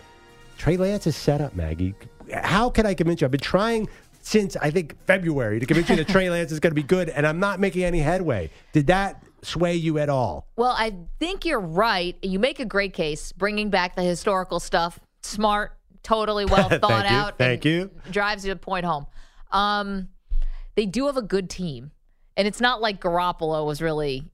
Trey 0.58 0.78
Lance 0.78 1.08
is 1.08 1.16
set 1.16 1.42
up, 1.42 1.56
Maggie. 1.56 1.96
How 2.34 2.70
can 2.70 2.86
I 2.86 2.94
convince 2.94 3.22
you? 3.22 3.26
I've 3.26 3.32
been 3.32 3.40
trying 3.40 3.90
since 4.22 4.56
I 4.56 4.70
think 4.70 4.96
February 5.06 5.60
to 5.60 5.66
convince 5.66 5.90
you 5.90 5.96
that 5.98 6.08
Trey 6.08 6.30
Lance 6.32 6.52
is 6.52 6.60
going 6.60 6.72
to 6.72 6.76
be 6.76 6.84
good, 6.84 7.10
and 7.10 7.26
I'm 7.26 7.40
not 7.40 7.60
making 7.60 7.84
any 7.84 8.00
headway. 8.00 8.50
Did 8.72 8.88
that 8.88 9.24
sway 9.42 9.76
you 9.76 9.98
at 9.98 10.10
all? 10.10 10.48
Well, 10.56 10.76
I 10.78 10.96
think 11.20 11.46
you're 11.46 11.60
right. 11.60 12.16
You 12.22 12.40
make 12.40 12.60
a 12.60 12.66
great 12.66 12.94
case 12.94 13.32
bringing 13.32 13.70
back 13.70 13.96
the 13.96 14.04
historical 14.04 14.60
stuff. 14.60 15.00
Smart, 15.24 15.78
totally 16.04 16.46
well 16.52 16.70
Thank 16.70 16.82
thought 16.82 17.10
you. 17.10 17.16
out. 17.16 17.38
Thank 17.38 17.66
and 17.66 17.74
you. 17.74 17.92
Drives 18.12 18.46
you 18.46 18.52
a 18.52 18.56
point 18.56 18.86
home. 18.86 19.08
Um, 19.52 20.10
they 20.76 20.86
do 20.86 21.06
have 21.08 21.18
a 21.18 21.22
good 21.22 21.50
team, 21.50 21.92
and 22.38 22.48
it's 22.48 22.62
not 22.62 22.82
like 22.82 23.02
Garoppolo 23.02 23.66
was 23.66 23.82
really 23.82 24.26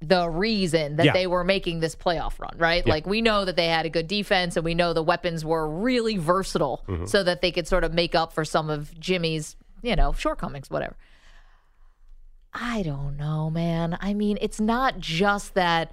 the 0.00 0.28
reason 0.28 0.96
that 0.96 1.06
Yeah. 1.06 1.12
they 1.14 1.26
were 1.26 1.42
making 1.42 1.80
this 1.80 1.96
playoff 1.96 2.38
run, 2.38 2.52
right? 2.58 2.82
Yeah. 2.86 2.92
Like 2.92 3.06
we 3.06 3.22
know 3.22 3.46
that 3.46 3.56
they 3.56 3.68
had 3.68 3.86
a 3.86 3.90
good 3.90 4.06
defense, 4.06 4.56
and 4.56 4.64
we 4.64 4.74
know 4.74 4.92
the 4.92 5.02
weapons 5.02 5.44
were 5.44 5.66
really 5.68 6.18
versatile, 6.18 6.84
Mm-hmm. 6.86 7.06
so 7.06 7.22
that 7.22 7.40
they 7.40 7.50
could 7.50 7.66
sort 7.66 7.82
of 7.84 7.94
make 7.94 8.14
up 8.14 8.32
for 8.32 8.44
some 8.44 8.68
of 8.68 8.98
Jimmy's, 9.00 9.56
you 9.82 9.96
know, 9.96 10.12
shortcomings, 10.12 10.68
whatever. 10.70 10.96
I 12.52 12.82
don't 12.82 13.16
know, 13.16 13.50
man. 13.50 13.98
I 14.00 14.14
mean, 14.14 14.38
it's 14.40 14.60
not 14.60 14.98
just 14.98 15.54
that 15.54 15.92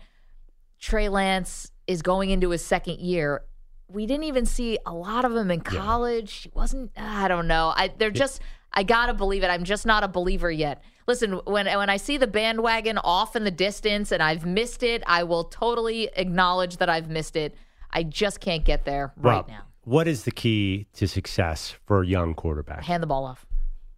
Trey 0.80 1.10
Lance 1.10 1.72
is 1.88 2.02
going 2.02 2.30
into 2.30 2.50
his 2.52 2.64
second 2.64 3.00
year. 3.00 3.44
We 3.90 4.06
didn't 4.06 4.24
even 4.26 4.46
see 4.46 4.80
a 4.86 4.94
lot 4.94 5.26
of 5.26 5.36
him 5.36 5.52
in 5.52 5.60
college. 5.62 6.34
He 6.44 6.52
wasn't. 6.54 6.92
I 6.98 7.28
don't 7.28 7.48
know. 7.48 7.74
I 7.76 7.90
they're 7.98 8.12
just. 8.12 8.42
I 8.74 8.84
gotta 8.84 9.13
believe 9.13 9.43
it. 9.43 9.47
I'm 9.47 9.63
just 9.63 9.86
not 9.86 10.03
a 10.03 10.07
believer 10.07 10.51
yet. 10.51 10.84
Listen, 11.07 11.34
when 11.45 11.65
when 11.67 11.89
I 11.89 11.97
see 11.97 12.17
the 12.17 12.28
bandwagon 12.28 12.97
off 12.97 13.36
in 13.36 13.43
the 13.43 13.51
distance 13.51 14.11
and 14.11 14.24
I've 14.24 14.45
missed 14.45 14.84
it, 14.84 15.03
I 15.05 15.24
will 15.24 15.43
totally 15.45 16.09
acknowledge 16.15 16.78
that 16.78 16.89
I've 16.89 17.09
missed 17.09 17.36
it. 17.36 17.55
I 17.91 18.03
just 18.03 18.39
can't 18.39 18.63
get 18.65 18.86
there 18.86 19.13
right 19.17 19.47
now. 19.47 19.61
What 19.84 20.07
is 20.07 20.24
the 20.24 20.32
key 20.32 20.88
to 20.93 21.07
success 21.07 21.76
for 21.86 22.01
a 22.01 22.07
young 22.07 22.34
quarterback? 22.34 22.84
Hand 22.84 23.03
the 23.03 23.07
ball 23.07 23.26
off. 23.26 23.45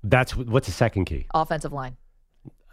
That's 0.03 0.35
what's 0.35 0.67
the 0.67 0.73
second 0.73 1.05
key. 1.05 1.27
Offensive 1.33 1.71
line. 1.71 1.95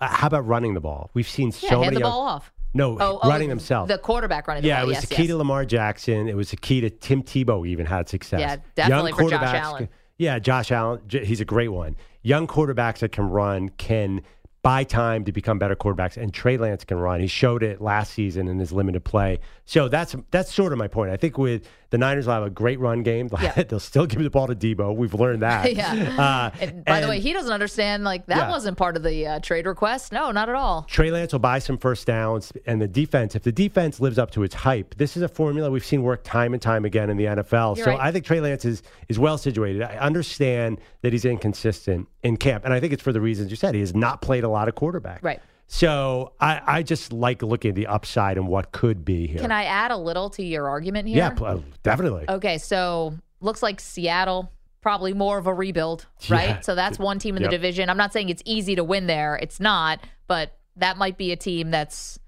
Uh, 0.00 0.08
how 0.08 0.26
about 0.26 0.46
running 0.46 0.74
the 0.74 0.80
ball? 0.80 1.10
We've 1.14 1.28
seen 1.28 1.52
so 1.52 1.66
Yeah, 1.66 1.70
so 1.70 1.76
hand 1.82 1.86
many 1.86 1.94
the 1.96 2.00
young- 2.00 2.10
ball 2.10 2.22
off. 2.22 2.52
No, 2.74 2.96
Oh, 2.98 3.20
oh, 3.22 3.28
running 3.28 3.50
themselves. 3.50 3.88
The 3.90 3.98
quarterback 3.98 4.48
running 4.48 4.62
the 4.62 4.68
yeah, 4.68 4.76
ball. 4.80 4.84
it 4.84 4.88
was 4.88 4.94
yes, 4.96 5.08
the 5.08 5.14
key 5.14 5.22
yes. 5.24 5.28
to 5.28 5.36
Lamar 5.36 5.66
Jackson. 5.66 6.26
It 6.26 6.34
was 6.34 6.50
the 6.50 6.56
key 6.56 6.80
to 6.80 6.88
Tim 6.88 7.22
Tebow 7.22 7.68
even 7.68 7.84
had 7.84 8.08
success. 8.08 8.40
Yeah, 8.40 8.56
definitely 8.74 9.10
Young 9.10 9.18
for 9.20 9.30
Josh 9.30 9.40
quarterbacks 9.42 9.54
Allen. 9.60 9.88
Yeah, 10.22 10.38
Josh 10.38 10.70
Allen, 10.70 11.00
he's 11.10 11.40
a 11.40 11.44
great 11.44 11.70
one. 11.70 11.96
Young 12.22 12.46
quarterbacks 12.46 12.98
that 12.98 13.10
can 13.10 13.28
run 13.28 13.70
can 13.70 14.22
buy 14.62 14.84
time 14.84 15.24
to 15.24 15.32
become 15.32 15.58
better 15.58 15.74
quarterbacks, 15.74 16.16
and 16.16 16.32
Trey 16.32 16.56
Lance 16.56 16.84
can 16.84 16.96
run. 16.98 17.20
He 17.20 17.26
showed 17.26 17.62
it 17.64 17.80
last 17.80 18.12
season 18.14 18.46
in 18.48 18.58
his 18.58 18.72
limited 18.72 19.02
play. 19.04 19.40
So 19.64 19.88
that's 19.88 20.14
that's 20.30 20.52
sort 20.54 20.72
of 20.72 20.78
my 20.78 20.88
point. 20.88 21.10
I 21.10 21.16
think 21.16 21.36
with 21.38 21.66
the 21.90 21.98
Niners 21.98 22.26
will 22.26 22.34
have 22.34 22.42
a 22.44 22.50
great 22.50 22.80
run 22.80 23.02
game. 23.02 23.28
Yeah. 23.40 23.62
They'll 23.68 23.78
still 23.80 24.06
give 24.06 24.22
the 24.22 24.30
ball 24.30 24.46
to 24.46 24.54
Deebo. 24.54 24.96
We've 24.96 25.12
learned 25.12 25.42
that. 25.42 25.74
Yeah. 25.74 26.50
Uh, 26.52 26.56
And 26.60 26.84
by 26.86 27.00
the 27.00 27.08
way, 27.08 27.20
he 27.20 27.32
doesn't 27.34 27.52
understand 27.52 28.02
like 28.02 28.26
that 28.26 28.36
Yeah. 28.36 28.50
wasn't 28.50 28.78
part 28.78 28.96
of 28.96 29.02
the 29.02 29.26
uh, 29.26 29.40
trade 29.40 29.66
request. 29.66 30.10
No, 30.12 30.30
not 30.30 30.48
at 30.48 30.54
all. 30.54 30.84
Trey 30.88 31.10
Lance 31.10 31.32
will 31.32 31.40
buy 31.40 31.58
some 31.58 31.76
first 31.76 32.06
downs, 32.06 32.52
and 32.66 32.80
the 32.80 32.88
defense, 32.88 33.34
if 33.34 33.42
the 33.42 33.52
defense 33.52 34.00
lives 34.00 34.18
up 34.18 34.30
to 34.32 34.42
its 34.42 34.54
hype, 34.54 34.94
this 34.96 35.16
is 35.16 35.22
a 35.22 35.28
formula 35.28 35.70
we've 35.70 35.84
seen 35.84 36.02
work 36.02 36.22
time 36.24 36.54
and 36.54 36.62
time 36.62 36.84
again 36.84 37.10
in 37.10 37.16
the 37.16 37.24
NFL. 37.24 37.76
You're 37.76 37.84
so 37.84 37.90
right. 37.92 38.00
I 38.00 38.10
think 38.12 38.24
Trey 38.24 38.40
Lance 38.40 38.64
is, 38.64 38.82
is 39.08 39.18
well 39.18 39.36
situated. 39.36 39.82
I 39.82 39.96
understand 39.96 40.80
that 41.02 41.12
he's 41.12 41.24
inconsistent 41.24 42.08
in 42.22 42.36
camp, 42.36 42.64
and 42.64 42.72
I 42.72 42.80
think 42.80 42.92
it's 42.92 43.02
for 43.02 43.12
the 43.12 43.20
reasons 43.20 43.50
you 43.50 43.56
said. 43.56 43.74
He 43.74 43.80
has 43.80 43.94
not 43.94 44.22
played 44.22 44.44
a 44.44 44.48
lot 44.52 44.68
of 44.68 44.74
quarterback. 44.74 45.22
Right. 45.22 45.40
So 45.66 46.32
I, 46.40 46.60
I 46.66 46.82
just 46.82 47.12
like 47.12 47.42
looking 47.42 47.70
at 47.70 47.74
the 47.74 47.86
upside 47.86 48.36
and 48.36 48.46
what 48.46 48.72
could 48.72 49.04
be 49.04 49.26
here. 49.26 49.40
Can 49.40 49.50
I 49.52 49.64
add 49.64 49.90
a 49.90 49.96
little 49.96 50.28
to 50.30 50.42
your 50.42 50.68
argument 50.68 51.08
here? 51.08 51.16
Yeah, 51.16 51.30
pl- 51.30 51.46
uh, 51.46 51.58
definitely. 51.82 52.26
Okay, 52.28 52.58
so 52.58 53.14
looks 53.40 53.62
like 53.62 53.80
Seattle 53.80 54.52
probably 54.82 55.14
more 55.14 55.38
of 55.38 55.46
a 55.46 55.54
rebuild, 55.54 56.06
right? 56.28 56.48
Yeah. 56.50 56.60
So 56.60 56.74
that's 56.74 56.98
one 56.98 57.18
team 57.18 57.36
in 57.36 57.42
Yep. 57.42 57.50
the 57.50 57.56
division. 57.56 57.88
I'm 57.88 57.96
not 57.96 58.12
saying 58.12 58.28
it's 58.28 58.42
easy 58.44 58.74
to 58.76 58.84
win 58.84 59.06
there. 59.06 59.36
It's 59.40 59.60
not, 59.60 60.00
but 60.26 60.58
that 60.76 60.98
might 60.98 61.16
be 61.16 61.32
a 61.32 61.36
team 61.36 61.70
that's 61.70 62.18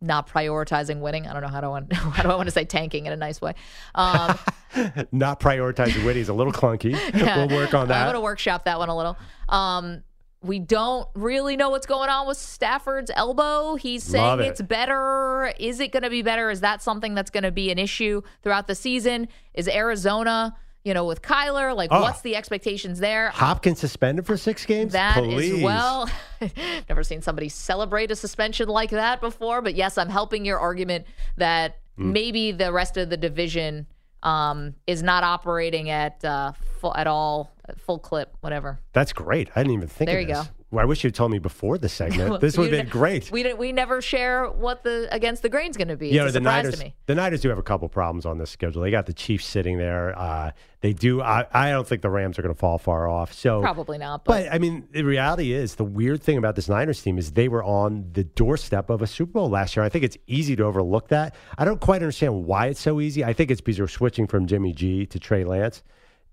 not 0.00 0.28
prioritizing 0.28 1.00
winning. 1.00 1.26
I 1.26 1.32
don't 1.32 1.40
know 1.40 1.48
how 1.48 1.60
do 1.62 1.66
I 1.68 1.70
want, 1.70 1.92
how 1.94 2.22
do 2.22 2.28
I 2.30 2.34
want 2.36 2.48
to 2.48 2.52
say 2.52 2.64
tanking 2.66 3.06
in 3.06 3.12
a 3.12 3.16
nice 3.16 3.40
way. 3.40 3.54
Um, 3.94 4.38
Not 5.12 5.40
prioritizing 5.40 6.04
winning 6.04 6.20
is 6.22 6.28
a 6.28 6.34
little 6.34 6.52
clunky. 6.52 6.92
Yeah. 7.14 7.38
We'll 7.46 7.56
work 7.58 7.72
on 7.72 7.88
that. 7.88 8.00
I'm 8.02 8.06
going 8.06 8.14
to 8.14 8.20
workshop 8.20 8.64
that 8.64 8.78
one 8.78 8.88
a 8.90 8.96
little. 8.96 9.16
Um, 9.48 10.02
we 10.44 10.58
don't 10.58 11.08
really 11.14 11.56
know 11.56 11.70
what's 11.70 11.86
going 11.86 12.08
on 12.10 12.26
with 12.28 12.36
Stafford's 12.36 13.10
elbow. 13.14 13.74
He's 13.76 14.04
saying 14.04 14.40
it. 14.40 14.46
it's 14.46 14.62
better. 14.62 15.52
Is 15.58 15.80
it 15.80 15.90
going 15.90 16.02
to 16.02 16.10
be 16.10 16.22
better? 16.22 16.50
Is 16.50 16.60
that 16.60 16.82
something 16.82 17.14
that's 17.14 17.30
going 17.30 17.44
to 17.44 17.50
be 17.50 17.70
an 17.70 17.78
issue 17.78 18.20
throughout 18.42 18.66
the 18.66 18.74
season? 18.74 19.28
Is 19.54 19.66
Arizona, 19.68 20.54
you 20.84 20.92
know, 20.94 21.04
with 21.06 21.22
Kyler, 21.22 21.74
like 21.74 21.88
Oh. 21.90 22.02
what's 22.02 22.20
the 22.20 22.36
expectations 22.36 23.00
there? 23.00 23.30
Hopkins 23.30 23.78
suspended 23.80 24.26
for 24.26 24.36
six 24.36 24.66
games? 24.66 24.92
That 24.92 25.22
Please. 25.24 25.62
well. 25.62 26.10
Never 26.88 27.02
seen 27.02 27.22
somebody 27.22 27.48
celebrate 27.48 28.10
a 28.10 28.16
suspension 28.16 28.68
like 28.68 28.90
that 28.90 29.20
before, 29.22 29.62
but 29.62 29.74
yes, 29.74 29.96
I'm 29.96 30.10
helping 30.10 30.44
your 30.44 30.58
argument 30.58 31.06
that 31.38 31.78
Hmm. 31.96 32.12
maybe 32.12 32.50
the 32.50 32.72
rest 32.72 32.96
of 32.96 33.08
the 33.08 33.16
division 33.16 33.86
um, 34.24 34.74
is 34.86 35.00
not 35.02 35.22
operating 35.22 35.90
at 35.90 36.24
uh, 36.24 36.50
full 36.80 36.92
at 36.96 37.06
all, 37.06 37.53
full 37.78 37.98
clip, 37.98 38.36
whatever. 38.40 38.80
That's 38.92 39.12
great. 39.12 39.50
I 39.54 39.62
didn't 39.62 39.74
even 39.74 39.88
think 39.88 40.08
There 40.08 40.20
you 40.20 40.26
this. 40.26 40.38
go. 40.38 40.48
Well, 40.70 40.82
I 40.82 40.86
wish 40.86 41.04
you 41.04 41.08
had 41.08 41.14
told 41.14 41.30
me 41.30 41.38
before 41.38 41.78
the 41.78 41.88
segment. 41.88 42.40
this 42.40 42.58
would 42.58 42.72
have 42.72 42.82
been 42.82 42.90
great. 42.90 43.30
We 43.30 43.44
didn't, 43.44 43.58
we 43.58 43.70
never 43.70 44.02
share 44.02 44.46
what 44.50 44.82
the 44.82 45.06
against 45.12 45.42
the 45.42 45.48
grain's 45.48 45.76
going 45.76 45.86
to 45.88 45.96
be. 45.96 46.08
You 46.08 46.18
know, 46.18 46.30
the 46.30 46.40
Niners. 46.40 46.74
to 46.74 46.84
me. 46.84 46.96
The 47.06 47.14
Niners 47.14 47.42
do 47.42 47.48
have 47.48 47.58
a 47.58 47.62
couple 47.62 47.88
problems 47.88 48.26
on 48.26 48.38
this 48.38 48.50
schedule. 48.50 48.82
They 48.82 48.90
got 48.90 49.06
the 49.06 49.12
Chiefs 49.12 49.46
sitting 49.46 49.78
there. 49.78 50.18
Uh, 50.18 50.50
they 50.80 50.92
do. 50.92 51.22
I, 51.22 51.46
I 51.52 51.70
don't 51.70 51.86
think 51.86 52.02
the 52.02 52.10
Rams 52.10 52.40
are 52.40 52.42
going 52.42 52.52
to 52.52 52.58
fall 52.58 52.78
far 52.78 53.06
off. 53.08 53.32
So 53.32 53.60
Probably 53.60 53.98
not, 53.98 54.24
but, 54.24 54.46
But 54.46 54.52
I 54.52 54.58
mean, 54.58 54.88
the 54.90 55.04
reality 55.04 55.52
is 55.52 55.76
the 55.76 55.84
weird 55.84 56.20
thing 56.22 56.38
about 56.38 56.56
this 56.56 56.68
Niners 56.68 57.00
team 57.00 57.18
is 57.18 57.30
they 57.32 57.46
were 57.48 57.62
on 57.62 58.10
the 58.12 58.24
doorstep 58.24 58.90
of 58.90 59.00
a 59.00 59.06
Super 59.06 59.32
Bowl 59.32 59.48
last 59.48 59.76
year. 59.76 59.84
I 59.84 59.88
think 59.88 60.02
it's 60.04 60.18
easy 60.26 60.56
to 60.56 60.64
overlook 60.64 61.06
that. 61.08 61.36
I 61.56 61.64
don't 61.64 61.80
quite 61.80 62.02
understand 62.02 62.46
why 62.46 62.66
it's 62.66 62.80
so 62.80 63.00
easy. 63.00 63.24
I 63.24 63.32
think 63.32 63.52
it's 63.52 63.60
because 63.60 63.78
we're 63.78 63.86
switching 63.86 64.26
from 64.26 64.46
Jimmy 64.48 64.72
G 64.72 65.06
to 65.06 65.20
Trey 65.20 65.44
Lance. 65.44 65.84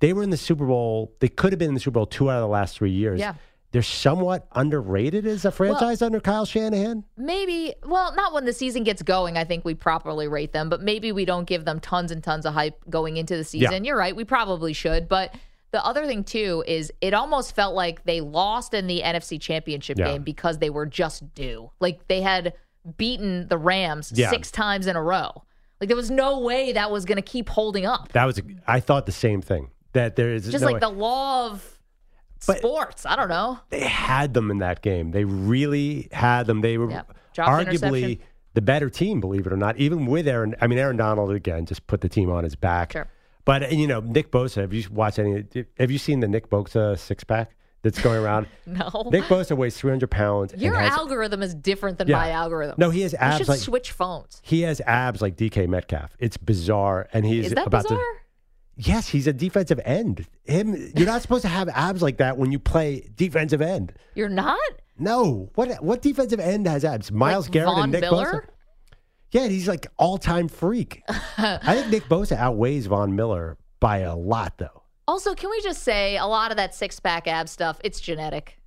They 0.01 0.11
were 0.13 0.23
in 0.23 0.29
the 0.29 0.37
Super 0.37 0.65
Bowl. 0.65 1.15
They 1.19 1.29
could 1.29 1.53
have 1.53 1.59
been 1.59 1.69
in 1.69 1.73
the 1.73 1.79
Super 1.79 1.93
Bowl 1.93 2.05
two 2.05 2.29
out 2.29 2.35
of 2.37 2.41
the 2.41 2.47
last 2.47 2.75
three 2.75 2.91
years. 2.91 3.19
Yeah. 3.19 3.35
They're 3.71 3.81
somewhat 3.81 4.47
underrated 4.51 5.25
as 5.25 5.45
a 5.45 5.51
franchise 5.51 6.01
under 6.01 6.19
Kyle 6.19 6.43
Shanahan. 6.43 7.05
maybe 7.15 7.73
well, 7.85 8.13
not 8.15 8.33
when 8.33 8.43
the 8.43 8.51
season 8.51 8.83
gets 8.83 9.01
going. 9.01 9.37
I 9.37 9.45
think 9.45 9.63
we 9.63 9.75
properly 9.75 10.27
rate 10.27 10.51
them, 10.51 10.67
but 10.67 10.81
maybe 10.81 11.13
we 11.13 11.23
don't 11.23 11.45
give 11.45 11.63
them 11.63 11.79
tons 11.79 12.11
and 12.11 12.21
tons 12.21 12.45
of 12.45 12.53
hype 12.53 12.77
going 12.89 13.15
into 13.15 13.37
the 13.37 13.45
season. 13.45 13.85
You're 13.85 13.95
right, 13.97 14.13
we 14.15 14.25
probably 14.25 14.73
should, 14.73 15.07
but. 15.07 15.33
The 15.73 15.85
other 15.85 16.05
thing 16.05 16.25
too 16.25 16.65
is 16.67 16.91
it 16.99 17.13
almost 17.13 17.55
felt 17.55 17.73
like 17.73 18.03
they 18.03 18.19
lost 18.19 18.73
in 18.73 18.87
the 18.87 19.01
NFC 19.05 19.39
Championship 19.39 19.97
Yeah. 19.97 20.07
game 20.11 20.23
because 20.23 20.57
they 20.57 20.69
were 20.69 20.85
just 20.85 21.33
due. 21.33 21.71
Like 21.79 22.09
they 22.09 22.19
had 22.19 22.51
beaten 22.97 23.47
the 23.47 23.57
Rams 23.57 24.11
Yeah. 24.13 24.29
six 24.31 24.51
times 24.51 24.85
in 24.85 24.97
a 24.97 25.01
row. 25.01 25.43
Like 25.79 25.87
there 25.87 25.95
was 25.95 26.11
no 26.11 26.39
way 26.41 26.73
that 26.73 26.91
was 26.91 27.05
going 27.05 27.15
to 27.15 27.21
keep 27.21 27.47
holding 27.47 27.85
up. 27.85 28.11
That 28.11 28.25
was. 28.25 28.41
I 28.67 28.81
thought 28.81 29.05
the 29.05 29.13
same 29.13 29.41
thing. 29.41 29.69
That 29.93 30.15
there 30.15 30.33
is 30.33 30.45
Just 30.49 30.61
no 30.61 30.67
like 30.67 30.75
way- 30.75 30.79
the 30.79 30.89
law 30.89 31.47
of 31.47 31.77
But- 32.47 32.57
sports. 32.59 33.05
I 33.05 33.15
don't 33.15 33.29
know. 33.29 33.59
they 33.69 33.81
had 33.81 34.33
them 34.33 34.49
in 34.51 34.59
that 34.59 34.81
game. 34.81 35.11
They 35.11 35.25
really 35.25 36.07
had 36.11 36.47
them. 36.47 36.61
They 36.61 36.77
were 36.77 36.89
Yeah. 36.89 37.03
Arguably 37.37 38.19
the 38.53 38.61
better 38.61 38.89
team, 38.89 39.19
believe 39.21 39.45
it 39.47 39.53
or 39.53 39.57
not. 39.57 39.77
Even 39.77 40.05
with 40.05 40.27
Aaron, 40.27 40.55
I 40.61 40.67
mean 40.67 40.77
Aaron 40.79 40.97
Donald 40.97 41.31
again 41.31 41.65
just 41.65 41.87
put 41.87 42.01
the 42.01 42.09
team 42.09 42.29
on 42.29 42.43
his 42.43 42.55
back. 42.55 42.93
Sure. 42.93 43.07
But 43.45 43.71
you 43.71 43.87
know 43.87 43.99
Nick 44.01 44.31
Bosa. 44.31 44.61
Have 44.61 44.73
you 44.73 44.83
watched 44.91 45.19
any? 45.19 45.45
Have 45.79 45.89
you 45.91 45.97
seen 45.97 46.19
the 46.19 46.27
Nick 46.27 46.49
Bosa 46.49 46.97
six 46.97 47.23
pack 47.23 47.55
that's 47.81 47.99
going 48.01 48.21
around? 48.23 48.47
No. 48.67 49.09
Nick 49.11 49.23
Bosa 49.23 49.55
weighs 49.57 49.77
three 49.77 49.89
hundred 49.91 50.11
pounds. 50.11 50.53
Your 50.57 50.75
has- 50.75 50.91
algorithm 50.91 51.41
is 51.41 51.55
different 51.55 51.97
than 51.97 52.07
Yeah. 52.07 52.17
my 52.17 52.31
algorithm. 52.31 52.75
No, 52.77 52.89
he 52.91 53.01
has 53.01 53.13
You 53.13 53.37
should 53.37 53.47
like 53.47 53.59
switch 53.59 53.91
phones. 53.91 54.41
he 54.43 54.61
has 54.61 54.81
abs 54.85 55.21
like 55.21 55.35
DK 55.37 55.67
Metcalf. 55.67 56.15
It's 56.19 56.37
bizarre, 56.37 57.07
and 57.13 57.25
he's 57.25 57.47
Is 57.47 57.53
that 57.53 57.67
about 57.67 57.83
bizarre? 57.83 57.97
to. 57.97 58.05
Yes, 58.75 59.09
he's 59.09 59.27
a 59.27 59.33
defensive 59.33 59.79
end. 59.83 60.25
Him, 60.43 60.75
you're 60.95 61.05
not 61.05 61.21
supposed 61.21 61.43
to 61.43 61.47
have 61.47 61.69
abs 61.69 62.01
like 62.01 62.17
that 62.17 62.37
when 62.37 62.51
you 62.51 62.59
play 62.59 63.07
defensive 63.15 63.61
end. 63.61 63.93
You're 64.15 64.29
not? 64.29 64.59
No, 64.97 65.49
what 65.55 65.83
what 65.83 66.01
defensive 66.01 66.39
end 66.39 66.67
has 66.67 66.85
abs? 66.85 67.11
Miles 67.11 67.45
Like 67.45 67.53
Garrett 67.53 67.73
Von 67.73 67.83
and 67.83 67.91
Nick 67.91 68.01
Miller? 68.01 68.25
Bosa. 68.25 68.43
Yeah, 69.31 69.47
he's 69.47 69.67
like 69.67 69.87
all 69.97 70.17
time 70.17 70.47
freak. 70.47 71.03
I 71.37 71.75
think 71.75 71.87
Nick 71.87 72.03
Bosa 72.05 72.35
outweighs 72.37 72.85
Von 72.87 73.15
Miller 73.15 73.57
by 73.79 73.99
a 73.99 74.15
lot, 74.15 74.57
though. 74.57 74.83
Also, 75.07 75.33
can 75.35 75.49
we 75.49 75.61
just 75.61 75.83
say 75.83 76.17
a 76.17 76.25
lot 76.25 76.51
of 76.51 76.57
that 76.57 76.75
six 76.75 76.99
pack 76.99 77.27
ab 77.27 77.49
stuff? 77.49 77.79
It's 77.83 77.99
genetic. 77.99 78.57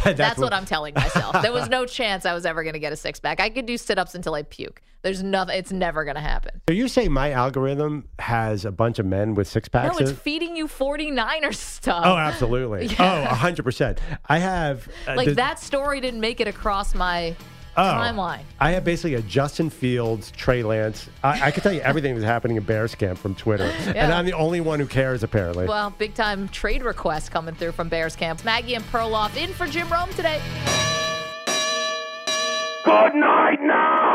That's, 0.04 0.16
That's 0.16 0.38
what, 0.38 0.46
what, 0.46 0.52
I'm 0.54 0.64
telling 0.64 0.94
myself. 0.94 1.42
there 1.42 1.52
was 1.52 1.68
no 1.68 1.84
chance 1.86 2.24
I 2.24 2.32
was 2.32 2.46
ever 2.46 2.62
going 2.62 2.72
to 2.72 2.78
get 2.78 2.92
a 2.92 2.96
six 2.96 3.20
pack. 3.20 3.40
I 3.40 3.50
could 3.50 3.66
do 3.66 3.76
sit 3.76 3.98
ups 3.98 4.14
until 4.14 4.34
I 4.34 4.42
puke. 4.42 4.82
There's 5.02 5.22
nothing. 5.22 5.58
It's 5.58 5.72
never 5.72 6.04
going 6.04 6.14
to 6.14 6.20
happen. 6.22 6.60
So 6.68 6.74
you 6.74 6.88
say 6.88 7.08
my 7.08 7.32
algorithm 7.32 8.08
has 8.18 8.64
a 8.64 8.70
bunch 8.72 8.98
of 8.98 9.06
men 9.06 9.34
with 9.34 9.48
six 9.48 9.68
packs? 9.68 9.98
No, 9.98 10.06
it's 10.06 10.18
feeding 10.18 10.56
you 10.56 10.68
49er 10.68 11.54
stuff. 11.54 12.02
Oh, 12.04 12.16
absolutely. 12.16 12.86
Yeah. 12.86 13.00
Oh, 13.10 13.24
100. 13.24 13.64
percent 13.64 13.98
I 14.28 14.38
have 14.38 14.88
uh, 15.08 15.14
like 15.16 15.28
the, 15.28 15.34
that 15.34 15.58
story 15.58 16.00
didn't 16.00 16.20
make 16.20 16.40
it 16.40 16.46
across 16.46 16.94
my 16.94 17.34
oh, 17.76 17.82
timeline. 17.82 18.42
I 18.58 18.72
have 18.72 18.84
basically 18.84 19.14
a 19.14 19.22
Justin 19.22 19.70
Fields, 19.70 20.30
Trey 20.32 20.62
Lance. 20.62 21.08
I, 21.22 21.48
I 21.48 21.50
can 21.50 21.62
tell 21.62 21.72
you 21.72 21.80
everything 21.80 22.14
that's 22.14 22.24
happening 22.24 22.56
in 22.56 22.62
Bears 22.62 22.94
camp 22.94 23.18
from 23.18 23.34
Twitter, 23.34 23.66
yeah. 23.86 24.04
and 24.04 24.12
I'm 24.12 24.26
the 24.26 24.32
only 24.32 24.60
one 24.60 24.80
who 24.80 24.86
cares 24.86 25.22
apparently. 25.22 25.66
Well, 25.66 25.90
big 25.90 26.14
time 26.14 26.48
trade 26.48 26.82
requests 26.82 27.28
coming 27.28 27.54
through 27.54 27.72
from 27.72 27.88
Bears 27.88 28.16
camp. 28.16 28.44
Maggie 28.44 28.74
and 28.74 28.84
Perloff 28.86 29.36
in 29.36 29.52
for 29.52 29.66
Jim 29.66 29.88
Rome 29.90 30.10
today. 30.10 30.40
Good 32.84 33.14
night 33.14 33.58
now. 33.60 34.09